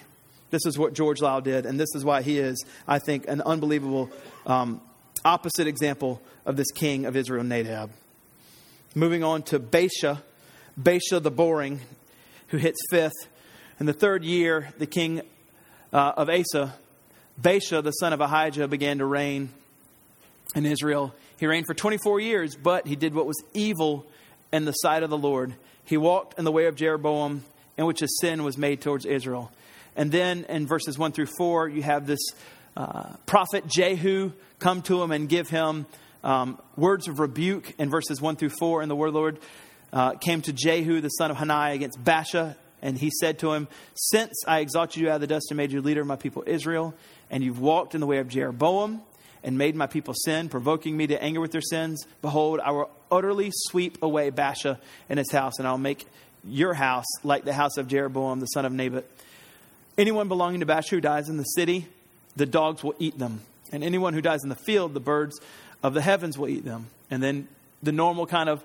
This 0.50 0.66
is 0.66 0.78
what 0.78 0.94
George 0.94 1.20
Liele 1.20 1.44
did, 1.44 1.66
and 1.66 1.80
this 1.80 1.94
is 1.96 2.04
why 2.04 2.22
he 2.22 2.38
is, 2.38 2.64
I 2.88 3.00
think, 3.00 3.28
an 3.28 3.42
unbelievable 3.42 4.10
um, 4.46 4.82
opposite 5.24 5.68
example 5.68 6.22
of 6.46 6.58
this 6.58 6.72
king 6.72 7.06
of 7.06 7.16
Israel, 7.16 7.44
Nadab. 7.44 7.92
Moving 8.94 9.24
on 9.24 9.44
to 9.44 9.60
Baasha, 9.60 10.22
Baasha 10.82 11.22
the 11.22 11.32
boring, 11.32 11.82
who 12.48 12.58
hits 12.58 12.80
fifth 12.90 13.28
in 13.80 13.86
the 13.86 13.94
third 13.94 14.24
year, 14.24 14.70
the 14.80 14.88
king 14.88 15.22
uh, 15.94 16.14
of 16.18 16.30
Asa, 16.30 16.74
Baasha, 17.40 17.84
the 17.84 17.92
son 17.92 18.12
of 18.12 18.22
Ahijah, 18.22 18.68
began 18.68 18.98
to 18.98 19.06
reign 19.06 19.50
in 20.56 20.66
Israel. 20.66 21.14
He 21.40 21.46
reigned 21.46 21.68
for 21.68 21.76
24 21.76 22.20
years, 22.20 22.56
but 22.56 22.88
he 22.88 22.96
did 22.96 23.14
what 23.14 23.28
was 23.28 23.38
evil 23.54 24.08
in 24.52 24.66
the 24.66 24.72
sight 24.72 25.04
of 25.04 25.12
the 25.12 25.18
Lord. 25.18 25.54
He 25.84 25.96
walked 25.96 26.40
in 26.40 26.46
the 26.46 26.52
way 26.52 26.66
of 26.66 26.76
Jeroboam, 26.76 27.44
in 27.78 27.86
which 27.86 28.02
a 28.02 28.08
sin 28.20 28.44
was 28.44 28.58
made 28.58 28.82
towards 28.82 29.06
Israel. 29.06 29.52
And 29.96 30.12
then 30.12 30.46
in 30.50 30.66
verses 30.66 30.98
1 30.98 31.12
through 31.12 31.30
4, 31.38 31.70
you 31.70 31.84
have 31.84 32.08
this 32.08 32.20
uh, 32.76 33.16
prophet 33.28 33.68
Jehu 33.68 34.32
come 34.58 34.82
to 34.84 35.04
him 35.04 35.12
and 35.12 35.30
give 35.30 35.50
him 35.50 35.86
um, 36.24 36.60
words 36.76 37.08
of 37.08 37.20
rebuke 37.20 37.76
in 37.78 37.92
verses 37.92 38.20
1 38.20 38.38
through 38.38 38.50
4. 38.58 38.82
And 38.82 38.90
the 38.90 38.96
word 38.96 39.14
Lord 39.14 39.40
uh, 39.94 40.14
came 40.14 40.42
to 40.42 40.54
Jehu, 40.54 41.00
the 41.02 41.10
son 41.10 41.30
of 41.30 41.38
Hanani, 41.38 41.76
against 41.76 42.04
Baasha 42.04 42.56
and 42.82 42.98
he 42.98 43.10
said 43.10 43.40
to 43.40 43.54
him, 43.54 43.68
Since 43.96 44.44
I 44.48 44.60
exalted 44.60 45.02
you 45.02 45.10
out 45.10 45.16
of 45.16 45.22
the 45.22 45.28
dust 45.28 45.48
and 45.50 45.58
made 45.58 45.72
you 45.72 45.82
leader 45.82 46.02
of 46.02 46.08
my 46.08 46.16
people 46.16 46.44
Israel, 46.46 46.94
and 47.30 47.44
you've 47.44 47.60
walked 47.60 47.96
in 47.96 48.02
the 48.02 48.08
way 48.08 48.20
of 48.20 48.28
Jeroboam 48.28 49.02
and 49.44 49.58
made 49.58 49.76
my 49.76 49.88
people 49.88 50.14
sin, 50.14 50.50
provoking 50.50 50.96
me 50.96 51.08
to 51.08 51.22
anger 51.22 51.40
with 51.40 51.52
their 51.52 51.62
sins, 51.62 52.06
behold, 52.22 52.60
I 52.60 52.72
will 52.72 52.90
utterly 53.12 53.50
sweep 53.52 54.02
away 54.02 54.32
Baasha 54.32 54.78
and 55.10 55.20
his 55.20 55.32
house, 55.32 55.60
and 55.60 55.68
I'll 55.68 55.78
make 55.78 56.06
your 56.44 56.74
house 56.74 57.06
like 57.24 57.44
the 57.44 57.54
house 57.54 57.78
of 57.78 57.88
Jeroboam, 57.88 58.40
the 58.40 58.48
son 58.48 58.66
of 58.66 58.72
Nebat. 58.72 59.06
Anyone 59.98 60.28
belonging 60.28 60.60
to 60.60 60.66
Baasha 60.66 60.90
who 60.90 61.02
dies 61.02 61.30
in 61.30 61.38
the 61.38 61.44
city, 61.44 61.88
the 62.36 62.46
dogs 62.46 62.84
will 62.84 62.96
eat 63.00 63.18
them. 63.18 63.42
And 63.72 63.84
anyone 63.84 64.14
who 64.14 64.22
dies 64.22 64.44
in 64.44 64.50
the 64.50 64.56
field, 64.56 64.94
the 64.94 65.00
birds 65.00 65.40
of 65.84 65.94
the 65.94 66.02
heavens 66.02 66.38
will 66.38 66.48
eat 66.48 66.64
them. 66.64 66.88
And 67.10 67.22
then 67.22 67.48
the 67.84 67.92
normal 67.92 68.26
kind 68.26 68.50
of 68.50 68.64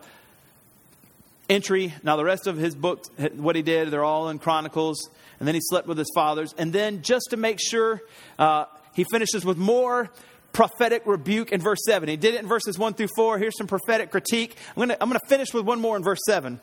entry. 1.52 1.94
Now, 2.02 2.16
the 2.16 2.24
rest 2.24 2.46
of 2.46 2.56
his 2.56 2.74
books, 2.74 3.08
what 3.34 3.56
he 3.56 3.62
did, 3.62 3.90
they're 3.90 4.04
all 4.04 4.28
in 4.28 4.38
Chronicles. 4.38 5.10
And 5.38 5.46
then 5.46 5.54
he 5.54 5.60
slept 5.62 5.86
with 5.86 5.98
his 5.98 6.10
fathers. 6.14 6.54
And 6.56 6.72
then, 6.72 7.02
just 7.02 7.28
to 7.30 7.36
make 7.36 7.58
sure, 7.60 8.00
uh, 8.38 8.64
he 8.94 9.04
finishes 9.04 9.44
with 9.44 9.58
more 9.58 10.10
prophetic 10.52 11.02
rebuke 11.06 11.52
in 11.52 11.60
verse 11.60 11.80
7. 11.86 12.08
He 12.08 12.16
did 12.16 12.34
it 12.34 12.40
in 12.40 12.48
verses 12.48 12.78
1 12.78 12.94
through 12.94 13.08
4. 13.16 13.38
Here's 13.38 13.56
some 13.56 13.66
prophetic 13.66 14.10
critique. 14.10 14.56
I'm 14.76 14.88
going 14.88 14.96
to 14.98 15.26
finish 15.28 15.52
with 15.52 15.64
one 15.64 15.80
more 15.80 15.96
in 15.96 16.02
verse 16.02 16.20
7. 16.26 16.60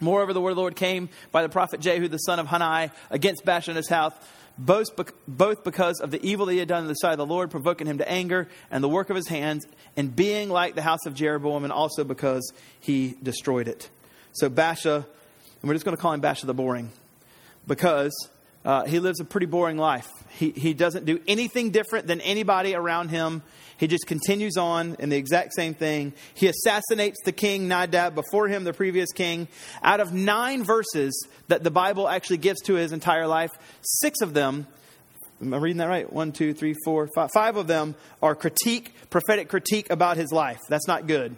Moreover, 0.00 0.32
the 0.32 0.40
word 0.40 0.50
of 0.50 0.56
the 0.56 0.62
Lord 0.62 0.76
came 0.76 1.08
by 1.30 1.42
the 1.42 1.48
prophet 1.48 1.80
Jehu, 1.80 2.08
the 2.08 2.18
son 2.18 2.38
of 2.38 2.46
Hanani, 2.46 2.90
against 3.10 3.44
Baasha 3.44 3.68
and 3.68 3.76
his 3.76 3.88
house 3.88 4.14
both, 4.60 4.90
both 5.26 5.64
because 5.64 6.00
of 6.00 6.10
the 6.10 6.24
evil 6.26 6.46
that 6.46 6.52
he 6.52 6.58
had 6.58 6.68
done 6.68 6.82
in 6.82 6.88
the 6.88 6.94
sight 6.94 7.12
of 7.12 7.18
the 7.18 7.26
Lord, 7.26 7.50
provoking 7.50 7.86
him 7.86 7.98
to 7.98 8.08
anger, 8.08 8.48
and 8.70 8.84
the 8.84 8.88
work 8.88 9.10
of 9.10 9.16
his 9.16 9.28
hands, 9.28 9.66
and 9.96 10.14
being 10.14 10.50
like 10.50 10.74
the 10.74 10.82
house 10.82 11.06
of 11.06 11.14
Jeroboam, 11.14 11.64
and 11.64 11.72
also 11.72 12.04
because 12.04 12.52
he 12.78 13.16
destroyed 13.22 13.68
it. 13.68 13.88
So 14.32 14.50
Baasha, 14.50 14.96
and 14.96 15.06
we're 15.62 15.74
just 15.74 15.84
going 15.84 15.96
to 15.96 16.00
call 16.00 16.12
him 16.12 16.20
Baasha 16.20 16.46
the 16.46 16.54
boring, 16.54 16.90
because 17.66 18.12
Uh, 18.64 18.84
he 18.84 18.98
lives 18.98 19.20
a 19.20 19.24
pretty 19.24 19.46
boring 19.46 19.78
life. 19.78 20.08
He, 20.30 20.50
he 20.50 20.74
doesn't 20.74 21.06
do 21.06 21.20
anything 21.26 21.70
different 21.70 22.06
than 22.06 22.20
anybody 22.20 22.74
around 22.74 23.08
him. 23.08 23.42
He 23.78 23.86
just 23.86 24.06
continues 24.06 24.58
on 24.58 24.96
in 24.98 25.08
the 25.08 25.16
exact 25.16 25.54
same 25.54 25.72
thing. 25.72 26.12
He 26.34 26.46
assassinates 26.46 27.18
the 27.24 27.32
king 27.32 27.68
Nadab 27.68 28.14
before 28.14 28.48
him, 28.48 28.64
the 28.64 28.74
previous 28.74 29.10
king. 29.12 29.48
Out 29.82 30.00
of 30.00 30.12
nine 30.12 30.62
verses 30.62 31.26
that 31.48 31.64
the 31.64 31.70
Bible 31.70 32.06
actually 32.06 32.36
gives 32.36 32.60
to 32.62 32.74
his 32.74 32.92
entire 32.92 33.26
life, 33.26 33.50
six 33.80 34.20
of 34.20 34.34
them, 34.34 34.66
am 35.40 35.54
I 35.54 35.56
reading 35.56 35.78
that 35.78 35.88
right? 35.88 36.12
One, 36.12 36.32
two, 36.32 36.52
three, 36.52 36.74
four, 36.84 37.08
five. 37.14 37.30
Five 37.32 37.56
of 37.56 37.66
them 37.66 37.94
are 38.22 38.34
critique, 38.34 38.94
prophetic 39.08 39.48
critique 39.48 39.88
about 39.88 40.18
his 40.18 40.30
life. 40.30 40.60
That's 40.68 40.86
not 40.86 41.06
good. 41.06 41.34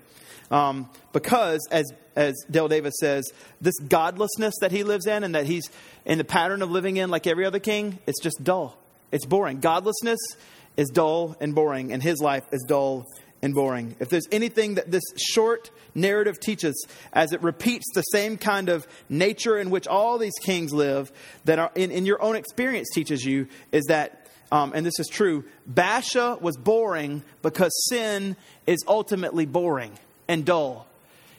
Um, 0.52 0.90
because, 1.14 1.66
as, 1.70 1.90
as 2.14 2.34
Dale 2.50 2.68
Davis 2.68 2.94
says, 3.00 3.24
this 3.62 3.78
godlessness 3.80 4.54
that 4.60 4.70
he 4.70 4.84
lives 4.84 5.06
in 5.06 5.24
and 5.24 5.34
that 5.34 5.46
he's 5.46 5.70
in 6.04 6.18
the 6.18 6.24
pattern 6.24 6.60
of 6.60 6.70
living 6.70 6.98
in 6.98 7.08
like 7.10 7.26
every 7.26 7.46
other 7.46 7.58
king, 7.58 7.98
it's 8.06 8.20
just 8.20 8.44
dull. 8.44 8.76
It's 9.10 9.24
boring. 9.24 9.60
Godlessness 9.60 10.20
is 10.76 10.90
dull 10.90 11.36
and 11.40 11.54
boring, 11.54 11.90
and 11.92 12.02
his 12.02 12.20
life 12.20 12.44
is 12.52 12.64
dull 12.68 13.06
and 13.40 13.54
boring. 13.54 13.96
If 13.98 14.10
there's 14.10 14.28
anything 14.30 14.74
that 14.74 14.90
this 14.90 15.02
short 15.16 15.70
narrative 15.94 16.38
teaches, 16.38 16.86
as 17.14 17.32
it 17.32 17.42
repeats 17.42 17.86
the 17.94 18.02
same 18.02 18.36
kind 18.36 18.68
of 18.68 18.86
nature 19.08 19.56
in 19.56 19.70
which 19.70 19.86
all 19.86 20.18
these 20.18 20.38
kings 20.42 20.72
live, 20.72 21.10
that 21.46 21.58
are 21.58 21.72
in, 21.74 21.90
in 21.90 22.04
your 22.04 22.22
own 22.22 22.36
experience 22.36 22.90
teaches 22.92 23.24
you, 23.24 23.48
is 23.72 23.84
that, 23.88 24.28
um, 24.52 24.72
and 24.74 24.84
this 24.84 24.98
is 24.98 25.08
true, 25.08 25.44
Baasha 25.70 26.40
was 26.42 26.58
boring 26.58 27.22
because 27.40 27.72
sin 27.88 28.36
is 28.66 28.84
ultimately 28.86 29.46
boring 29.46 29.92
and 30.28 30.44
dull. 30.44 30.86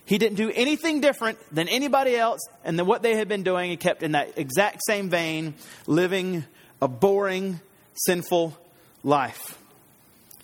He 0.05 0.17
didn't 0.17 0.35
do 0.35 0.51
anything 0.53 0.99
different 0.99 1.37
than 1.53 1.69
anybody 1.69 2.15
else 2.15 2.41
and 2.63 2.77
than 2.77 2.85
what 2.85 3.03
they 3.03 3.15
had 3.15 3.27
been 3.27 3.43
doing. 3.43 3.69
He 3.69 3.77
kept 3.77 4.03
in 4.03 4.11
that 4.13 4.37
exact 4.37 4.81
same 4.85 5.09
vein, 5.09 5.53
living 5.87 6.43
a 6.81 6.87
boring, 6.87 7.61
sinful 7.93 8.57
life. 9.03 9.57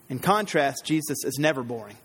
In 0.09 0.19
contrast, 0.19 0.85
Jesus 0.85 1.25
is 1.25 1.37
never 1.37 1.61
boring. 1.61 1.97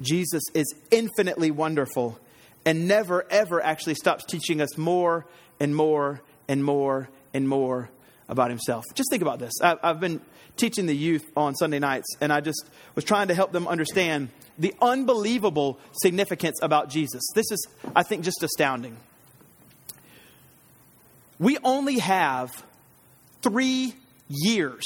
Jesus 0.00 0.42
is 0.52 0.74
infinitely 0.90 1.50
wonderful 1.50 2.18
and 2.64 2.88
never, 2.88 3.24
ever 3.30 3.64
actually 3.64 3.94
stops 3.94 4.24
teaching 4.24 4.60
us 4.60 4.76
more 4.76 5.24
and 5.60 5.74
more 5.74 6.20
and 6.48 6.62
more 6.62 7.08
and 7.32 7.48
more 7.48 7.88
about 8.28 8.50
himself. 8.50 8.84
Just 8.94 9.10
think 9.10 9.22
about 9.22 9.38
this. 9.38 9.52
I've 9.62 10.00
been 10.00 10.20
teaching 10.56 10.86
the 10.86 10.96
youth 10.96 11.24
on 11.36 11.54
Sunday 11.54 11.78
nights, 11.78 12.06
and 12.20 12.32
I 12.32 12.40
just 12.40 12.64
was 12.94 13.04
trying 13.04 13.28
to 13.28 13.34
help 13.34 13.52
them 13.52 13.68
understand 13.68 14.30
the 14.58 14.74
unbelievable 14.80 15.78
significance 16.02 16.58
about 16.62 16.88
Jesus. 16.88 17.22
This 17.34 17.50
is, 17.50 17.66
I 17.94 18.02
think, 18.02 18.24
just 18.24 18.42
astounding. 18.42 18.96
We 21.38 21.58
only 21.62 21.98
have 21.98 22.64
three 23.42 23.94
years 24.28 24.84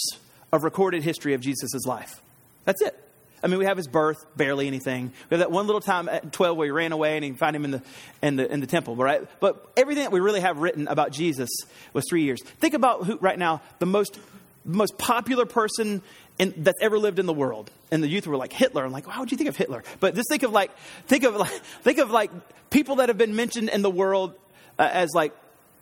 of 0.53 0.65
recorded 0.65 1.03
history 1.05 1.35
of 1.35 1.41
Jesus' 1.41 1.87
life. 1.87 2.21
That's 2.65 2.83
it. 2.83 2.99
I 3.43 3.47
mean, 3.47 3.59
we 3.59 3.65
have 3.65 3.77
his 3.77 3.87
birth, 3.87 4.19
barely 4.37 4.67
anything. 4.67 5.13
We 5.31 5.35
have 5.35 5.41
that 5.41 5.51
one 5.51 5.67
little 5.67 5.81
time 5.81 6.09
at 6.09 6.33
12 6.33 6.57
where 6.57 6.67
he 6.67 6.71
ran 6.71 6.93
away 6.93 7.17
and 7.17 7.25
you 7.25 7.35
find 7.35 7.57
him 7.57 7.65
in 7.65 7.71
the, 7.71 7.83
in 8.23 8.37
the, 8.37 8.53
in 8.53 8.61
the 8.61 8.67
temple, 8.67 8.97
right? 8.97 9.27
But 9.41 9.67
everything 9.77 10.05
that 10.05 10.13
we 10.13 10.21
really 10.21 10.41
have 10.41 10.59
written 10.59 10.89
about 10.89 11.13
Jesus 11.13 11.49
was 11.93 12.05
three 12.09 12.23
years. 12.23 12.43
Think 12.61 12.75
about 12.75 13.05
who, 13.05 13.17
right 13.19 13.39
now, 13.39 13.63
the 13.79 13.87
most, 13.87 14.19
most 14.65 14.99
popular 14.99 15.47
person 15.47 16.03
in, 16.39 16.55
that's 16.59 16.79
ever 16.83 16.99
lived 16.99 17.19
in 17.19 17.27
the 17.27 17.33
world. 17.33 17.71
And 17.91 18.03
the 18.03 18.09
youth 18.09 18.27
were 18.27 18.37
like 18.37 18.53
Hitler. 18.53 18.85
I'm 18.85 18.93
like, 18.93 19.07
how 19.07 19.21
would 19.21 19.31
you 19.31 19.39
think 19.39 19.49
of 19.49 19.57
Hitler? 19.57 19.85
But 20.01 20.15
just 20.15 20.29
think 20.29 20.43
of 20.43 20.53
like, 20.53 20.71
think 21.07 21.25
of 21.25 21.35
like, 21.35 21.51
think 21.83 21.99
of 21.99 22.11
like 22.11 22.31
people 22.69 22.97
that 22.97 23.09
have 23.09 23.19
been 23.19 23.35
mentioned 23.35 23.71
in 23.71 23.83
the 23.83 23.91
world 23.91 24.35
uh, 24.79 24.89
as 24.93 25.11
like, 25.15 25.35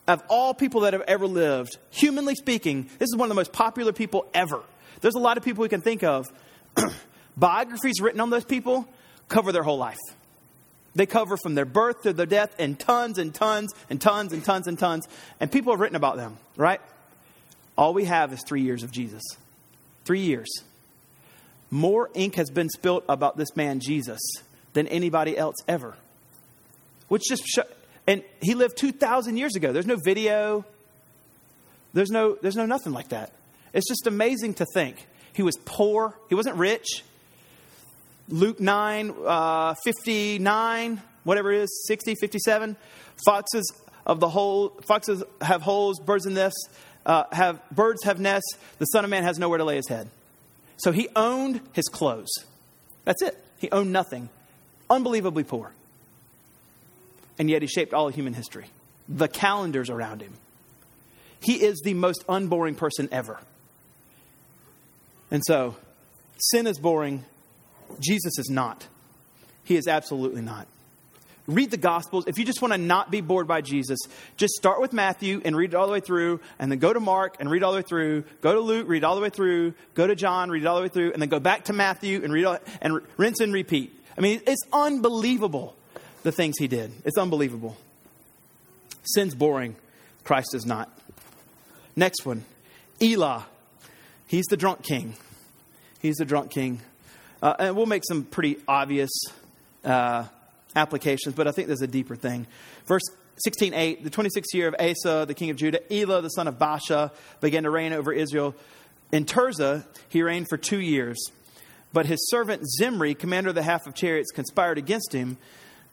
of 0.06 0.22
all 0.28 0.54
people 0.54 0.82
that 0.82 0.94
have 0.94 1.02
ever 1.02 1.26
lived, 1.26 1.76
humanly 1.90 2.34
speaking, 2.34 2.84
this 2.98 3.08
is 3.08 3.16
one 3.16 3.26
of 3.26 3.28
the 3.28 3.34
most 3.34 3.52
popular 3.52 3.92
people 3.92 4.26
ever. 4.32 4.62
There's 5.00 5.14
a 5.14 5.20
lot 5.20 5.36
of 5.36 5.44
people 5.44 5.62
we 5.62 5.68
can 5.68 5.82
think 5.82 6.02
of. 6.02 6.26
Biographies 7.38 8.00
written 8.00 8.20
on 8.20 8.30
those 8.30 8.44
people 8.44 8.88
cover 9.28 9.52
their 9.52 9.62
whole 9.62 9.78
life. 9.78 9.98
They 10.94 11.06
cover 11.06 11.36
from 11.36 11.54
their 11.54 11.64
birth 11.64 12.02
to 12.02 12.12
their 12.12 12.26
death 12.26 12.54
and 12.58 12.78
tons 12.78 13.18
and 13.18 13.32
tons 13.32 13.72
and 13.88 14.00
tons 14.00 14.32
and 14.32 14.44
tons 14.44 14.66
and 14.66 14.78
tons. 14.78 15.06
And 15.38 15.52
people 15.52 15.72
have 15.72 15.78
written 15.78 15.96
about 15.96 16.16
them, 16.16 16.38
right? 16.56 16.80
All 17.76 17.94
we 17.94 18.06
have 18.06 18.32
is 18.32 18.42
three 18.42 18.62
years 18.62 18.82
of 18.82 18.90
Jesus. 18.90 19.22
Three 20.04 20.22
years. 20.22 20.48
More 21.70 22.10
ink 22.14 22.34
has 22.34 22.50
been 22.50 22.68
spilt 22.68 23.04
about 23.08 23.36
this 23.36 23.54
man, 23.54 23.78
Jesus, 23.78 24.18
than 24.72 24.88
anybody 24.88 25.38
else 25.38 25.54
ever. 25.68 25.94
Which 27.06 27.22
just, 27.28 27.44
and 28.06 28.24
he 28.40 28.54
lived 28.54 28.76
2,000 28.78 29.36
years 29.36 29.54
ago. 29.54 29.72
There's 29.72 29.86
no 29.86 29.98
video, 30.02 30.64
there's 31.92 32.10
no, 32.10 32.36
there's 32.40 32.56
no 32.56 32.66
nothing 32.66 32.92
like 32.92 33.08
that. 33.10 33.32
It's 33.72 33.86
just 33.86 34.06
amazing 34.08 34.54
to 34.54 34.66
think. 34.74 35.06
He 35.34 35.42
was 35.42 35.56
poor, 35.64 36.16
he 36.28 36.34
wasn't 36.34 36.56
rich. 36.56 37.04
Luke 38.28 38.60
9, 38.60 39.14
uh, 39.24 39.74
59, 39.84 41.02
whatever 41.24 41.52
it 41.52 41.62
is, 41.62 41.84
60, 41.86 42.14
57. 42.20 42.76
Foxes 43.24 43.72
of 44.06 44.20
the 44.20 44.28
hole, 44.28 44.70
foxes 44.86 45.22
have 45.40 45.62
holes, 45.62 45.98
birds 46.00 46.26
in 46.26 46.34
nests 46.34 46.68
uh, 47.08 47.24
have 47.32 47.60
birds 47.70 48.04
have 48.04 48.20
nests. 48.20 48.56
The 48.78 48.84
Son 48.84 49.02
of 49.02 49.10
Man 49.10 49.24
has 49.24 49.38
nowhere 49.38 49.58
to 49.58 49.64
lay 49.64 49.76
his 49.76 49.88
head. 49.88 50.08
So 50.76 50.92
he 50.92 51.08
owned 51.16 51.60
his 51.72 51.86
clothes. 51.86 52.30
That's 53.04 53.22
it. 53.22 53.36
He 53.58 53.70
owned 53.70 53.92
nothing. 53.92 54.28
Unbelievably 54.90 55.44
poor. 55.44 55.72
And 57.38 57.48
yet 57.48 57.62
he 57.62 57.68
shaped 57.68 57.94
all 57.94 58.08
of 58.08 58.14
human 58.14 58.34
history. 58.34 58.66
The 59.08 59.26
calendars 59.26 59.90
around 59.90 60.20
him. 60.20 60.34
He 61.40 61.54
is 61.54 61.80
the 61.82 61.94
most 61.94 62.24
unboring 62.28 62.74
person 62.74 63.08
ever. 63.10 63.40
And 65.30 65.42
so, 65.44 65.76
sin 66.36 66.66
is 66.66 66.78
boring. 66.78 67.24
Jesus 68.00 68.38
is 68.38 68.48
not. 68.50 68.86
He 69.64 69.76
is 69.76 69.86
absolutely 69.86 70.42
not 70.42 70.66
read 71.48 71.70
the 71.70 71.78
Gospels. 71.78 72.26
If 72.26 72.38
you 72.38 72.44
just 72.44 72.62
want 72.62 72.72
to 72.72 72.78
not 72.78 73.10
be 73.10 73.20
bored 73.20 73.48
by 73.48 73.62
Jesus, 73.62 73.98
just 74.36 74.54
start 74.54 74.80
with 74.80 74.92
Matthew 74.92 75.40
and 75.44 75.56
read 75.56 75.72
it 75.72 75.74
all 75.74 75.86
the 75.86 75.92
way 75.92 76.00
through, 76.00 76.40
and 76.58 76.70
then 76.70 76.78
go 76.78 76.92
to 76.92 77.00
Mark 77.00 77.36
and 77.40 77.50
read 77.50 77.64
all 77.64 77.72
the 77.72 77.78
way 77.78 77.82
through, 77.82 78.24
go 78.42 78.54
to 78.54 78.60
Luke, 78.60 78.86
read 78.86 79.02
all 79.02 79.16
the 79.16 79.22
way 79.22 79.30
through, 79.30 79.74
go 79.94 80.06
to 80.06 80.14
John, 80.14 80.50
read 80.50 80.66
all 80.66 80.76
the 80.76 80.82
way 80.82 80.88
through, 80.88 81.12
and 81.12 81.20
then 81.20 81.28
go 81.28 81.40
back 81.40 81.64
to 81.64 81.72
Matthew 81.72 82.22
and 82.22 82.32
read 82.32 82.44
all, 82.44 82.58
and 82.80 83.00
rinse 83.16 83.40
and 83.40 83.52
repeat. 83.52 83.92
I 84.16 84.20
mean, 84.20 84.42
it's 84.46 84.62
unbelievable 84.72 85.74
the 86.22 86.32
things 86.32 86.56
he 86.58 86.68
did. 86.68 86.92
It's 87.04 87.18
unbelievable. 87.18 87.76
Sin's 89.02 89.34
boring, 89.34 89.74
Christ 90.24 90.54
is 90.54 90.66
not. 90.66 90.90
Next 91.96 92.26
one, 92.26 92.44
Elah. 93.00 93.46
He's 94.26 94.44
the 94.46 94.58
drunk 94.58 94.82
king. 94.82 95.14
He's 96.00 96.16
the 96.16 96.26
drunk 96.26 96.50
king. 96.50 96.80
Uh, 97.42 97.54
and 97.58 97.76
we'll 97.76 97.86
make 97.86 98.02
some 98.06 98.24
pretty 98.24 98.58
obvious 98.66 99.10
uh, 99.84 100.24
applications, 100.74 101.34
but 101.34 101.46
I 101.46 101.52
think 101.52 101.68
there's 101.68 101.82
a 101.82 101.86
deeper 101.86 102.16
thing. 102.16 102.46
Verse 102.86 103.02
16:8, 103.46 104.02
the 104.02 104.10
26th 104.10 104.52
year 104.52 104.68
of 104.68 104.74
Asa, 104.80 105.24
the 105.26 105.34
king 105.34 105.50
of 105.50 105.56
Judah, 105.56 105.80
Elah, 105.92 106.22
the 106.22 106.30
son 106.30 106.48
of 106.48 106.58
Baasha, 106.58 107.12
began 107.40 107.62
to 107.62 107.70
reign 107.70 107.92
over 107.92 108.12
Israel. 108.12 108.54
In 109.12 109.24
Tirzah, 109.24 109.86
he 110.08 110.22
reigned 110.22 110.48
for 110.48 110.56
two 110.56 110.80
years. 110.80 111.30
But 111.92 112.06
his 112.06 112.28
servant 112.28 112.62
Zimri, 112.78 113.14
commander 113.14 113.50
of 113.50 113.54
the 113.54 113.62
half 113.62 113.86
of 113.86 113.94
chariots, 113.94 114.30
conspired 114.30 114.76
against 114.76 115.12
him. 115.12 115.38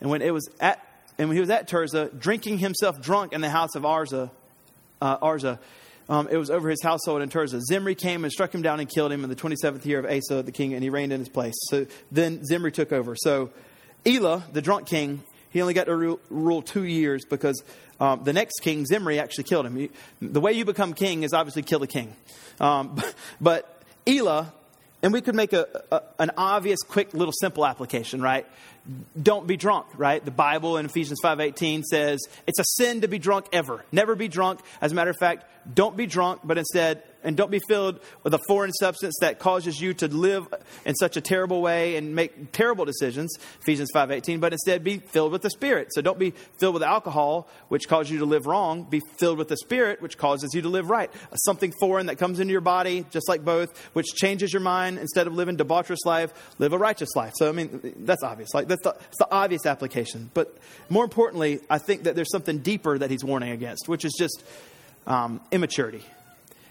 And 0.02 0.10
when 0.10 0.22
it 0.22 0.34
was 0.34 0.50
at 0.60 0.82
and 1.18 1.30
when 1.30 1.38
he 1.38 1.41
was 1.41 1.50
at 1.50 1.70
Tirzah, 1.70 2.20
drinking 2.20 2.58
himself 2.58 3.02
drunk 3.02 3.32
in 3.32 3.39
the 3.39 3.50
house 3.50 3.76
of 3.76 3.84
Arza, 3.84 4.30
uh, 5.02 5.18
Arza, 5.20 5.60
um, 6.08 6.28
it 6.30 6.38
was 6.38 6.49
over 6.49 6.70
his 6.70 6.82
household 6.84 7.22
in 7.22 7.30
Tirzah. 7.30 7.62
Zimri 7.62 7.95
came 7.95 8.24
and 8.24 8.32
struck 8.32 8.53
him 8.53 8.62
down 8.62 8.80
and 8.80 8.88
killed 8.88 9.12
him 9.12 9.24
in 9.24 9.30
the 9.30 9.36
27th 9.36 9.86
year 9.86 9.99
of 9.99 10.06
Asa, 10.06 10.43
the 10.43 10.51
king, 10.51 10.74
and 10.74 10.84
he 10.84 10.89
reigned 10.89 11.12
in 11.12 11.20
his 11.20 11.30
place. 11.30 11.56
So 11.70 11.88
then 12.12 12.43
Zimri 12.45 12.72
took 12.72 12.91
over. 12.91 13.16
So 13.16 13.51
Elah, 14.06 14.43
the 14.53 14.62
drunk 14.62 14.88
king, 14.88 15.24
he 15.49 15.62
only 15.62 15.74
got 15.74 15.86
to 15.86 16.20
rule, 16.30 16.62
two 16.62 16.84
years 16.84 17.24
because 17.30 17.64
um, 17.99 18.24
the 18.24 18.34
next 18.34 18.60
king, 18.62 18.86
Zimri, 18.86 19.20
actually 19.20 19.45
killed 19.45 19.66
him. 19.66 19.76
He, 19.78 19.89
the 20.22 20.41
way 20.41 20.53
you 20.53 20.66
become 20.66 20.93
king 20.93 21.24
is 21.24 21.34
obviously 21.34 21.64
kill 21.64 21.80
the 21.80 21.88
king. 21.88 22.16
Um, 22.60 23.01
but 23.41 23.82
Elah, 24.06 24.53
and 25.01 25.14
we 25.14 25.22
could 25.22 25.36
make 25.36 25.53
a, 25.53 25.66
a, 25.91 26.01
an 26.20 26.32
obvious, 26.38 26.80
quick, 26.84 27.14
little, 27.14 27.34
simple 27.39 27.66
application, 27.66 28.22
right? 28.22 28.45
Don't 29.22 29.48
be 29.48 29.58
drunk, 29.58 29.88
right? 29.98 30.24
The 30.24 30.32
Bible 30.32 30.78
in 30.78 30.86
Ephesians 30.86 31.20
5.18 31.24 31.84
says 31.84 32.20
it's 32.46 32.60
a 32.60 32.64
sin 32.66 33.02
to 33.02 33.08
be 33.08 33.18
drunk 33.18 33.48
ever. 33.52 33.84
Never 33.92 34.16
be 34.16 34.28
drunk. 34.28 34.60
As 34.80 34.92
a 34.92 34.96
matter 34.96 35.10
of 35.10 35.18
fact, 35.18 35.46
don't 35.74 35.98
be 35.98 36.06
drunk, 36.06 36.42
but 36.44 36.58
instead 36.58 37.02
and 37.26 37.36
don't 37.36 37.51
be 37.51 37.59
filled 37.67 37.99
with 38.23 38.34
a 38.34 38.39
foreign 38.47 38.71
substance 38.71 39.15
that 39.21 39.39
causes 39.39 39.82
you 39.82 39.93
to 39.95 40.07
live 40.07 40.47
in 40.86 40.95
such 40.95 41.17
a 41.17 41.21
terrible 41.21 41.61
way 41.61 41.97
and 41.97 42.15
make 42.15 42.51
terrible 42.51 42.86
decisions 42.86 43.38
ephesians 43.61 43.89
5.18 43.93 44.39
but 44.39 44.53
instead 44.53 44.84
be 44.84 44.99
filled 44.99 45.32
with 45.32 45.41
the 45.41 45.49
spirit. 45.49 45.89
So 45.91 46.01
don't 46.01 46.19
be 46.19 46.34
filled 46.59 46.76
with 46.76 46.84
alcohol 46.84 47.47
which 47.67 47.88
causes 47.88 48.11
you 48.11 48.19
to 48.19 48.26
live 48.26 48.45
wrong. 48.45 48.84
Be 48.84 49.01
filled 49.17 49.38
with 49.38 49.47
the 49.47 49.57
spirit 49.57 50.01
which 50.01 50.17
causes 50.17 50.53
you 50.53 50.61
to 50.61 50.69
live 50.69 50.89
right. 50.89 51.11
Something 51.43 51.73
foreign 51.80 52.05
that 52.05 52.17
comes 52.17 52.39
into 52.39 52.51
your 52.51 52.61
body 52.61 53.05
just 53.09 53.28
like 53.28 53.43
both 53.43 53.78
which 53.93 54.07
changes 54.15 54.53
your 54.53 54.61
mind. 54.61 54.99
Instead 54.99 55.28
of 55.28 55.34
living 55.34 55.57
debaucherous 55.57 56.05
life 56.05 56.32
live 56.59 56.73
a 56.73 56.78
righteous 56.78 57.15
life. 57.15 57.34
So 57.36 57.49
i 57.49 57.51
mean 57.51 57.95
that's 57.99 58.23
obvious. 58.23 58.53
Like 58.53 58.67
that's 58.67 58.84
the, 58.84 58.91
that's 58.93 59.17
the 59.17 59.32
obvious 59.32 59.65
application. 59.65 60.30
But 60.34 60.57
more 60.89 61.03
importantly 61.03 61.59
i 61.69 61.78
think 61.78 62.03
that 62.03 62.15
there's 62.15 62.32
something 62.32 62.59
deeper 62.59 62.97
that 62.97 63.09
he's 63.09 63.23
warning 63.23 63.49
against 63.49 63.88
which 63.88 64.05
is 64.05 64.13
just 64.17 64.43
um, 65.07 65.41
immaturity. 65.51 66.03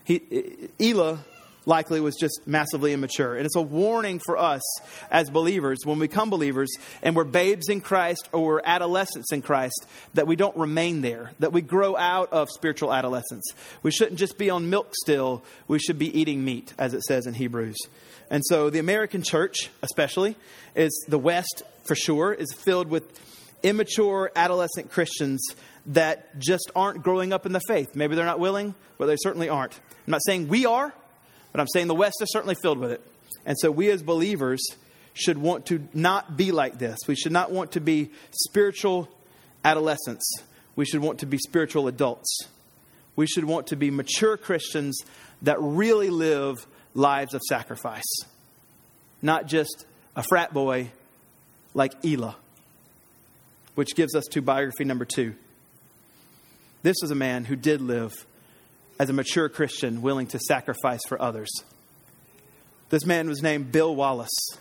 He, 0.04 0.70
Elah 0.80 1.18
likely 1.66 2.00
was 2.00 2.16
just 2.16 2.42
massively 2.46 2.92
immature. 2.92 3.36
And 3.36 3.46
it's 3.46 3.56
a 3.56 3.62
warning 3.62 4.18
for 4.18 4.36
us 4.36 4.62
as 5.10 5.30
believers 5.30 5.78
when 5.84 5.98
we 5.98 6.08
become 6.08 6.30
believers 6.30 6.70
and 7.02 7.16
we're 7.16 7.24
babes 7.24 7.68
in 7.68 7.80
Christ 7.80 8.28
or 8.32 8.44
we're 8.44 8.60
adolescents 8.64 9.32
in 9.32 9.42
Christ 9.42 9.86
that 10.14 10.26
we 10.26 10.36
don't 10.36 10.56
remain 10.56 11.00
there, 11.00 11.32
that 11.38 11.52
we 11.52 11.62
grow 11.62 11.96
out 11.96 12.32
of 12.32 12.50
spiritual 12.50 12.92
adolescence. 12.92 13.44
We 13.82 13.90
shouldn't 13.90 14.18
just 14.18 14.38
be 14.38 14.50
on 14.50 14.70
milk 14.70 14.92
still, 14.94 15.44
we 15.68 15.78
should 15.78 15.98
be 15.98 16.18
eating 16.18 16.44
meat, 16.44 16.74
as 16.78 16.94
it 16.94 17.02
says 17.02 17.26
in 17.26 17.34
Hebrews. 17.34 17.76
And 18.30 18.42
so 18.44 18.70
the 18.70 18.78
American 18.78 19.22
church, 19.22 19.70
especially, 19.82 20.36
is 20.74 21.04
the 21.08 21.18
West 21.18 21.62
for 21.84 21.94
sure, 21.94 22.32
is 22.32 22.52
filled 22.52 22.88
with 22.88 23.04
immature 23.62 24.30
adolescent 24.34 24.90
Christians 24.90 25.42
that 25.86 26.38
just 26.38 26.70
aren't 26.74 27.02
growing 27.02 27.32
up 27.32 27.44
in 27.46 27.52
the 27.52 27.60
faith. 27.68 27.94
Maybe 27.94 28.14
they're 28.14 28.24
not 28.24 28.40
willing, 28.40 28.74
but 28.98 29.06
they 29.06 29.16
certainly 29.16 29.48
aren't. 29.48 29.78
I'm 30.06 30.10
not 30.10 30.22
saying 30.24 30.48
we 30.48 30.66
are, 30.66 30.92
but 31.52 31.60
I'm 31.60 31.68
saying 31.68 31.86
the 31.86 31.94
West 31.94 32.16
is 32.20 32.32
certainly 32.32 32.56
filled 32.60 32.78
with 32.78 32.92
it. 32.92 33.00
And 33.46 33.56
so 33.58 33.70
we 33.70 33.90
as 33.90 34.02
believers 34.02 34.60
should 35.12 35.38
want 35.38 35.66
to 35.66 35.86
not 35.94 36.36
be 36.36 36.52
like 36.52 36.78
this. 36.78 36.98
We 37.06 37.14
should 37.14 37.32
not 37.32 37.50
want 37.50 37.72
to 37.72 37.80
be 37.80 38.10
spiritual 38.32 39.08
adolescents. 39.64 40.30
We 40.76 40.84
should 40.84 41.00
want 41.00 41.20
to 41.20 41.26
be 41.26 41.38
spiritual 41.38 41.88
adults. 41.88 42.48
We 43.16 43.26
should 43.26 43.44
want 43.44 43.68
to 43.68 43.76
be 43.76 43.90
mature 43.90 44.36
Christians 44.36 45.00
that 45.42 45.56
really 45.60 46.10
live 46.10 46.66
lives 46.94 47.34
of 47.34 47.42
sacrifice, 47.48 48.02
not 49.22 49.46
just 49.46 49.86
a 50.16 50.22
frat 50.22 50.52
boy 50.52 50.90
like 51.74 51.92
Elah, 52.04 52.36
which 53.74 53.94
gives 53.94 54.14
us 54.14 54.24
to 54.32 54.42
biography 54.42 54.84
number 54.84 55.04
two. 55.04 55.34
This 56.82 56.96
is 57.02 57.10
a 57.10 57.16
man 57.16 57.44
who 57.44 57.56
did 57.56 57.80
live 57.80 58.12
as 58.98 59.10
a 59.10 59.12
mature 59.12 59.48
Christian 59.48 60.02
willing 60.02 60.26
to 60.28 60.38
sacrifice 60.38 61.00
for 61.08 61.20
others. 61.20 61.50
This 62.90 63.04
man 63.04 63.28
was 63.28 63.42
named 63.42 63.72
Bill 63.72 63.94
Wallace. 63.94 64.58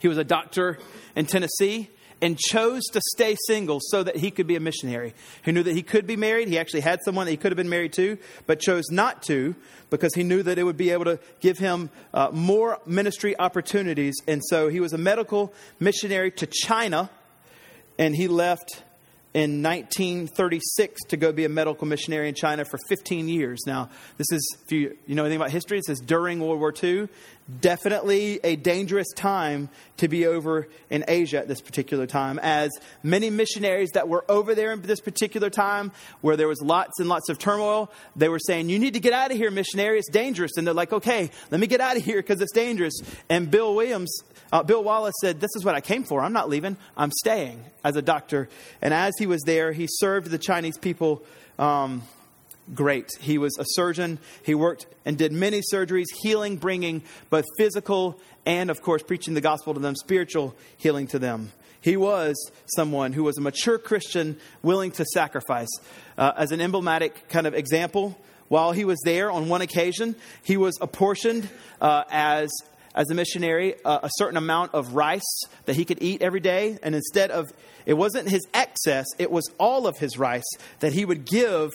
He 0.00 0.08
was 0.08 0.18
a 0.18 0.24
doctor 0.24 0.78
in 1.14 1.26
Tennessee 1.26 1.90
and 2.22 2.38
chose 2.38 2.84
to 2.92 3.00
stay 3.14 3.36
single 3.46 3.78
so 3.80 4.02
that 4.02 4.16
he 4.16 4.30
could 4.30 4.46
be 4.46 4.56
a 4.56 4.60
missionary. 4.60 5.14
He 5.44 5.52
knew 5.52 5.62
that 5.62 5.74
he 5.74 5.82
could 5.82 6.06
be 6.06 6.16
married. 6.16 6.48
He 6.48 6.58
actually 6.58 6.80
had 6.80 7.00
someone 7.04 7.26
that 7.26 7.30
he 7.30 7.36
could 7.36 7.52
have 7.52 7.56
been 7.56 7.68
married 7.68 7.92
to, 7.94 8.18
but 8.46 8.60
chose 8.60 8.84
not 8.90 9.22
to 9.24 9.54
because 9.90 10.14
he 10.14 10.22
knew 10.22 10.42
that 10.42 10.58
it 10.58 10.64
would 10.64 10.76
be 10.76 10.90
able 10.90 11.04
to 11.04 11.18
give 11.40 11.58
him 11.58 11.90
uh, 12.14 12.30
more 12.32 12.78
ministry 12.86 13.38
opportunities. 13.38 14.14
And 14.26 14.42
so 14.44 14.68
he 14.68 14.80
was 14.80 14.92
a 14.92 14.98
medical 14.98 15.52
missionary 15.78 16.30
to 16.32 16.46
China, 16.46 17.10
and 17.98 18.16
he 18.16 18.28
left 18.28 18.82
in 19.36 19.62
1936 19.62 20.98
to 21.08 21.18
go 21.18 21.30
be 21.30 21.44
a 21.44 21.48
medical 21.50 21.86
missionary 21.86 22.26
in 22.26 22.34
China 22.34 22.64
for 22.64 22.78
15 22.88 23.28
years. 23.28 23.60
Now, 23.66 23.90
this 24.16 24.32
is, 24.32 24.56
if 24.64 24.72
you, 24.72 24.96
you 25.06 25.14
know 25.14 25.24
anything 25.24 25.36
about 25.36 25.50
history, 25.50 25.76
this 25.76 25.90
is 25.90 26.00
during 26.00 26.40
World 26.40 26.58
War 26.58 26.72
II. 26.82 27.10
Definitely 27.60 28.40
a 28.42 28.56
dangerous 28.56 29.12
time 29.14 29.68
to 29.98 30.08
be 30.08 30.26
over 30.26 30.68
in 30.88 31.04
Asia 31.06 31.36
at 31.36 31.48
this 31.48 31.60
particular 31.60 32.06
time, 32.06 32.40
as 32.42 32.70
many 33.02 33.28
missionaries 33.28 33.90
that 33.92 34.08
were 34.08 34.24
over 34.26 34.54
there 34.54 34.72
in 34.72 34.80
this 34.80 35.00
particular 35.00 35.50
time, 35.50 35.92
where 36.22 36.38
there 36.38 36.48
was 36.48 36.62
lots 36.62 36.98
and 36.98 37.06
lots 37.06 37.28
of 37.28 37.38
turmoil, 37.38 37.92
they 38.16 38.30
were 38.30 38.38
saying, 38.38 38.70
You 38.70 38.78
need 38.78 38.94
to 38.94 39.00
get 39.00 39.12
out 39.12 39.32
of 39.32 39.36
here, 39.36 39.50
missionary, 39.50 39.98
it's 39.98 40.10
dangerous. 40.10 40.56
And 40.56 40.66
they're 40.66 40.74
like, 40.74 40.94
Okay, 40.94 41.30
let 41.50 41.60
me 41.60 41.66
get 41.66 41.82
out 41.82 41.98
of 41.98 42.02
here 42.02 42.20
because 42.20 42.40
it's 42.40 42.52
dangerous. 42.52 42.94
And 43.28 43.50
Bill 43.50 43.74
Williams 43.74 44.22
uh, 44.52 44.62
Bill 44.62 44.82
Wallace 44.82 45.14
said, 45.20 45.40
This 45.40 45.50
is 45.56 45.64
what 45.64 45.74
I 45.74 45.80
came 45.80 46.04
for. 46.04 46.22
I'm 46.22 46.32
not 46.32 46.48
leaving. 46.48 46.76
I'm 46.96 47.10
staying 47.10 47.64
as 47.84 47.96
a 47.96 48.02
doctor. 48.02 48.48
And 48.80 48.94
as 48.94 49.14
he 49.18 49.25
was 49.26 49.42
there, 49.42 49.72
he 49.72 49.86
served 49.88 50.30
the 50.30 50.38
Chinese 50.38 50.78
people 50.78 51.22
um, 51.58 52.02
great. 52.74 53.10
He 53.20 53.38
was 53.38 53.56
a 53.58 53.64
surgeon. 53.66 54.18
He 54.42 54.54
worked 54.54 54.86
and 55.04 55.16
did 55.16 55.32
many 55.32 55.62
surgeries, 55.72 56.06
healing, 56.22 56.56
bringing 56.56 57.02
both 57.30 57.44
physical 57.58 58.20
and, 58.44 58.70
of 58.70 58.82
course, 58.82 59.02
preaching 59.02 59.34
the 59.34 59.40
gospel 59.40 59.74
to 59.74 59.80
them, 59.80 59.94
spiritual 59.96 60.54
healing 60.76 61.06
to 61.08 61.18
them. 61.18 61.52
He 61.80 61.96
was 61.96 62.34
someone 62.74 63.12
who 63.12 63.22
was 63.22 63.38
a 63.38 63.40
mature 63.40 63.78
Christian 63.78 64.38
willing 64.62 64.90
to 64.92 65.04
sacrifice. 65.04 65.68
Uh, 66.18 66.32
as 66.36 66.50
an 66.50 66.60
emblematic 66.60 67.28
kind 67.28 67.46
of 67.46 67.54
example, 67.54 68.18
while 68.48 68.72
he 68.72 68.84
was 68.84 68.98
there 69.04 69.30
on 69.30 69.48
one 69.48 69.60
occasion, 69.62 70.16
he 70.42 70.56
was 70.56 70.76
apportioned 70.80 71.48
uh, 71.80 72.04
as 72.10 72.50
as 72.96 73.10
a 73.10 73.14
missionary 73.14 73.74
uh, 73.84 74.00
a 74.02 74.10
certain 74.16 74.36
amount 74.36 74.74
of 74.74 74.94
rice 74.94 75.42
that 75.66 75.76
he 75.76 75.84
could 75.84 76.02
eat 76.02 76.22
every 76.22 76.40
day. 76.40 76.78
And 76.82 76.94
instead 76.94 77.30
of, 77.30 77.52
it 77.84 77.94
wasn't 77.94 78.28
his 78.28 78.44
excess, 78.52 79.06
it 79.18 79.30
was 79.30 79.44
all 79.58 79.86
of 79.86 79.98
his 79.98 80.18
rice 80.18 80.50
that 80.80 80.92
he 80.92 81.04
would 81.04 81.24
give 81.26 81.70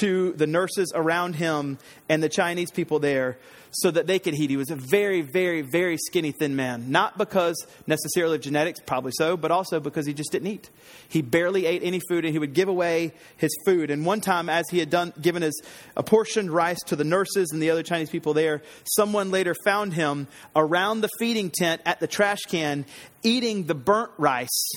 to 0.00 0.32
the 0.32 0.46
nurses 0.46 0.92
around 0.94 1.36
him 1.36 1.78
and 2.08 2.22
the 2.22 2.28
Chinese 2.28 2.72
people 2.72 2.98
there 2.98 3.38
so 3.74 3.90
that 3.90 4.06
they 4.06 4.18
could 4.18 4.34
eat. 4.34 4.50
He 4.50 4.56
was 4.56 4.70
a 4.70 4.76
very, 4.76 5.20
very, 5.20 5.62
very 5.62 5.96
skinny, 5.96 6.32
thin 6.32 6.54
man. 6.56 6.90
Not 6.90 7.18
because 7.18 7.56
necessarily 7.86 8.36
of 8.36 8.42
genetics, 8.42 8.80
probably 8.80 9.12
so, 9.16 9.36
but 9.36 9.50
also 9.50 9.80
because 9.80 10.06
he 10.06 10.14
just 10.14 10.32
didn't 10.32 10.48
eat. 10.48 10.70
He 11.08 11.22
barely 11.22 11.66
ate 11.66 11.82
any 11.82 12.00
food 12.08 12.24
and 12.24 12.32
he 12.32 12.38
would 12.38 12.54
give 12.54 12.68
away 12.68 13.12
his 13.36 13.50
food. 13.66 13.90
And 13.90 14.06
one 14.06 14.20
time, 14.20 14.48
as 14.48 14.64
he 14.70 14.78
had 14.78 14.90
done, 14.90 15.12
given 15.20 15.42
his 15.42 15.60
apportioned 15.96 16.50
rice 16.50 16.80
to 16.86 16.96
the 16.96 17.04
nurses 17.04 17.50
and 17.52 17.60
the 17.60 17.70
other 17.70 17.82
Chinese 17.82 18.10
people 18.10 18.34
there, 18.34 18.62
someone 18.84 19.30
later 19.30 19.54
found 19.64 19.94
him 19.94 20.28
around 20.54 21.00
the 21.00 21.10
feeding 21.18 21.50
tent 21.50 21.82
at 21.84 22.00
the 22.00 22.06
trash 22.06 22.42
can 22.42 22.86
eating 23.22 23.64
the 23.64 23.74
burnt 23.74 24.10
rice 24.18 24.72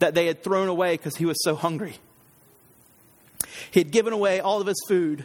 that 0.00 0.14
they 0.14 0.26
had 0.26 0.42
thrown 0.42 0.68
away 0.68 0.94
because 0.94 1.16
he 1.16 1.26
was 1.26 1.36
so 1.44 1.54
hungry. 1.54 1.96
He 3.70 3.80
had 3.80 3.92
given 3.92 4.12
away 4.12 4.40
all 4.40 4.60
of 4.60 4.66
his 4.66 4.82
food, 4.88 5.24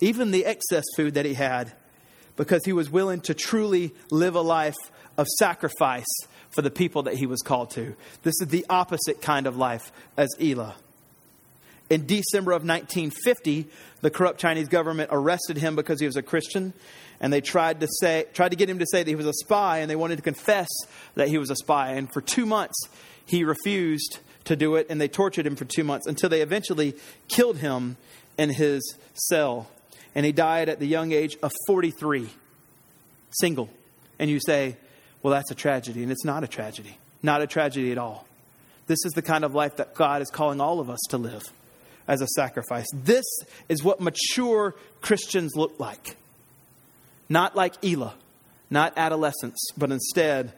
even 0.00 0.30
the 0.30 0.44
excess 0.44 0.84
food 0.96 1.14
that 1.14 1.24
he 1.24 1.34
had, 1.34 1.72
because 2.42 2.64
he 2.64 2.72
was 2.72 2.90
willing 2.90 3.20
to 3.20 3.34
truly 3.34 3.94
live 4.10 4.34
a 4.34 4.40
life 4.40 4.74
of 5.16 5.28
sacrifice 5.38 6.08
for 6.50 6.60
the 6.60 6.72
people 6.72 7.04
that 7.04 7.14
he 7.14 7.24
was 7.24 7.40
called 7.40 7.70
to. 7.70 7.94
This 8.24 8.34
is 8.40 8.48
the 8.48 8.66
opposite 8.68 9.22
kind 9.22 9.46
of 9.46 9.56
life 9.56 9.92
as 10.16 10.28
Elah. 10.40 10.74
In 11.88 12.04
December 12.04 12.50
of 12.50 12.66
1950, 12.66 13.68
the 14.00 14.10
corrupt 14.10 14.40
Chinese 14.40 14.66
government 14.66 15.10
arrested 15.12 15.56
him 15.56 15.76
because 15.76 16.00
he 16.00 16.06
was 16.06 16.16
a 16.16 16.22
Christian, 16.22 16.72
and 17.20 17.32
they 17.32 17.40
tried 17.40 17.78
to 17.78 17.86
say 18.00 18.26
tried 18.34 18.50
to 18.50 18.56
get 18.56 18.68
him 18.68 18.80
to 18.80 18.86
say 18.90 19.04
that 19.04 19.08
he 19.08 19.14
was 19.14 19.26
a 19.26 19.32
spy, 19.44 19.78
and 19.78 19.88
they 19.88 19.94
wanted 19.94 20.16
to 20.16 20.22
confess 20.22 20.68
that 21.14 21.28
he 21.28 21.38
was 21.38 21.48
a 21.48 21.54
spy. 21.54 21.92
And 21.92 22.12
for 22.12 22.20
two 22.20 22.44
months, 22.44 22.74
he 23.24 23.44
refused 23.44 24.18
to 24.46 24.56
do 24.56 24.74
it, 24.74 24.88
and 24.90 25.00
they 25.00 25.06
tortured 25.06 25.46
him 25.46 25.54
for 25.54 25.64
two 25.64 25.84
months 25.84 26.08
until 26.08 26.28
they 26.28 26.40
eventually 26.40 26.96
killed 27.28 27.58
him 27.58 27.98
in 28.36 28.50
his 28.50 28.96
cell. 29.14 29.68
And 30.14 30.26
he 30.26 30.32
died 30.32 30.68
at 30.68 30.78
the 30.78 30.86
young 30.86 31.12
age 31.12 31.36
of 31.42 31.52
43, 31.66 32.28
single. 33.40 33.70
And 34.18 34.30
you 34.30 34.40
say, 34.44 34.76
well, 35.22 35.32
that's 35.32 35.50
a 35.50 35.54
tragedy. 35.54 36.02
And 36.02 36.12
it's 36.12 36.24
not 36.24 36.44
a 36.44 36.48
tragedy. 36.48 36.98
Not 37.22 37.40
a 37.40 37.46
tragedy 37.46 37.92
at 37.92 37.98
all. 37.98 38.26
This 38.86 38.98
is 39.04 39.12
the 39.12 39.22
kind 39.22 39.44
of 39.44 39.54
life 39.54 39.76
that 39.76 39.94
God 39.94 40.22
is 40.22 40.30
calling 40.30 40.60
all 40.60 40.80
of 40.80 40.90
us 40.90 41.00
to 41.10 41.18
live 41.18 41.44
as 42.08 42.20
a 42.20 42.26
sacrifice. 42.26 42.86
This 42.92 43.24
is 43.68 43.82
what 43.82 44.00
mature 44.00 44.74
Christians 45.00 45.52
look 45.54 45.78
like. 45.78 46.16
Not 47.28 47.56
like 47.56 47.82
Elah, 47.84 48.14
not 48.70 48.92
adolescents, 48.96 49.60
but 49.76 49.90
instead 49.90 50.52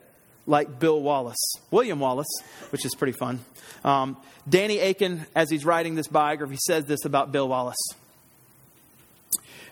like 0.46 0.78
Bill 0.78 1.00
Wallace, 1.00 1.54
William 1.70 2.00
Wallace, 2.00 2.26
which 2.70 2.84
is 2.84 2.94
pretty 2.94 3.12
fun. 3.12 3.40
Um, 3.84 4.16
Danny 4.48 4.78
Akin, 4.78 5.26
as 5.34 5.50
he's 5.50 5.64
writing 5.64 5.94
this 5.94 6.08
biography, 6.08 6.56
says 6.66 6.84
this 6.86 7.04
about 7.04 7.32
Bill 7.32 7.48
Wallace. 7.48 7.76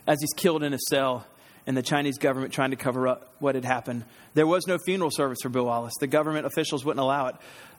As 0.07 0.19
he's 0.21 0.33
killed 0.35 0.63
in 0.63 0.73
a 0.73 0.79
cell, 0.79 1.27
and 1.67 1.77
the 1.77 1.83
Chinese 1.83 2.19
government 2.19 2.53
trying 2.53 2.71
to 2.71 2.77
cover 2.77 3.07
up 3.07 3.35
what 3.39 3.55
had 3.55 3.65
happened. 3.65 4.05
There 4.35 4.47
was 4.47 4.67
no 4.67 4.79
funeral 4.79 5.11
service 5.13 5.39
for 5.43 5.49
Bill 5.49 5.67
Wallace. 5.67 5.95
The 6.01 6.07
government 6.07 6.47
officials 6.47 6.85
wouldn't 6.85 7.01
allow 7.01 7.29
it. 7.29 7.37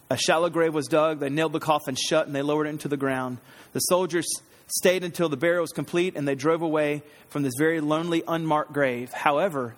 A 0.10 0.18
shallow 0.18 0.50
grave 0.50 0.74
was 0.74 0.88
dug, 0.88 1.20
they 1.20 1.30
nailed 1.30 1.54
the 1.54 1.60
coffin 1.60 1.96
shut, 1.96 2.28
and 2.28 2.36
they 2.36 2.42
lowered 2.42 2.68
it 2.68 2.72
into 2.72 2.88
the 2.88 2.98
ground. 2.98 3.40
The 3.72 3.80
soldiers 3.80 4.28
stayed 4.68 5.04
until 5.04 5.30
the 5.30 5.38
burial 5.38 5.62
was 5.62 5.72
complete, 5.72 6.16
and 6.16 6.28
they 6.28 6.36
drove 6.36 6.62
away 6.62 7.04
from 7.30 7.44
this 7.44 7.54
very 7.58 7.82
lonely, 7.82 8.24
unmarked 8.28 8.74
grave. 8.74 9.12
However, 9.12 9.76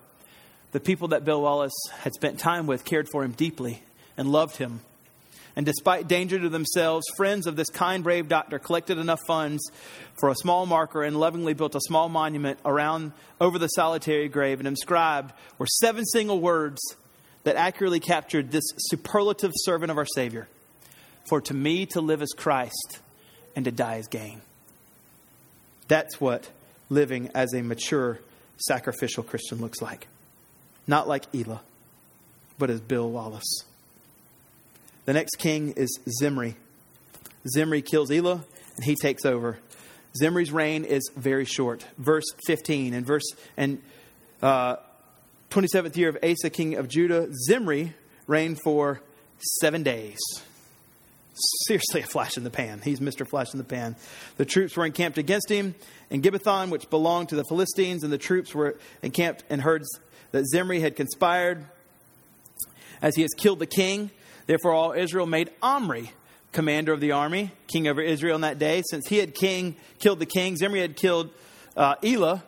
the 0.71 0.79
people 0.79 1.09
that 1.09 1.25
Bill 1.25 1.41
Wallace 1.41 1.75
had 1.99 2.13
spent 2.13 2.39
time 2.39 2.67
with 2.67 2.85
cared 2.85 3.07
for 3.09 3.23
him 3.23 3.31
deeply 3.31 3.81
and 4.17 4.31
loved 4.31 4.57
him. 4.57 4.81
And 5.55 5.65
despite 5.65 6.07
danger 6.07 6.37
to 6.37 6.49
themselves, 6.49 7.05
friends 7.15 7.47
of 7.47 7.55
this 7.55 7.69
kind, 7.69 8.03
brave 8.03 8.27
doctor 8.27 8.59
collected 8.59 8.97
enough 8.97 9.21
funds 9.25 9.63
for 10.15 10.29
a 10.29 10.35
small 10.35 10.65
marker 10.65 11.01
and 11.03 11.17
lovingly 11.17 11.53
built 11.53 11.75
a 11.75 11.81
small 11.81 12.09
monument 12.09 12.59
around 12.65 13.13
over 13.39 13.57
the 13.57 13.67
solitary 13.69 14.27
grave 14.27 14.59
and 14.59 14.67
inscribed 14.67 15.33
were 15.57 15.67
seven 15.67 16.05
single 16.05 16.41
words 16.41 16.81
that 17.45 17.55
accurately 17.55 18.01
captured 18.01 18.51
this 18.51 18.65
superlative 18.77 19.51
servant 19.55 19.91
of 19.91 19.97
our 19.97 20.05
Savior. 20.05 20.47
For 21.29 21.39
to 21.41 21.53
me 21.53 21.85
to 21.87 22.01
live 22.01 22.21
is 22.21 22.33
Christ 22.35 22.99
and 23.55 23.63
to 23.65 23.71
die 23.71 23.95
is 23.95 24.07
gain. 24.07 24.41
That's 25.87 26.19
what 26.19 26.49
living 26.89 27.31
as 27.33 27.53
a 27.53 27.61
mature 27.61 28.19
sacrificial 28.57 29.23
Christian 29.23 29.59
looks 29.59 29.81
like. 29.81 30.07
Not 30.87 31.07
like 31.07 31.23
Elah, 31.33 31.61
but 32.57 32.69
as 32.69 32.81
Bill 32.81 33.09
Wallace. 33.09 33.63
The 35.05 35.13
next 35.13 35.35
king 35.37 35.73
is 35.77 35.99
Zimri. 36.19 36.55
Zimri 37.47 37.81
kills 37.81 38.11
Elah, 38.11 38.43
and 38.75 38.83
he 38.83 38.95
takes 38.95 39.23
over. 39.23 39.59
Zimri's 40.17 40.51
reign 40.51 40.83
is 40.83 41.09
very 41.15 41.45
short. 41.45 41.85
Verse 41.97 42.25
15 42.47 42.93
and 42.93 43.05
verse 43.05 43.25
and 43.55 43.81
uh, 44.41 44.77
27th 45.51 45.95
year 45.95 46.09
of 46.09 46.17
Asa, 46.23 46.49
king 46.49 46.75
of 46.75 46.87
Judah, 46.87 47.29
Zimri 47.47 47.93
reigned 48.27 48.59
for 48.63 49.01
seven 49.59 49.83
days. 49.83 50.17
Seriously, 51.67 52.01
a 52.03 52.07
flash 52.07 52.37
in 52.37 52.43
the 52.43 52.49
pan. 52.49 52.81
He's 52.83 52.99
Mr. 52.99 53.27
Flash 53.27 53.53
in 53.53 53.57
the 53.57 53.63
pan. 53.63 53.95
The 54.37 54.45
troops 54.45 54.75
were 54.75 54.85
encamped 54.85 55.17
against 55.17 55.49
him 55.49 55.75
in 56.09 56.21
Gibbethon, 56.21 56.69
which 56.69 56.89
belonged 56.89 57.29
to 57.29 57.35
the 57.35 57.43
Philistines, 57.47 58.03
and 58.03 58.11
the 58.11 58.17
troops 58.17 58.55
were 58.55 58.77
encamped 59.03 59.43
and 59.49 59.61
heard 59.61 59.83
that 60.31 60.45
Zimri 60.47 60.79
had 60.79 60.95
conspired 60.95 61.65
as 63.01 63.15
he 63.15 63.21
has 63.21 63.31
killed 63.37 63.59
the 63.59 63.67
king. 63.67 64.09
Therefore, 64.45 64.73
all 64.73 64.91
Israel 64.93 65.25
made 65.25 65.49
Omri 65.61 66.11
commander 66.55 66.93
of 66.93 67.01
the 67.01 67.11
army, 67.11 67.51
king 67.67 67.87
over 67.87 68.01
Israel 68.01 68.35
in 68.35 68.41
that 68.41 68.57
day. 68.57 68.81
Since 68.89 69.07
he 69.07 69.17
had 69.17 69.35
king 69.35 69.75
killed 69.99 70.19
the 70.19 70.25
king, 70.25 70.55
Zimri 70.55 70.79
had 70.79 70.95
killed 70.95 71.29
uh, 71.77 71.95
Elah. 72.01 72.43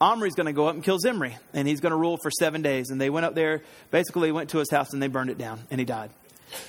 Omri's 0.00 0.34
going 0.34 0.46
to 0.46 0.52
go 0.52 0.66
up 0.66 0.74
and 0.74 0.82
kill 0.82 0.98
Zimri, 0.98 1.36
and 1.54 1.66
he's 1.66 1.80
going 1.80 1.92
to 1.92 1.96
rule 1.96 2.18
for 2.20 2.30
seven 2.30 2.60
days. 2.60 2.90
And 2.90 3.00
they 3.00 3.08
went 3.08 3.24
up 3.24 3.34
there, 3.34 3.62
basically 3.90 4.32
went 4.32 4.50
to 4.50 4.58
his 4.58 4.70
house, 4.70 4.92
and 4.92 5.00
they 5.00 5.06
burned 5.06 5.30
it 5.30 5.38
down, 5.38 5.60
and 5.70 5.80
he 5.80 5.84
died. 5.86 6.10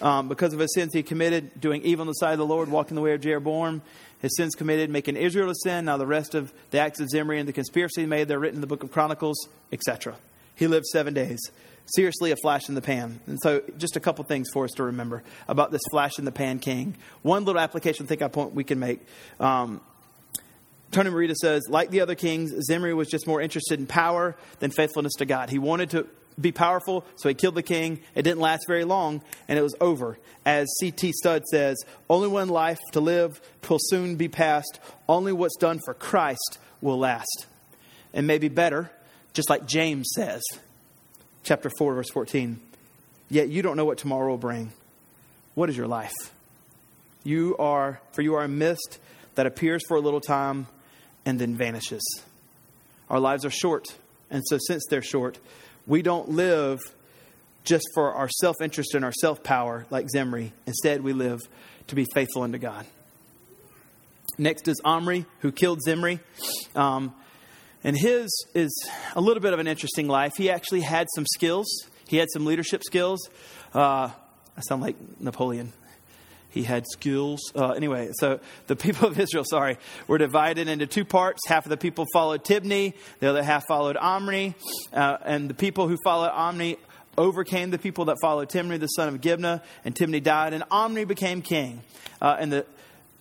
Um, 0.02 0.30
because 0.30 0.54
of 0.54 0.60
his 0.60 0.74
sins 0.74 0.94
he 0.94 1.04
committed, 1.04 1.60
doing 1.60 1.82
evil 1.82 2.04
on 2.04 2.08
the 2.08 2.14
side 2.14 2.34
of 2.34 2.40
the 2.40 2.46
Lord, 2.46 2.70
walking 2.70 2.96
the 2.96 3.02
way 3.02 3.14
of 3.14 3.22
Jeroboam. 3.22 3.82
His 4.20 4.36
sins 4.38 4.56
committed, 4.56 4.90
making 4.90 5.18
Israel 5.18 5.50
to 5.50 5.56
sin. 5.64 5.86
Now 5.86 5.98
the 5.98 6.08
rest 6.08 6.34
of 6.34 6.54
the 6.72 6.80
acts 6.80 7.00
of 7.00 7.10
Zimri 7.10 7.40
and 7.40 7.48
the 7.48 7.54
conspiracy 7.54 8.06
made, 8.06 8.28
they're 8.28 8.40
written 8.40 8.58
in 8.58 8.62
the 8.62 8.68
book 8.68 8.84
of 8.84 8.92
Chronicles, 8.92 9.38
etc. 9.72 10.16
He 10.56 10.68
lived 10.68 10.86
seven 10.86 11.14
days. 11.14 11.40
Seriously, 11.88 12.32
a 12.32 12.36
flash 12.36 12.68
in 12.68 12.76
the 12.76 12.82
pan. 12.82 13.20
And 13.28 13.40
so, 13.42 13.62
just 13.78 13.96
a 13.96 14.00
couple 14.00 14.24
things 14.26 14.48
for 14.52 14.66
us 14.66 14.72
to 14.72 14.84
remember 14.84 15.24
about 15.48 15.72
this 15.72 15.82
flash 15.92 16.18
in 16.18 16.26
the 16.26 16.32
pan 16.32 16.60
king. 16.60 16.96
One 17.22 17.46
little 17.46 17.62
application 17.62 18.08
think 18.08 18.22
I 18.22 18.28
point 18.28 18.56
we 18.56 18.64
can 18.64 18.80
make. 18.80 19.02
Um, 19.40 19.82
Tony 20.92 21.10
Merida 21.10 21.36
says, 21.36 21.64
like 21.70 21.92
the 21.92 22.02
other 22.02 22.16
kings, 22.16 22.54
Zimri 22.66 22.94
was 22.94 23.10
just 23.10 23.28
more 23.28 23.42
interested 23.42 23.80
in 23.80 23.86
power 23.86 24.36
than 24.60 24.72
faithfulness 24.72 25.14
to 25.16 25.26
God. 25.26 25.50
He 25.50 25.60
wanted 25.60 25.90
to 25.92 26.08
be 26.40 26.52
powerful, 26.52 27.06
so 27.16 27.30
he 27.30 27.36
killed 27.36 27.56
the 27.56 27.64
king. 27.64 28.00
It 28.14 28.24
didn't 28.24 28.40
last 28.40 28.66
very 28.68 28.84
long, 28.84 29.22
and 29.48 29.58
it 29.60 29.62
was 29.62 29.76
over. 29.80 30.18
As 30.46 30.68
C.T. 30.80 31.12
Studd 31.14 31.44
says, 31.46 31.78
only 32.10 32.28
one 32.28 32.50
life 32.50 32.80
to 32.94 33.00
live, 33.00 33.42
twill 33.62 33.80
soon 33.82 34.16
be 34.16 34.28
past. 34.28 34.80
Only 35.08 35.34
what's 35.34 35.58
done 35.58 35.80
for 35.84 35.94
Christ 35.94 36.60
will 36.82 37.00
last. 37.00 37.46
And 38.14 38.28
maybe 38.28 38.48
better, 38.48 38.92
just 39.34 39.50
like 39.50 39.66
James 39.66 40.10
says, 40.16 40.44
chapter 41.46 41.70
4, 41.78 41.94
verse 41.94 42.10
14. 42.10 42.60
Yet 43.30 43.50
you 43.50 43.62
don't 43.62 43.78
know 43.78 43.86
what 43.86 44.00
tomorrow 44.00 44.30
will 44.30 44.38
bring. 44.38 44.72
What 45.54 45.70
is 45.70 45.78
your 45.78 45.88
life? 45.88 46.14
You 47.24 47.56
are, 47.58 48.02
for 48.12 48.22
you 48.22 48.36
are 48.36 48.44
a 48.44 48.50
mist 48.50 49.00
that 49.36 49.46
appears 49.46 49.84
for 49.88 49.96
a 49.96 50.02
little 50.02 50.20
time 50.20 50.68
and 51.26 51.40
then 51.40 51.56
vanishes. 51.56 52.04
Our 53.10 53.20
lives 53.20 53.46
are 53.46 53.52
short, 53.52 53.96
and 54.30 54.44
so 54.48 54.58
since 54.68 54.84
they're 54.90 55.02
short, 55.02 55.40
we 55.88 56.02
don't 56.02 56.30
live 56.30 56.80
just 57.64 57.86
for 57.94 58.14
our 58.14 58.30
self 58.30 58.58
interest 58.62 58.96
and 58.96 59.06
our 59.06 59.12
self 59.12 59.44
power 59.44 59.86
like 59.90 60.10
Zimri. 60.10 60.54
Instead, 60.66 61.02
we 61.02 61.14
live 61.14 61.42
to 61.88 61.96
be 61.96 62.06
faithful 62.14 62.42
unto 62.42 62.58
God. 62.58 62.86
Next 64.38 64.68
is 64.68 64.82
Omri, 64.84 65.26
who 65.40 65.52
killed 65.52 65.82
Zimri. 65.82 66.20
Um, 66.76 67.14
and 67.86 67.96
his 67.96 68.32
is 68.56 68.74
a 69.16 69.22
little 69.22 69.42
bit 69.42 69.54
of 69.54 69.60
an 69.60 69.68
interesting 69.68 70.08
life. 70.08 70.34
He 70.36 70.50
actually 70.50 70.82
had 70.82 71.08
some 71.16 71.26
skills, 71.36 71.68
he 72.08 72.18
had 72.18 72.28
some 72.34 72.46
leadership 72.46 72.84
skills. 72.84 73.30
Uh, 73.74 74.10
I 74.58 74.62
sound 74.62 74.82
like 74.82 74.96
Napoleon. 75.20 75.72
He 76.50 76.64
had 76.64 76.86
skills. 76.94 77.52
Uh, 77.54 77.72
anyway, 77.72 78.10
so 78.14 78.40
the 78.68 78.76
people 78.86 79.10
of 79.10 79.20
Israel, 79.20 79.44
sorry, 79.48 79.78
were 80.08 80.18
divided 80.18 80.68
into 80.68 80.88
two 80.88 81.06
parts. 81.06 81.42
Half 81.48 81.66
of 81.66 81.70
the 81.70 81.78
people 81.78 82.06
followed 82.14 82.44
Tibni, 82.44 82.94
the 83.20 83.30
other 83.30 83.44
half 83.44 83.66
followed 83.68 83.98
Omri. 83.98 84.56
Uh, 84.92 85.18
and 85.24 85.50
the 85.50 85.54
people 85.54 85.88
who 85.88 85.98
followed 86.04 86.32
Omri 86.32 86.78
overcame 87.18 87.70
the 87.70 87.78
people 87.78 88.06
that 88.06 88.18
followed 88.22 88.50
Timni, 88.50 88.80
the 88.80 88.88
son 88.88 89.10
of 89.10 89.22
Gibna, 89.22 89.62
and 89.84 89.94
Timni 89.96 90.24
died, 90.24 90.54
and 90.54 90.64
Omri 90.72 91.06
became 91.06 91.42
king. 91.42 91.82
Uh, 92.22 92.36
and 92.40 92.52
the 92.52 92.66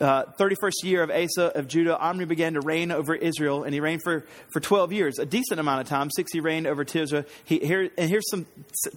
uh, 0.01 0.25
31st 0.39 0.73
year 0.83 1.03
of 1.03 1.11
Asa 1.11 1.57
of 1.57 1.69
Judah, 1.69 1.99
Omri 1.99 2.25
began 2.27 2.55
to 2.55 2.61
reign 2.61 2.91
over 2.91 3.15
Israel, 3.15 3.63
and 3.63 3.73
he 3.73 3.81
reigned 3.81 4.03
for, 4.03 4.25
for 4.53 4.59
12 4.61 4.93
years, 4.93 5.19
a 5.19 5.27
decent 5.27 5.61
amount 5.61 5.83
of 5.83 5.89
time. 5.89 6.11
Six, 6.11 6.33
he 6.33 6.41
reigned 6.41 6.67
over 6.67 6.85
Tirzah. 6.85 7.27
He, 7.45 7.61
here, 7.61 7.91
and 7.97 8.11
here's 8.11 8.29
some 8.29 8.45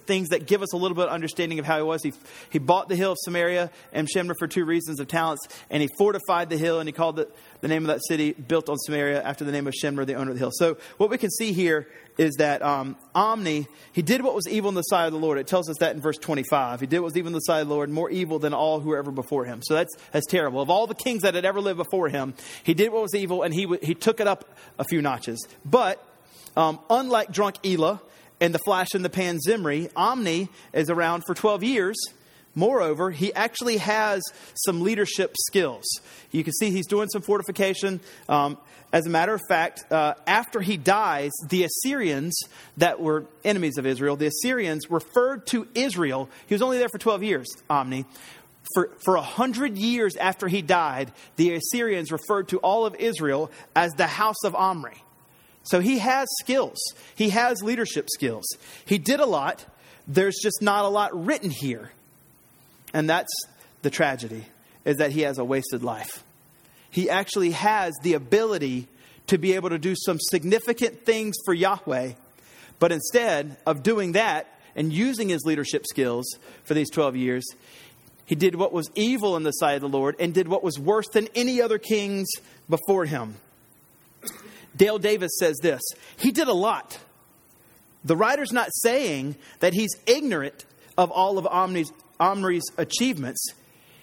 things 0.06 0.30
that 0.30 0.46
give 0.46 0.60
us 0.60 0.72
a 0.72 0.76
little 0.76 0.96
bit 0.96 1.06
of 1.06 1.12
understanding 1.12 1.58
of 1.60 1.64
how 1.64 1.76
he 1.76 1.84
was. 1.84 2.02
He, 2.02 2.12
he 2.50 2.58
bought 2.58 2.88
the 2.88 2.96
hill 2.96 3.12
of 3.12 3.18
Samaria 3.20 3.70
and 3.92 4.08
Shemra 4.08 4.34
for 4.38 4.48
two 4.48 4.64
reasons 4.64 4.98
of 4.98 5.06
talents, 5.06 5.46
and 5.70 5.82
he 5.82 5.88
fortified 5.98 6.50
the 6.50 6.58
hill, 6.58 6.80
and 6.80 6.88
he 6.88 6.92
called 6.92 7.20
it 7.20 7.34
the 7.60 7.68
name 7.68 7.84
of 7.84 7.88
that 7.88 8.00
city, 8.06 8.32
built 8.32 8.68
on 8.68 8.76
Samaria, 8.78 9.22
after 9.22 9.44
the 9.44 9.52
name 9.52 9.66
of 9.66 9.74
Shemra, 9.74 10.04
the 10.04 10.14
owner 10.14 10.30
of 10.30 10.36
the 10.36 10.40
hill. 10.40 10.52
So, 10.52 10.78
what 10.96 11.10
we 11.10 11.18
can 11.18 11.30
see 11.30 11.52
here 11.52 11.88
is 12.18 12.34
that 12.36 12.62
um, 12.62 12.96
Omni, 13.14 13.68
he 13.92 14.02
did 14.02 14.22
what 14.22 14.34
was 14.34 14.48
evil 14.48 14.68
in 14.68 14.74
the 14.74 14.82
sight 14.82 15.06
of 15.06 15.12
the 15.12 15.18
Lord. 15.18 15.38
It 15.38 15.46
tells 15.46 15.70
us 15.70 15.76
that 15.78 15.94
in 15.94 16.02
verse 16.02 16.18
25. 16.18 16.80
He 16.80 16.86
did 16.86 16.98
what 16.98 17.06
was 17.06 17.16
evil 17.16 17.28
in 17.28 17.34
the 17.34 17.40
sight 17.40 17.60
of 17.60 17.68
the 17.68 17.74
Lord, 17.74 17.88
more 17.88 18.10
evil 18.10 18.38
than 18.38 18.52
all 18.52 18.80
who 18.80 18.90
were 18.90 18.98
ever 18.98 19.12
before 19.12 19.44
him. 19.44 19.60
So, 19.62 19.74
that's, 19.74 19.94
that's 20.12 20.26
terrible. 20.26 20.60
Of 20.60 20.68
all 20.68 20.86
the 20.86 20.94
kings 20.94 21.22
that 21.22 21.34
had 21.34 21.44
ever 21.44 21.60
lived 21.60 21.78
before 21.78 22.08
him, 22.08 22.34
he 22.64 22.74
did 22.74 22.92
what 22.92 23.02
was 23.02 23.14
evil, 23.14 23.42
and 23.42 23.54
he, 23.54 23.66
he 23.82 23.94
took 23.94 24.20
it 24.20 24.26
up 24.26 24.44
a 24.78 24.84
few 24.84 25.00
notches. 25.00 25.46
But, 25.64 26.04
um, 26.56 26.80
unlike 26.90 27.30
drunk 27.30 27.56
Elah 27.64 28.00
and 28.40 28.54
the 28.54 28.58
flash 28.58 28.88
in 28.94 29.02
the 29.02 29.10
pan 29.10 29.38
Zimri, 29.40 29.88
Omni 29.94 30.48
is 30.72 30.90
around 30.90 31.22
for 31.24 31.34
12 31.34 31.62
years 31.62 31.96
Moreover, 32.54 33.10
he 33.10 33.32
actually 33.34 33.76
has 33.76 34.22
some 34.54 34.82
leadership 34.82 35.36
skills. 35.46 35.84
You 36.30 36.42
can 36.44 36.52
see 36.54 36.70
he's 36.70 36.86
doing 36.86 37.08
some 37.08 37.22
fortification. 37.22 38.00
Um, 38.28 38.58
as 38.92 39.06
a 39.06 39.10
matter 39.10 39.34
of 39.34 39.42
fact, 39.48 39.84
uh, 39.92 40.14
after 40.26 40.60
he 40.60 40.76
dies, 40.76 41.30
the 41.48 41.64
Assyrians 41.64 42.38
that 42.78 43.00
were 43.00 43.26
enemies 43.44 43.76
of 43.76 43.86
Israel, 43.86 44.16
the 44.16 44.26
Assyrians 44.26 44.90
referred 44.90 45.46
to 45.48 45.68
Israel. 45.74 46.28
He 46.46 46.54
was 46.54 46.62
only 46.62 46.78
there 46.78 46.88
for 46.88 46.98
12 46.98 47.22
years, 47.22 47.46
Omni. 47.68 48.06
For, 48.74 48.90
for 49.04 49.14
100 49.14 49.78
years 49.78 50.16
after 50.16 50.48
he 50.48 50.62
died, 50.62 51.12
the 51.36 51.54
Assyrians 51.54 52.12
referred 52.12 52.48
to 52.48 52.58
all 52.58 52.86
of 52.86 52.94
Israel 52.96 53.50
as 53.74 53.92
the 53.92 54.06
house 54.06 54.44
of 54.44 54.54
Omri. 54.54 55.02
So 55.62 55.80
he 55.80 55.98
has 55.98 56.28
skills, 56.40 56.78
he 57.14 57.30
has 57.30 57.62
leadership 57.62 58.08
skills. 58.10 58.46
He 58.86 58.98
did 58.98 59.20
a 59.20 59.26
lot. 59.26 59.66
There's 60.06 60.38
just 60.42 60.62
not 60.62 60.86
a 60.86 60.88
lot 60.88 61.26
written 61.26 61.50
here. 61.50 61.90
And 62.92 63.08
that's 63.08 63.32
the 63.82 63.90
tragedy, 63.90 64.44
is 64.84 64.96
that 64.98 65.12
he 65.12 65.22
has 65.22 65.38
a 65.38 65.44
wasted 65.44 65.82
life. 65.82 66.24
He 66.90 67.10
actually 67.10 67.50
has 67.52 67.94
the 68.02 68.14
ability 68.14 68.88
to 69.26 69.38
be 69.38 69.54
able 69.54 69.70
to 69.70 69.78
do 69.78 69.94
some 69.94 70.18
significant 70.18 71.04
things 71.04 71.36
for 71.44 71.52
Yahweh, 71.52 72.12
but 72.78 72.92
instead 72.92 73.56
of 73.66 73.82
doing 73.82 74.12
that 74.12 74.46
and 74.74 74.92
using 74.92 75.28
his 75.28 75.44
leadership 75.44 75.84
skills 75.86 76.38
for 76.64 76.74
these 76.74 76.90
12 76.90 77.16
years, 77.16 77.44
he 78.24 78.34
did 78.34 78.54
what 78.54 78.72
was 78.72 78.90
evil 78.94 79.36
in 79.36 79.42
the 79.42 79.52
sight 79.52 79.76
of 79.76 79.80
the 79.80 79.88
Lord 79.88 80.16
and 80.18 80.34
did 80.34 80.48
what 80.48 80.62
was 80.62 80.78
worse 80.78 81.08
than 81.08 81.28
any 81.34 81.62
other 81.62 81.78
kings 81.78 82.28
before 82.68 83.04
him. 83.04 83.36
Dale 84.76 84.98
Davis 84.98 85.32
says 85.38 85.56
this 85.62 85.80
He 86.18 86.30
did 86.30 86.48
a 86.48 86.52
lot. 86.52 86.98
The 88.04 88.16
writer's 88.16 88.52
not 88.52 88.68
saying 88.82 89.36
that 89.60 89.74
he's 89.74 89.90
ignorant 90.06 90.64
of 90.96 91.10
all 91.10 91.38
of 91.38 91.46
Omni's, 91.46 91.90
Omri's 92.20 92.64
achievements. 92.76 93.52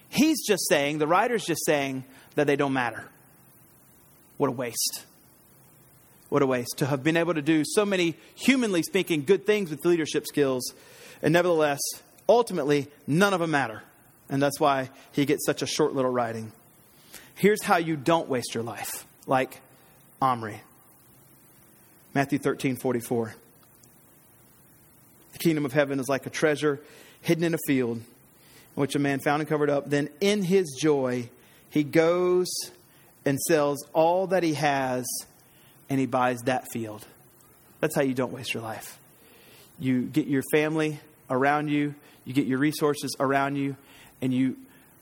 He's 0.10 0.46
just 0.46 0.68
saying, 0.70 1.00
the 1.00 1.08
writer's 1.08 1.46
just 1.46 1.66
saying 1.66 2.06
that 2.36 2.48
they 2.48 2.56
don't 2.56 2.74
matter. 2.74 3.06
What 4.38 4.48
a 4.48 4.52
waste. 4.52 5.04
What 6.30 6.42
a 6.42 6.48
waste 6.48 6.78
to 6.78 6.86
have 6.86 7.04
been 7.04 7.18
able 7.18 7.34
to 7.34 7.42
do 7.42 7.64
so 7.66 7.86
many, 7.86 8.16
humanly 8.36 8.84
speaking, 8.84 9.24
good 9.24 9.46
things 9.46 9.70
with 9.70 9.86
leadership 9.86 10.26
skills, 10.28 10.74
and 11.22 11.34
nevertheless, 11.34 11.80
ultimately, 12.28 12.88
none 13.08 13.34
of 13.34 13.40
them 13.40 13.52
matter. 13.52 13.84
And 14.30 14.42
that's 14.42 14.60
why 14.60 14.90
he 15.12 15.26
gets 15.26 15.46
such 15.46 15.62
a 15.62 15.68
short 15.68 15.94
little 15.94 16.12
writing. 16.12 16.52
Here's 17.36 17.62
how 17.62 17.78
you 17.78 17.96
don't 17.96 18.28
waste 18.28 18.54
your 18.54 18.64
life, 18.64 19.06
like 19.28 19.62
Omri. 20.22 20.62
Matthew 22.14 22.40
13, 22.40 22.78
44. 22.78 23.36
The 25.34 25.40
kingdom 25.40 25.66
of 25.66 25.74
heaven 25.74 26.00
is 26.00 26.08
like 26.08 26.26
a 26.26 26.30
treasure 26.30 26.80
hidden 27.26 27.44
in 27.44 27.56
a 27.56 27.60
field, 27.66 28.02
which 28.76 28.96
a 28.96 29.00
man 29.00 29.20
found 29.20 29.42
and 29.42 29.50
covered 29.50 29.70
up. 29.70 29.90
Then 29.90 30.10
in 30.22 30.44
his 30.44 30.78
joy, 30.80 31.30
he 31.70 31.84
goes 31.84 32.48
and 33.26 33.40
sells 33.40 33.84
all 33.94 34.28
that 34.28 34.44
he 34.44 34.54
has 34.54 35.06
and 35.90 36.00
he 36.00 36.06
buys 36.06 36.40
that 36.42 36.66
field. 36.72 37.06
That's 37.80 37.96
how 37.96 38.04
you 38.04 38.14
don't 38.14 38.32
waste 38.32 38.54
your 38.54 38.62
life. 38.62 39.00
You 39.80 40.04
get 40.04 40.28
your 40.28 40.44
family 40.52 41.00
around 41.30 41.70
you, 41.70 41.96
you 42.26 42.34
get 42.34 42.46
your 42.46 42.60
resources 42.60 43.16
around 43.20 43.56
you, 43.56 43.76
and 44.22 44.32
you 44.32 44.58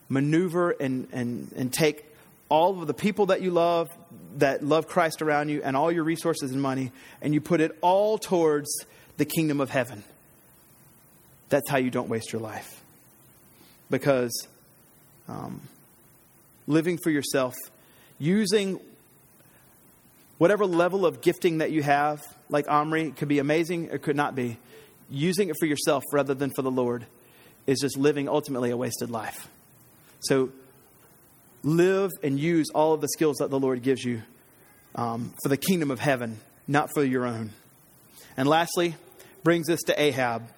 maneuver 0.07 0.71
and, 0.71 1.07
and, 1.11 1.51
and 1.55 1.73
take 1.73 2.05
all 2.47 2.81
of 2.81 2.87
the 2.87 2.93
people 2.93 3.27
that 3.27 3.41
you 3.41 3.51
love, 3.51 3.89
that 4.37 4.63
love 4.63 4.87
Christ 4.87 5.21
around 5.21 5.49
you, 5.49 5.61
and 5.61 5.75
all 5.75 5.91
your 5.91 6.05
resources 6.05 6.51
and 6.51 6.61
money, 6.61 6.91
and 7.21 7.33
you 7.33 7.41
put 7.41 7.59
it 7.59 7.77
all 7.81 8.17
towards 8.17 8.69
the 9.17 9.25
kingdom 9.25 9.59
of 9.59 9.69
heaven. 9.69 10.03
That's 11.53 11.69
how 11.69 11.77
you 11.77 11.91
don't 11.91 12.09
waste 12.09 12.33
your 12.33 12.41
life. 12.41 12.81
Because 13.91 14.47
um, 15.29 15.61
living 16.65 16.97
for 16.97 17.11
yourself, 17.11 17.53
using 18.17 18.79
whatever 20.39 20.65
level 20.65 21.05
of 21.05 21.21
gifting 21.21 21.59
that 21.59 21.69
you 21.69 21.83
have, 21.83 22.23
like 22.49 22.67
Omri, 22.67 23.11
could 23.11 23.27
be 23.27 23.37
amazing 23.37 23.91
or 23.91 23.99
could 23.99 24.15
not 24.15 24.33
be. 24.33 24.57
Using 25.11 25.49
it 25.49 25.55
for 25.59 25.67
yourself 25.67 26.01
rather 26.11 26.33
than 26.33 26.49
for 26.55 26.63
the 26.63 26.71
Lord 26.71 27.05
is 27.67 27.81
just 27.81 27.99
living 27.99 28.27
ultimately 28.27 28.71
a 28.71 28.75
wasted 28.75 29.11
life. 29.11 29.47
So 30.21 30.49
live 31.61 32.09
and 32.23 32.39
use 32.39 32.71
all 32.73 32.93
of 32.93 33.01
the 33.01 33.09
skills 33.09 33.37
that 33.37 33.51
the 33.51 33.59
Lord 33.59 33.83
gives 33.83 34.03
you 34.03 34.23
um, 34.95 35.35
for 35.43 35.49
the 35.49 35.57
kingdom 35.57 35.91
of 35.91 35.99
heaven, 35.99 36.39
not 36.67 36.89
for 36.95 37.03
your 37.03 37.27
own. 37.27 37.51
And 38.37 38.49
lastly, 38.49 38.95
brings 39.43 39.69
us 39.69 39.81
to 39.81 40.01
Ahab. 40.01 40.49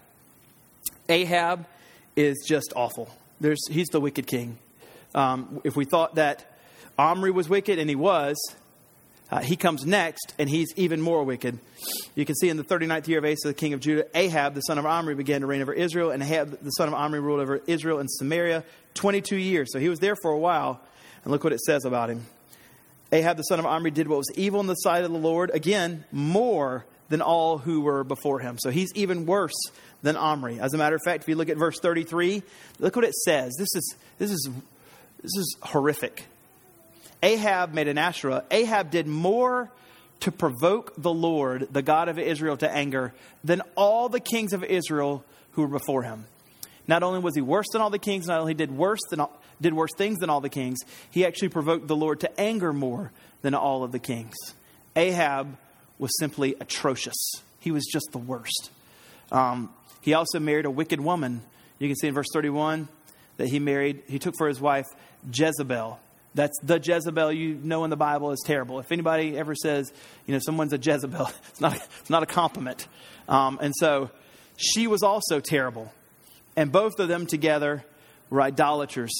Ahab 1.09 1.65
is 2.15 2.45
just 2.47 2.73
awful. 2.75 3.09
There's, 3.39 3.59
he's 3.69 3.87
the 3.87 3.99
wicked 3.99 4.27
king. 4.27 4.57
Um, 5.13 5.61
if 5.63 5.75
we 5.75 5.85
thought 5.85 6.15
that 6.15 6.45
Omri 6.97 7.31
was 7.31 7.49
wicked, 7.49 7.79
and 7.79 7.89
he 7.89 7.95
was, 7.95 8.35
uh, 9.31 9.39
he 9.39 9.55
comes 9.55 9.85
next, 9.85 10.33
and 10.37 10.49
he's 10.49 10.67
even 10.75 11.01
more 11.01 11.23
wicked. 11.23 11.59
You 12.15 12.25
can 12.25 12.35
see 12.35 12.49
in 12.49 12.57
the 12.57 12.63
39th 12.63 13.07
year 13.07 13.19
of 13.19 13.25
Asa, 13.25 13.47
the 13.47 13.53
king 13.53 13.73
of 13.73 13.79
Judah, 13.79 14.05
Ahab, 14.13 14.53
the 14.53 14.61
son 14.61 14.77
of 14.77 14.85
Omri, 14.85 15.15
began 15.15 15.41
to 15.41 15.47
reign 15.47 15.61
over 15.61 15.73
Israel, 15.73 16.11
and 16.11 16.21
Ahab, 16.21 16.59
the 16.61 16.69
son 16.71 16.87
of 16.87 16.93
Omri, 16.93 17.19
ruled 17.19 17.41
over 17.41 17.61
Israel 17.67 17.99
and 17.99 18.09
Samaria 18.09 18.63
22 18.93 19.35
years. 19.35 19.71
So 19.71 19.79
he 19.79 19.89
was 19.89 19.99
there 19.99 20.15
for 20.21 20.31
a 20.31 20.37
while, 20.37 20.79
and 21.23 21.31
look 21.31 21.43
what 21.43 21.53
it 21.53 21.61
says 21.61 21.85
about 21.85 22.09
him. 22.09 22.25
Ahab, 23.11 23.37
the 23.37 23.43
son 23.43 23.59
of 23.59 23.65
Omri, 23.65 23.91
did 23.91 24.07
what 24.07 24.17
was 24.17 24.31
evil 24.35 24.59
in 24.59 24.67
the 24.67 24.75
sight 24.75 25.03
of 25.03 25.11
the 25.11 25.17
Lord, 25.17 25.51
again, 25.53 26.05
more 26.11 26.85
than 27.09 27.21
all 27.21 27.57
who 27.57 27.81
were 27.81 28.03
before 28.03 28.39
him. 28.39 28.57
So 28.59 28.69
he's 28.69 28.91
even 28.95 29.25
worse 29.25 29.53
than 30.05 30.15
Omri. 30.15 30.59
As 30.59 30.73
a 30.75 30.77
matter 30.77 30.95
of 30.95 31.01
fact, 31.03 31.23
if 31.23 31.29
you 31.29 31.35
look 31.35 31.49
at 31.49 31.57
verse 31.57 31.79
33, 31.79 32.43
look 32.79 32.95
what 32.95 33.03
it 33.03 33.15
says. 33.15 33.55
This 33.57 33.69
is, 33.75 33.95
this 34.19 34.31
is, 34.31 34.49
this 35.21 35.35
is 35.35 35.57
horrific. 35.63 36.25
Ahab 37.23 37.73
made 37.73 37.87
an 37.87 37.97
Asherah. 37.97 38.43
Ahab 38.51 38.91
did 38.91 39.07
more 39.07 39.71
to 40.19 40.31
provoke 40.31 40.93
the 40.95 41.11
Lord, 41.11 41.69
the 41.71 41.81
God 41.81 42.07
of 42.07 42.19
Israel, 42.19 42.55
to 42.57 42.71
anger 42.71 43.13
than 43.43 43.63
all 43.75 44.07
the 44.07 44.19
kings 44.19 44.53
of 44.53 44.63
Israel 44.63 45.25
who 45.53 45.63
were 45.63 45.79
before 45.79 46.03
him. 46.03 46.25
Not 46.87 47.01
only 47.01 47.19
was 47.19 47.33
he 47.33 47.41
worse 47.41 47.65
than 47.73 47.81
all 47.81 47.89
the 47.89 47.97
kings, 47.97 48.27
not 48.27 48.39
only 48.39 48.53
did 48.53 48.71
worse 48.71 49.01
than 49.09 49.21
all, 49.21 49.41
did 49.59 49.73
worse 49.73 49.91
things 49.97 50.19
than 50.19 50.29
all 50.29 50.39
the 50.39 50.49
kings, 50.49 50.77
he 51.09 51.25
actually 51.25 51.49
provoked 51.49 51.87
the 51.87 51.95
Lord 51.95 52.19
to 52.19 52.39
anger 52.39 52.71
more 52.71 53.11
than 53.41 53.55
all 53.55 53.83
of 53.83 53.91
the 53.91 53.99
kings. 53.99 54.35
Ahab 54.95 55.57
was 55.97 56.11
simply 56.19 56.55
atrocious. 56.59 57.17
He 57.59 57.71
was 57.71 57.87
just 57.91 58.09
the 58.11 58.19
worst. 58.19 58.69
Um, 59.31 59.73
he 60.05 60.13
also 60.13 60.39
married 60.39 60.65
a 60.65 60.71
wicked 60.71 61.01
woman. 61.01 61.41
You 61.79 61.87
can 61.89 61.95
see 61.95 62.09
in 62.09 62.13
verse 62.13 62.27
31 62.31 62.87
that 63.37 63.47
he 63.47 63.57
married, 63.57 64.03
he 64.07 64.19
took 64.19 64.35
for 64.37 64.47
his 64.47 64.61
wife 64.61 64.85
Jezebel. 65.33 65.99
That's 66.35 66.53
the 66.61 66.79
Jezebel 66.79 67.31
you 67.31 67.55
know 67.55 67.83
in 67.85 67.89
the 67.89 67.97
Bible 67.97 68.29
is 68.31 68.43
terrible. 68.45 68.79
If 68.79 68.91
anybody 68.91 69.35
ever 69.35 69.55
says, 69.55 69.91
you 70.27 70.33
know, 70.33 70.39
someone's 70.39 70.73
a 70.73 70.77
Jezebel, 70.77 71.27
it's 71.49 71.59
not, 71.59 71.75
it's 71.99 72.09
not 72.11 72.21
a 72.21 72.27
compliment. 72.27 72.87
Um, 73.27 73.57
and 73.59 73.73
so 73.75 74.11
she 74.57 74.85
was 74.85 75.01
also 75.01 75.39
terrible. 75.39 75.91
And 76.55 76.71
both 76.71 76.99
of 76.99 77.07
them 77.07 77.25
together 77.25 77.83
were 78.29 78.43
idolaters, 78.43 79.11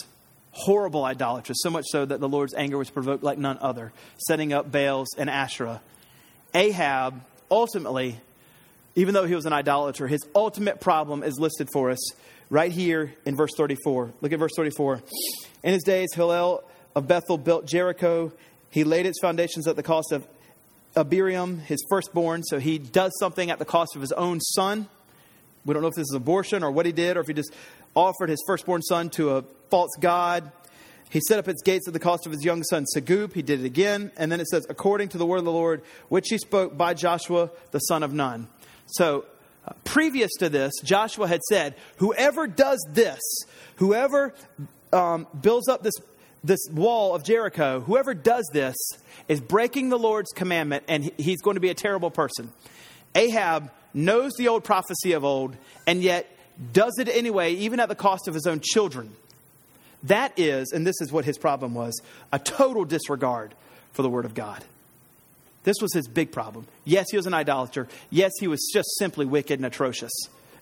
horrible 0.51 1.03
idolaters, 1.03 1.63
so 1.63 1.71
much 1.71 1.85
so 1.87 2.05
that 2.05 2.19
the 2.19 2.29
Lord's 2.29 2.53
anger 2.53 2.77
was 2.77 2.91
provoked 2.91 3.23
like 3.23 3.39
none 3.39 3.57
other, 3.59 3.91
setting 4.17 4.53
up 4.53 4.71
Baals 4.71 5.07
and 5.17 5.31
Asherah. 5.31 5.81
Ahab 6.53 7.23
ultimately, 7.49 8.19
even 8.95 9.13
though 9.13 9.25
he 9.25 9.35
was 9.35 9.45
an 9.45 9.53
idolater, 9.53 10.07
his 10.07 10.21
ultimate 10.33 10.79
problem 10.79 11.23
is 11.23 11.39
listed 11.39 11.67
for 11.71 11.91
us 11.91 12.13
right 12.49 12.71
here 12.71 13.13
in 13.25 13.35
verse 13.35 13.51
34. 13.57 14.13
Look 14.21 14.31
at 14.31 14.39
verse 14.39 14.53
34. 14.55 15.01
In 15.63 15.73
his 15.73 15.83
days, 15.83 16.09
Hiel 16.15 16.63
of 16.95 17.07
Bethel 17.07 17.37
built 17.37 17.65
Jericho. 17.65 18.31
He 18.69 18.83
laid 18.83 19.05
its 19.05 19.19
foundations 19.21 19.67
at 19.67 19.75
the 19.75 19.83
cost 19.83 20.11
of 20.11 20.25
Abiram, 20.95 21.59
his 21.59 21.83
firstborn. 21.89 22.43
So 22.43 22.59
he 22.59 22.77
does 22.77 23.11
something 23.19 23.51
at 23.51 23.59
the 23.59 23.65
cost 23.65 23.95
of 23.95 24.01
his 24.01 24.11
own 24.13 24.39
son. 24.39 24.87
We 25.65 25.73
don't 25.73 25.81
know 25.81 25.89
if 25.89 25.95
this 25.95 26.07
is 26.09 26.15
abortion 26.15 26.63
or 26.63 26.71
what 26.71 26.85
he 26.85 26.91
did, 26.91 27.17
or 27.17 27.21
if 27.21 27.27
he 27.27 27.33
just 27.33 27.51
offered 27.95 28.29
his 28.29 28.41
firstborn 28.47 28.81
son 28.83 29.09
to 29.11 29.37
a 29.37 29.43
false 29.69 29.91
god. 29.99 30.51
He 31.09 31.21
set 31.27 31.39
up 31.39 31.47
its 31.47 31.61
gates 31.61 31.87
at 31.87 31.93
the 31.93 31.99
cost 31.99 32.25
of 32.25 32.31
his 32.31 32.43
young 32.43 32.63
son 32.63 32.85
Segub. 32.95 33.33
He 33.33 33.41
did 33.41 33.61
it 33.61 33.65
again. 33.65 34.11
And 34.17 34.31
then 34.31 34.39
it 34.39 34.47
says, 34.47 34.65
according 34.69 35.09
to 35.09 35.17
the 35.17 35.25
word 35.25 35.37
of 35.37 35.45
the 35.45 35.51
Lord, 35.51 35.81
which 36.09 36.27
he 36.29 36.37
spoke 36.37 36.77
by 36.77 36.93
Joshua, 36.93 37.51
the 37.71 37.79
son 37.79 38.03
of 38.03 38.13
Nun. 38.13 38.47
So, 38.87 39.25
uh, 39.67 39.73
previous 39.83 40.31
to 40.39 40.49
this, 40.49 40.73
Joshua 40.83 41.27
had 41.27 41.41
said, 41.43 41.75
whoever 41.97 42.47
does 42.47 42.85
this, 42.91 43.19
whoever 43.77 44.33
um, 44.93 45.27
builds 45.39 45.67
up 45.67 45.83
this, 45.83 45.95
this 46.43 46.59
wall 46.71 47.15
of 47.15 47.23
Jericho, 47.23 47.81
whoever 47.81 48.13
does 48.13 48.47
this 48.53 48.75
is 49.27 49.41
breaking 49.41 49.89
the 49.89 49.97
Lord's 49.97 50.31
commandment 50.31 50.83
and 50.87 51.11
he's 51.17 51.41
going 51.41 51.55
to 51.55 51.61
be 51.61 51.69
a 51.69 51.75
terrible 51.75 52.11
person. 52.11 52.51
Ahab 53.15 53.71
knows 53.93 54.33
the 54.37 54.47
old 54.47 54.63
prophecy 54.63 55.13
of 55.13 55.23
old 55.23 55.55
and 55.87 56.03
yet 56.03 56.29
does 56.71 56.97
it 56.99 57.09
anyway, 57.09 57.53
even 57.53 57.79
at 57.79 57.89
the 57.89 57.95
cost 57.95 58.27
of 58.27 58.33
his 58.33 58.45
own 58.45 58.59
children. 58.61 59.15
That 60.03 60.37
is, 60.37 60.71
and 60.71 60.85
this 60.85 60.95
is 61.01 61.11
what 61.11 61.25
his 61.25 61.37
problem 61.37 61.73
was, 61.73 61.99
a 62.31 62.37
total 62.37 62.85
disregard 62.85 63.55
for 63.93 64.03
the 64.03 64.09
Word 64.09 64.25
of 64.25 64.35
God. 64.35 64.63
This 65.65 65.75
was 65.81 65.93
his 65.93 66.07
big 66.07 66.31
problem. 66.31 66.67
Yes, 66.85 67.07
he 67.11 67.17
was 67.17 67.25
an 67.25 67.33
idolater. 67.33 67.87
Yes, 68.09 68.31
he 68.39 68.47
was 68.47 68.71
just 68.73 68.87
simply 68.97 69.25
wicked 69.25 69.59
and 69.59 69.65
atrocious, 69.65 70.13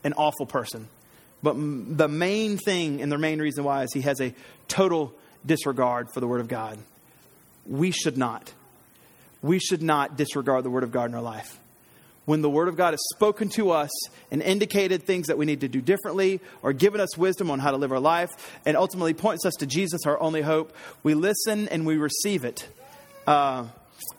an 0.04 0.14
awful 0.14 0.47
person. 0.47 0.88
But 1.43 1.54
the 1.56 2.08
main 2.08 2.58
thing 2.58 3.01
and 3.01 3.12
the 3.12 3.18
main 3.18 3.39
reason 3.39 3.64
why 3.64 3.84
is 3.84 3.93
he 3.93 4.01
has 4.01 4.20
a 4.22 4.34
total 4.68 5.14
disregard 5.45 6.08
for 6.14 6.22
the 6.22 6.28
Word 6.28 6.41
of 6.41 6.47
God. 6.47 6.80
We 7.68 7.91
should 7.91 8.18
not. 8.18 8.51
We 9.41 9.60
should 9.60 9.84
not 9.84 10.18
disregard 10.18 10.64
the 10.64 10.70
Word 10.70 10.84
of 10.84 10.91
God 10.91 11.10
in 11.10 11.16
our 11.16 11.22
life 11.22 11.60
when 12.26 12.41
the 12.41 12.49
Word 12.49 12.68
of 12.68 12.78
God 12.78 12.91
has 12.91 13.01
spoken 13.14 13.49
to 13.49 13.72
us 13.72 13.91
and 14.32 14.41
indicated 14.41 15.04
things 15.04 15.28
that 15.28 15.38
we 15.38 15.45
need 15.45 15.62
to 15.62 15.68
do 15.68 15.82
differently 15.82 16.39
or 16.62 16.74
given 16.74 17.01
us 17.01 17.18
wisdom 17.18 17.51
on 17.51 17.60
how 17.60 17.72
to 17.72 17.78
live 17.78 17.91
our 17.91 17.99
life 17.99 18.30
and 18.66 18.78
ultimately 18.78 19.14
points 19.14 19.45
us 19.45 19.54
to 19.56 19.66
Jesus, 19.66 20.06
our 20.06 20.20
only 20.22 20.41
hope, 20.41 20.74
we 21.04 21.14
listen 21.14 21.68
and 21.70 21.86
we 21.86 21.97
receive 21.97 22.45
it. 22.45 22.68
Uh, 23.28 23.66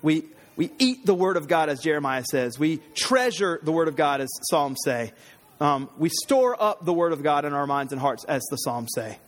we, 0.02 0.24
we 0.56 0.70
eat 0.78 1.04
the 1.04 1.14
Word 1.14 1.36
of 1.36 1.48
God, 1.48 1.68
as 1.68 1.80
Jeremiah 1.80 2.24
says. 2.30 2.58
We 2.58 2.78
treasure 2.94 3.58
the 3.62 3.72
Word 3.72 3.88
of 3.88 3.96
God, 3.96 4.20
as 4.20 4.28
Psalms 4.50 4.78
say. 4.84 5.12
Um, 5.60 5.88
we 5.98 6.08
store 6.08 6.60
up 6.60 6.84
the 6.84 6.92
Word 6.92 7.12
of 7.12 7.22
God 7.22 7.44
in 7.44 7.52
our 7.52 7.66
minds 7.66 7.92
and 7.92 8.00
hearts, 8.00 8.24
as 8.24 8.42
the 8.50 8.56
Psalms 8.56 8.90
say. 8.94 9.18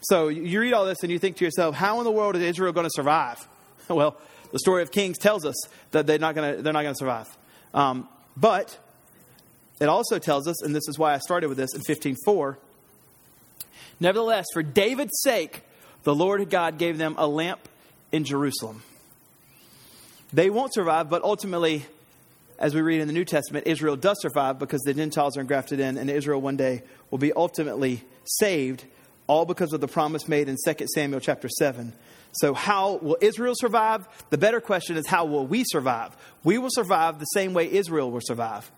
So 0.00 0.28
you 0.28 0.60
read 0.60 0.72
all 0.72 0.84
this 0.84 1.02
and 1.02 1.10
you 1.10 1.18
think 1.18 1.36
to 1.38 1.44
yourself, 1.44 1.74
how 1.74 1.98
in 1.98 2.04
the 2.04 2.10
world 2.10 2.36
is 2.36 2.42
Israel 2.42 2.72
going 2.72 2.86
to 2.86 2.92
survive? 2.94 3.46
Well, 3.88 4.18
the 4.52 4.58
story 4.58 4.82
of 4.82 4.90
Kings 4.90 5.16
tells 5.16 5.46
us 5.46 5.56
that 5.92 6.06
they're 6.06 6.18
not 6.18 6.34
going 6.34 6.56
to, 6.56 6.62
they're 6.62 6.74
not 6.74 6.82
going 6.82 6.92
to 6.92 6.98
survive. 6.98 7.26
Um, 7.72 8.06
but 8.36 8.78
it 9.80 9.88
also 9.88 10.18
tells 10.18 10.46
us, 10.46 10.62
and 10.62 10.76
this 10.76 10.86
is 10.88 10.98
why 10.98 11.14
I 11.14 11.18
started 11.18 11.48
with 11.48 11.56
this 11.56 11.70
in 11.74 11.80
15:4. 11.80 12.58
Nevertheless, 13.98 14.44
for 14.52 14.62
David's 14.62 15.18
sake, 15.22 15.62
the 16.02 16.14
Lord 16.14 16.50
God 16.50 16.76
gave 16.76 16.98
them 16.98 17.14
a 17.16 17.26
lamp 17.26 17.66
in 18.12 18.24
Jerusalem. 18.24 18.82
They 20.32 20.50
won't 20.50 20.74
survive, 20.74 21.08
but 21.08 21.22
ultimately, 21.22 21.86
as 22.58 22.74
we 22.74 22.80
read 22.80 23.00
in 23.00 23.06
the 23.06 23.14
New 23.14 23.24
Testament, 23.24 23.66
Israel 23.66 23.96
does 23.96 24.20
survive 24.20 24.58
because 24.58 24.82
the 24.82 24.94
Gentiles 24.94 25.36
are 25.36 25.40
engrafted 25.40 25.80
in, 25.80 25.96
and 25.96 26.10
Israel 26.10 26.40
one 26.40 26.56
day 26.56 26.82
will 27.10 27.18
be 27.18 27.32
ultimately 27.32 28.04
saved, 28.24 28.84
all 29.26 29.44
because 29.44 29.72
of 29.72 29.80
the 29.80 29.88
promise 29.88 30.28
made 30.28 30.48
in 30.48 30.56
2 30.64 30.86
Samuel 30.94 31.20
chapter 31.20 31.48
7 31.48 31.92
so, 32.32 32.54
how 32.54 32.94
will 32.96 33.16
Israel 33.20 33.54
survive? 33.56 34.06
The 34.30 34.38
better 34.38 34.60
question 34.60 34.96
is, 34.96 35.06
how 35.06 35.24
will 35.24 35.46
we 35.46 35.64
survive? 35.64 36.16
We 36.44 36.58
will 36.58 36.70
survive 36.70 37.18
the 37.18 37.24
same 37.26 37.54
way 37.54 37.70
Israel 37.70 38.10
will 38.10 38.20
survive. 38.20 38.70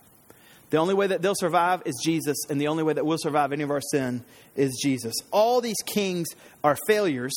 The 0.70 0.76
only 0.76 0.94
way 0.94 1.08
that 1.08 1.20
they'll 1.20 1.34
survive 1.34 1.82
is 1.84 2.00
Jesus, 2.02 2.36
and 2.48 2.60
the 2.60 2.68
only 2.68 2.84
way 2.84 2.92
that 2.92 3.04
we'll 3.04 3.18
survive 3.18 3.52
any 3.52 3.64
of 3.64 3.70
our 3.70 3.80
sin 3.80 4.22
is 4.54 4.78
Jesus. 4.80 5.14
All 5.32 5.60
these 5.60 5.80
kings 5.84 6.28
are 6.62 6.76
failures. 6.86 7.34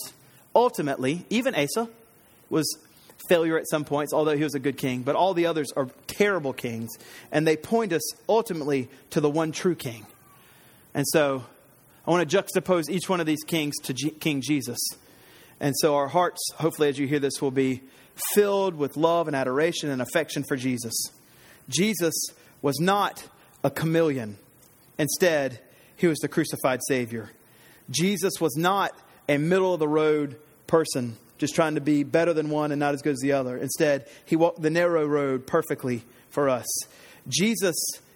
Ultimately, 0.55 1.26
even 1.32 1.55
Asa 1.55 1.89
was 2.49 2.68
failure 3.28 3.57
at 3.57 3.69
some 3.69 3.86
points, 3.86 4.13
although 4.13 4.36
he 4.36 4.43
was 4.43 4.55
a 4.55 4.59
good 4.59 4.78
king, 4.78 5.03
but 5.03 5.15
all 5.15 5.34
the 5.34 5.45
others 5.45 5.71
are 5.76 5.88
terrible 6.07 6.53
kings, 6.53 6.89
and 7.32 7.47
they 7.47 7.57
point 7.57 7.93
us 7.93 8.01
ultimately 8.28 8.89
to 9.11 9.21
the 9.21 9.30
one 9.30 9.51
true 9.51 9.76
king. 9.76 10.05
And 10.93 11.05
so, 11.07 11.43
I 12.05 12.11
want 12.11 12.30
to 12.30 12.38
juxtapose 12.38 12.89
each 12.89 13.07
one 13.07 13.19
of 13.19 13.26
these 13.26 13.43
kings 13.43 13.76
to 13.84 13.93
G- 13.93 14.09
King 14.09 14.41
Jesus. 14.41 14.80
And 15.59 15.74
so 15.78 15.95
our 15.95 16.09
hearts, 16.09 16.41
hopefully, 16.55 16.89
as 16.89 16.99
you 16.99 17.07
hear 17.07 17.19
this, 17.19 17.41
will 17.41 17.51
be 17.51 17.82
filled 18.34 18.76
with 18.76 18.97
love 18.97 19.28
and 19.28 19.36
adoration 19.36 19.89
and 19.89 20.01
affection 20.01 20.43
for 20.43 20.57
Jesus. 20.57 20.93
Jesus 21.69 22.13
was 22.61 22.80
not 22.80 23.28
a 23.63 23.69
chameleon. 23.69 24.38
Instead, 24.97 25.59
he 25.95 26.07
was 26.07 26.19
the 26.19 26.28
crucified 26.28 26.82
Savior. 26.88 27.32
Jesus 27.89 28.34
was 28.41 28.55
not 28.57 28.91
a 29.30 29.38
middle 29.38 29.74
of 29.74 29.80
the 29.80 29.88
road 29.88 30.38
person, 30.67 31.15
just 31.38 31.56
trying 31.56 31.76
to 31.76 31.82
be 31.82 32.04
better 32.04 32.34
than 32.34 32.50
one 32.50 32.72
and 32.72 32.80
not 32.80 32.94
as 32.94 33.02
good 33.02 33.14
as 33.14 33.20
the 33.20 33.34
other. 33.34 33.58
Instead, 33.58 34.08
he 34.26 34.36
walked 34.36 34.62
the 34.62 34.70
narrow 34.70 35.06
road 35.06 35.48
perfectly 35.48 36.04
for 36.30 36.50
us. 36.50 36.66
Jesus 37.28 37.76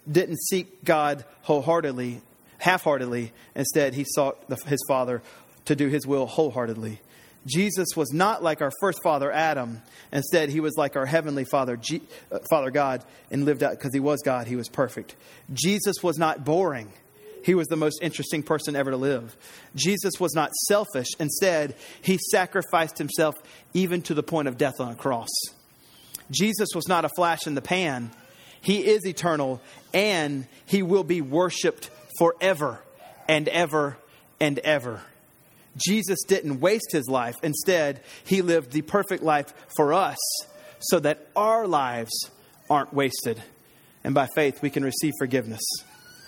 didn't 0.10 0.38
seek 0.50 0.84
God 0.84 1.26
wholeheartedly, 1.42 2.22
half 2.60 2.84
heartedly. 2.84 3.34
Instead, 3.56 3.94
he 3.94 4.06
sought 4.08 4.48
the, 4.50 4.56
his 4.68 4.80
Father 4.88 5.22
to 5.66 5.76
do 5.76 5.88
his 5.88 6.08
will 6.08 6.26
wholeheartedly. 6.26 7.02
Jesus 7.46 7.88
was 7.96 8.12
not 8.12 8.44
like 8.44 8.62
our 8.62 8.72
first 8.82 9.02
father 9.02 9.32
Adam. 9.32 9.82
Instead, 10.12 10.50
he 10.50 10.60
was 10.60 10.76
like 10.78 10.96
our 10.96 11.06
heavenly 11.06 11.46
Father, 11.46 11.78
G- 11.78 12.02
uh, 12.32 12.40
Father 12.50 12.72
God, 12.72 13.04
and 13.32 13.46
lived 13.46 13.64
out 13.64 13.72
because 13.72 13.94
he 13.94 14.00
was 14.02 14.22
God. 14.24 14.48
He 14.48 14.58
was 14.58 14.68
perfect. 14.68 15.16
Jesus 15.54 16.04
was 16.04 16.18
not 16.18 16.44
boring. 16.44 16.92
He 17.48 17.56
was 17.56 17.70
the 17.70 17.78
most 17.78 18.00
interesting 18.02 18.44
person 18.44 18.76
ever 18.76 18.92
to 18.92 18.98
live. 18.98 19.38
Jesus 19.74 20.20
was 20.20 20.36
not 20.36 20.54
selfish. 20.68 21.08
Instead, 21.18 21.76
he 22.02 22.20
sacrificed 22.32 22.98
himself 22.98 23.36
even 23.74 24.02
to 24.02 24.14
the 24.14 24.22
point 24.22 24.50
of 24.50 24.58
death 24.58 24.82
on 24.82 24.92
a 24.92 24.96
cross. 24.96 25.30
Jesus 26.30 26.68
was 26.76 26.90
not 26.90 27.06
a 27.06 27.10
flash 27.16 27.48
in 27.48 27.56
the 27.56 27.62
pan. 27.62 28.12
He 28.60 28.86
is 28.86 29.08
eternal 29.08 29.62
and 29.94 30.46
he 30.66 30.84
will 30.84 31.06
be 31.06 31.22
worshiped 31.22 31.90
forever 32.20 32.82
and 33.30 33.48
ever 33.48 33.98
and 34.42 34.60
ever. 34.60 35.00
Jesus 35.78 36.20
didn't 36.28 36.60
waste 36.60 36.92
his 36.92 37.08
life. 37.08 37.36
Instead, 37.44 38.02
he 38.26 38.42
lived 38.42 38.74
the 38.74 38.82
perfect 38.82 39.24
life 39.24 39.54
for 39.74 39.94
us 39.94 40.18
so 40.80 41.00
that 41.00 41.26
our 41.34 41.66
lives 41.66 42.12
aren't 42.70 42.94
wasted. 42.94 43.42
And 44.04 44.14
by 44.14 44.28
faith, 44.36 44.62
we 44.62 44.70
can 44.70 44.84
receive 44.84 45.14
forgiveness. 45.18 45.64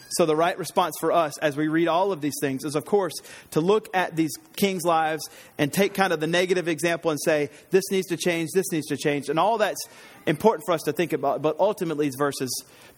So, 0.10 0.26
the 0.26 0.36
right 0.36 0.58
response 0.58 0.96
for 1.00 1.12
us 1.12 1.38
as 1.38 1.56
we 1.56 1.68
read 1.68 1.88
all 1.88 2.12
of 2.12 2.22
these 2.22 2.38
things 2.42 2.64
is, 2.64 2.76
of 2.76 2.86
course, 2.86 3.14
to 3.52 3.62
look 3.62 3.88
at 3.94 4.16
these 4.16 4.32
kings' 4.56 4.84
lives 4.84 5.22
and 5.58 5.72
take 5.72 5.94
kind 5.94 6.12
of 6.12 6.20
the 6.20 6.28
negative 6.28 6.68
example 6.68 7.12
and 7.12 7.20
say, 7.24 7.50
this 7.70 7.84
needs 7.92 8.08
to 8.08 8.18
change, 8.18 8.50
this 8.54 8.72
needs 8.72 8.88
to 8.88 8.98
change. 8.98 9.30
And 9.30 9.40
all 9.40 9.60
that's 9.60 9.88
important 10.26 10.66
for 10.66 10.74
us 10.74 10.82
to 10.84 10.94
think 10.94 11.14
about. 11.14 11.42
But 11.42 11.60
ultimately, 11.60 12.08
these 12.08 12.16
verses 12.18 12.50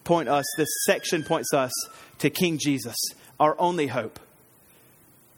point 0.03 0.29
us, 0.29 0.45
this 0.57 0.69
section 0.85 1.23
points 1.23 1.53
us 1.53 1.71
to 2.19 2.29
King 2.29 2.57
Jesus, 2.57 2.97
our 3.39 3.59
only 3.59 3.87
hope. 3.87 4.19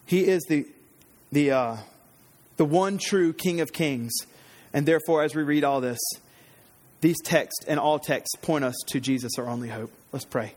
He 0.06 0.28
is 0.28 0.44
the, 0.48 0.68
the, 1.32 1.52
uh, 1.52 1.78
the 2.58 2.66
one 2.66 3.00
true 3.00 3.34
King 3.34 3.62
of 3.62 3.74
Kings. 3.74 4.14
And 4.74 4.86
therefore, 4.86 5.24
as 5.24 5.36
we 5.36 5.44
read 5.44 5.64
all 5.64 5.82
this, 5.82 6.00
these 7.02 7.22
texts 7.24 7.66
and 7.68 7.80
all 7.80 8.00
texts 8.00 8.36
point 8.42 8.64
us 8.64 8.76
to 8.88 9.00
Jesus, 9.00 9.34
our 9.38 9.48
only 9.48 9.70
hope. 9.70 9.92
Let's 10.12 10.26
pray. 10.26 10.54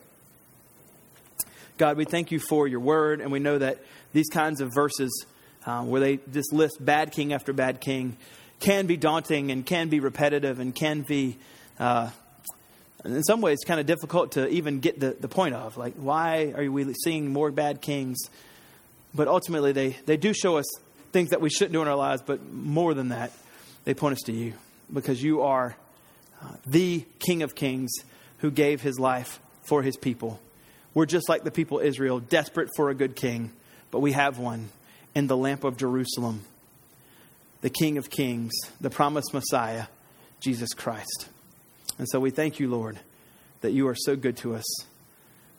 God, 1.79 1.99
we 1.99 2.07
thank 2.07 2.31
you 2.31 2.39
for 2.39 2.67
your 2.67 2.81
word, 2.81 3.21
and 3.21 3.31
we 3.31 3.39
know 3.39 3.59
that 3.59 3.79
these 4.15 4.29
kinds 4.29 4.63
of 4.63 4.73
verses, 4.73 5.27
uh, 5.67 5.83
where 5.83 6.01
they 6.01 6.21
just 6.33 6.53
list 6.53 6.79
bad 6.81 7.13
king 7.13 7.35
after 7.35 7.53
bad 7.53 7.81
king, 7.81 8.17
can 8.61 8.87
be 8.87 8.97
daunting 8.97 9.51
and 9.51 9.67
can 9.67 9.89
be 9.89 10.01
repetitive 10.01 10.59
and 10.59 10.75
can 10.75 11.03
be, 11.03 11.37
uh, 11.79 12.09
in 13.05 13.23
some 13.25 13.43
ways, 13.43 13.59
kind 13.67 13.79
of 13.79 13.85
difficult 13.85 14.33
to 14.33 14.49
even 14.49 14.81
get 14.81 14.99
the, 14.99 15.17
the 15.21 15.29
point 15.29 15.55
of. 15.55 15.77
Like, 15.77 15.95
why 15.97 16.55
are 16.57 16.71
we 16.71 16.95
seeing 17.05 17.31
more 17.31 17.51
bad 17.51 17.83
kings? 17.83 18.17
But 19.15 19.29
ultimately, 19.29 19.73
they, 19.73 19.91
they 20.07 20.17
do 20.17 20.33
show 20.33 20.57
us 20.57 20.67
things 21.13 21.31
that 21.31 21.43
we 21.43 21.51
shouldn't 21.51 21.73
do 21.73 21.83
in 21.83 21.89
our 21.89 21.97
lives, 21.97 22.23
but 22.25 22.51
more 22.51 22.95
than 22.95 23.11
that, 23.11 23.33
they 23.85 23.93
point 23.93 24.15
us 24.15 24.23
to 24.27 24.33
you 24.33 24.55
because 24.93 25.23
you 25.23 25.43
are 25.43 25.77
uh, 26.43 26.53
the 26.67 27.05
King 27.19 27.43
of 27.43 27.55
Kings 27.55 27.93
who 28.39 28.51
gave 28.51 28.81
his 28.81 28.99
life 28.99 29.41
for 29.63 29.83
his 29.83 29.97
people. 29.97 30.41
We're 30.97 31.05
just 31.05 31.29
like 31.29 31.45
the 31.45 31.51
people 31.51 31.81
Israel, 31.81 32.21
desperate 32.21 32.71
for 32.75 32.89
a 32.89 32.95
good 32.95 33.17
king, 33.17 33.53
but 33.91 34.01
we 34.01 34.13
have 34.13 34.39
one 34.39 34.71
in 35.15 35.27
the 35.27 35.37
lamp 35.37 35.63
of 35.63 35.77
Jerusalem, 35.77 36.47
the 37.61 37.69
King 37.69 37.99
of 37.99 38.09
Kings, 38.09 38.55
the 38.81 38.89
promised 38.89 39.35
Messiah, 39.35 39.89
Jesus 40.41 40.73
Christ. 40.73 41.29
And 41.99 42.09
so 42.09 42.19
we 42.19 42.31
thank 42.31 42.59
you, 42.59 42.71
Lord, 42.71 42.99
that 43.61 43.73
you 43.73 43.89
are 43.89 43.95
so 43.95 44.17
good 44.17 44.39
to 44.39 44.55
us, 44.55 44.65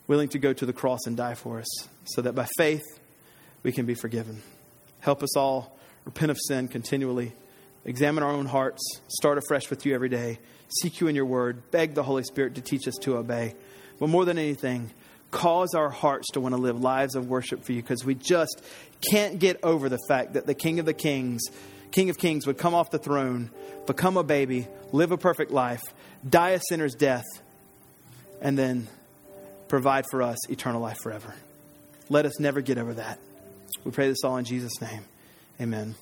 willing 0.08 0.28
to 0.30 0.40
go 0.40 0.52
to 0.52 0.66
the 0.66 0.72
cross 0.72 1.06
and 1.06 1.16
die 1.16 1.36
for 1.36 1.60
us, 1.60 1.88
so 2.02 2.20
that 2.22 2.34
by 2.34 2.48
faith 2.56 2.82
we 3.62 3.70
can 3.70 3.86
be 3.86 3.94
forgiven. 3.94 4.42
Help 4.98 5.22
us 5.22 5.36
all 5.36 5.78
repent 6.04 6.32
of 6.32 6.38
sin 6.48 6.66
continually, 6.66 7.32
examine 7.84 8.24
our 8.24 8.32
own 8.32 8.46
hearts, 8.46 8.82
start 9.06 9.38
afresh 9.38 9.70
with 9.70 9.86
you 9.86 9.94
every 9.94 10.08
day, 10.08 10.40
seek 10.82 11.00
you 11.00 11.06
in 11.06 11.14
your 11.14 11.26
word, 11.26 11.70
beg 11.70 11.94
the 11.94 12.02
Holy 12.02 12.24
Spirit 12.24 12.56
to 12.56 12.60
teach 12.60 12.88
us 12.88 12.96
to 13.02 13.16
obey. 13.16 13.54
But 14.00 14.08
more 14.08 14.24
than 14.24 14.36
anything, 14.36 14.90
cause 15.30 15.74
our 15.74 15.90
hearts 15.90 16.28
to 16.32 16.40
want 16.40 16.54
to 16.54 16.60
live 16.60 16.80
lives 16.80 17.14
of 17.14 17.28
worship 17.28 17.64
for 17.64 17.72
you 17.72 17.82
because 17.82 18.04
we 18.04 18.14
just 18.14 18.62
can't 19.10 19.38
get 19.38 19.58
over 19.62 19.88
the 19.88 19.98
fact 20.08 20.34
that 20.34 20.46
the 20.46 20.54
King 20.54 20.78
of 20.78 20.86
the 20.86 20.94
Kings, 20.94 21.42
King 21.90 22.10
of 22.10 22.18
Kings, 22.18 22.46
would 22.46 22.58
come 22.58 22.74
off 22.74 22.90
the 22.90 22.98
throne, 22.98 23.50
become 23.86 24.16
a 24.16 24.24
baby, 24.24 24.66
live 24.92 25.12
a 25.12 25.18
perfect 25.18 25.50
life, 25.50 25.82
die 26.28 26.50
a 26.50 26.60
sinner's 26.68 26.94
death, 26.94 27.24
and 28.40 28.58
then 28.58 28.88
provide 29.68 30.04
for 30.10 30.22
us 30.22 30.38
eternal 30.50 30.80
life 30.80 30.98
forever. 31.02 31.34
Let 32.08 32.24
us 32.24 32.40
never 32.40 32.60
get 32.60 32.78
over 32.78 32.94
that. 32.94 33.18
We 33.84 33.90
pray 33.90 34.08
this 34.08 34.24
all 34.24 34.36
in 34.38 34.44
Jesus' 34.44 34.80
name. 34.80 35.04
Amen. 35.60 35.94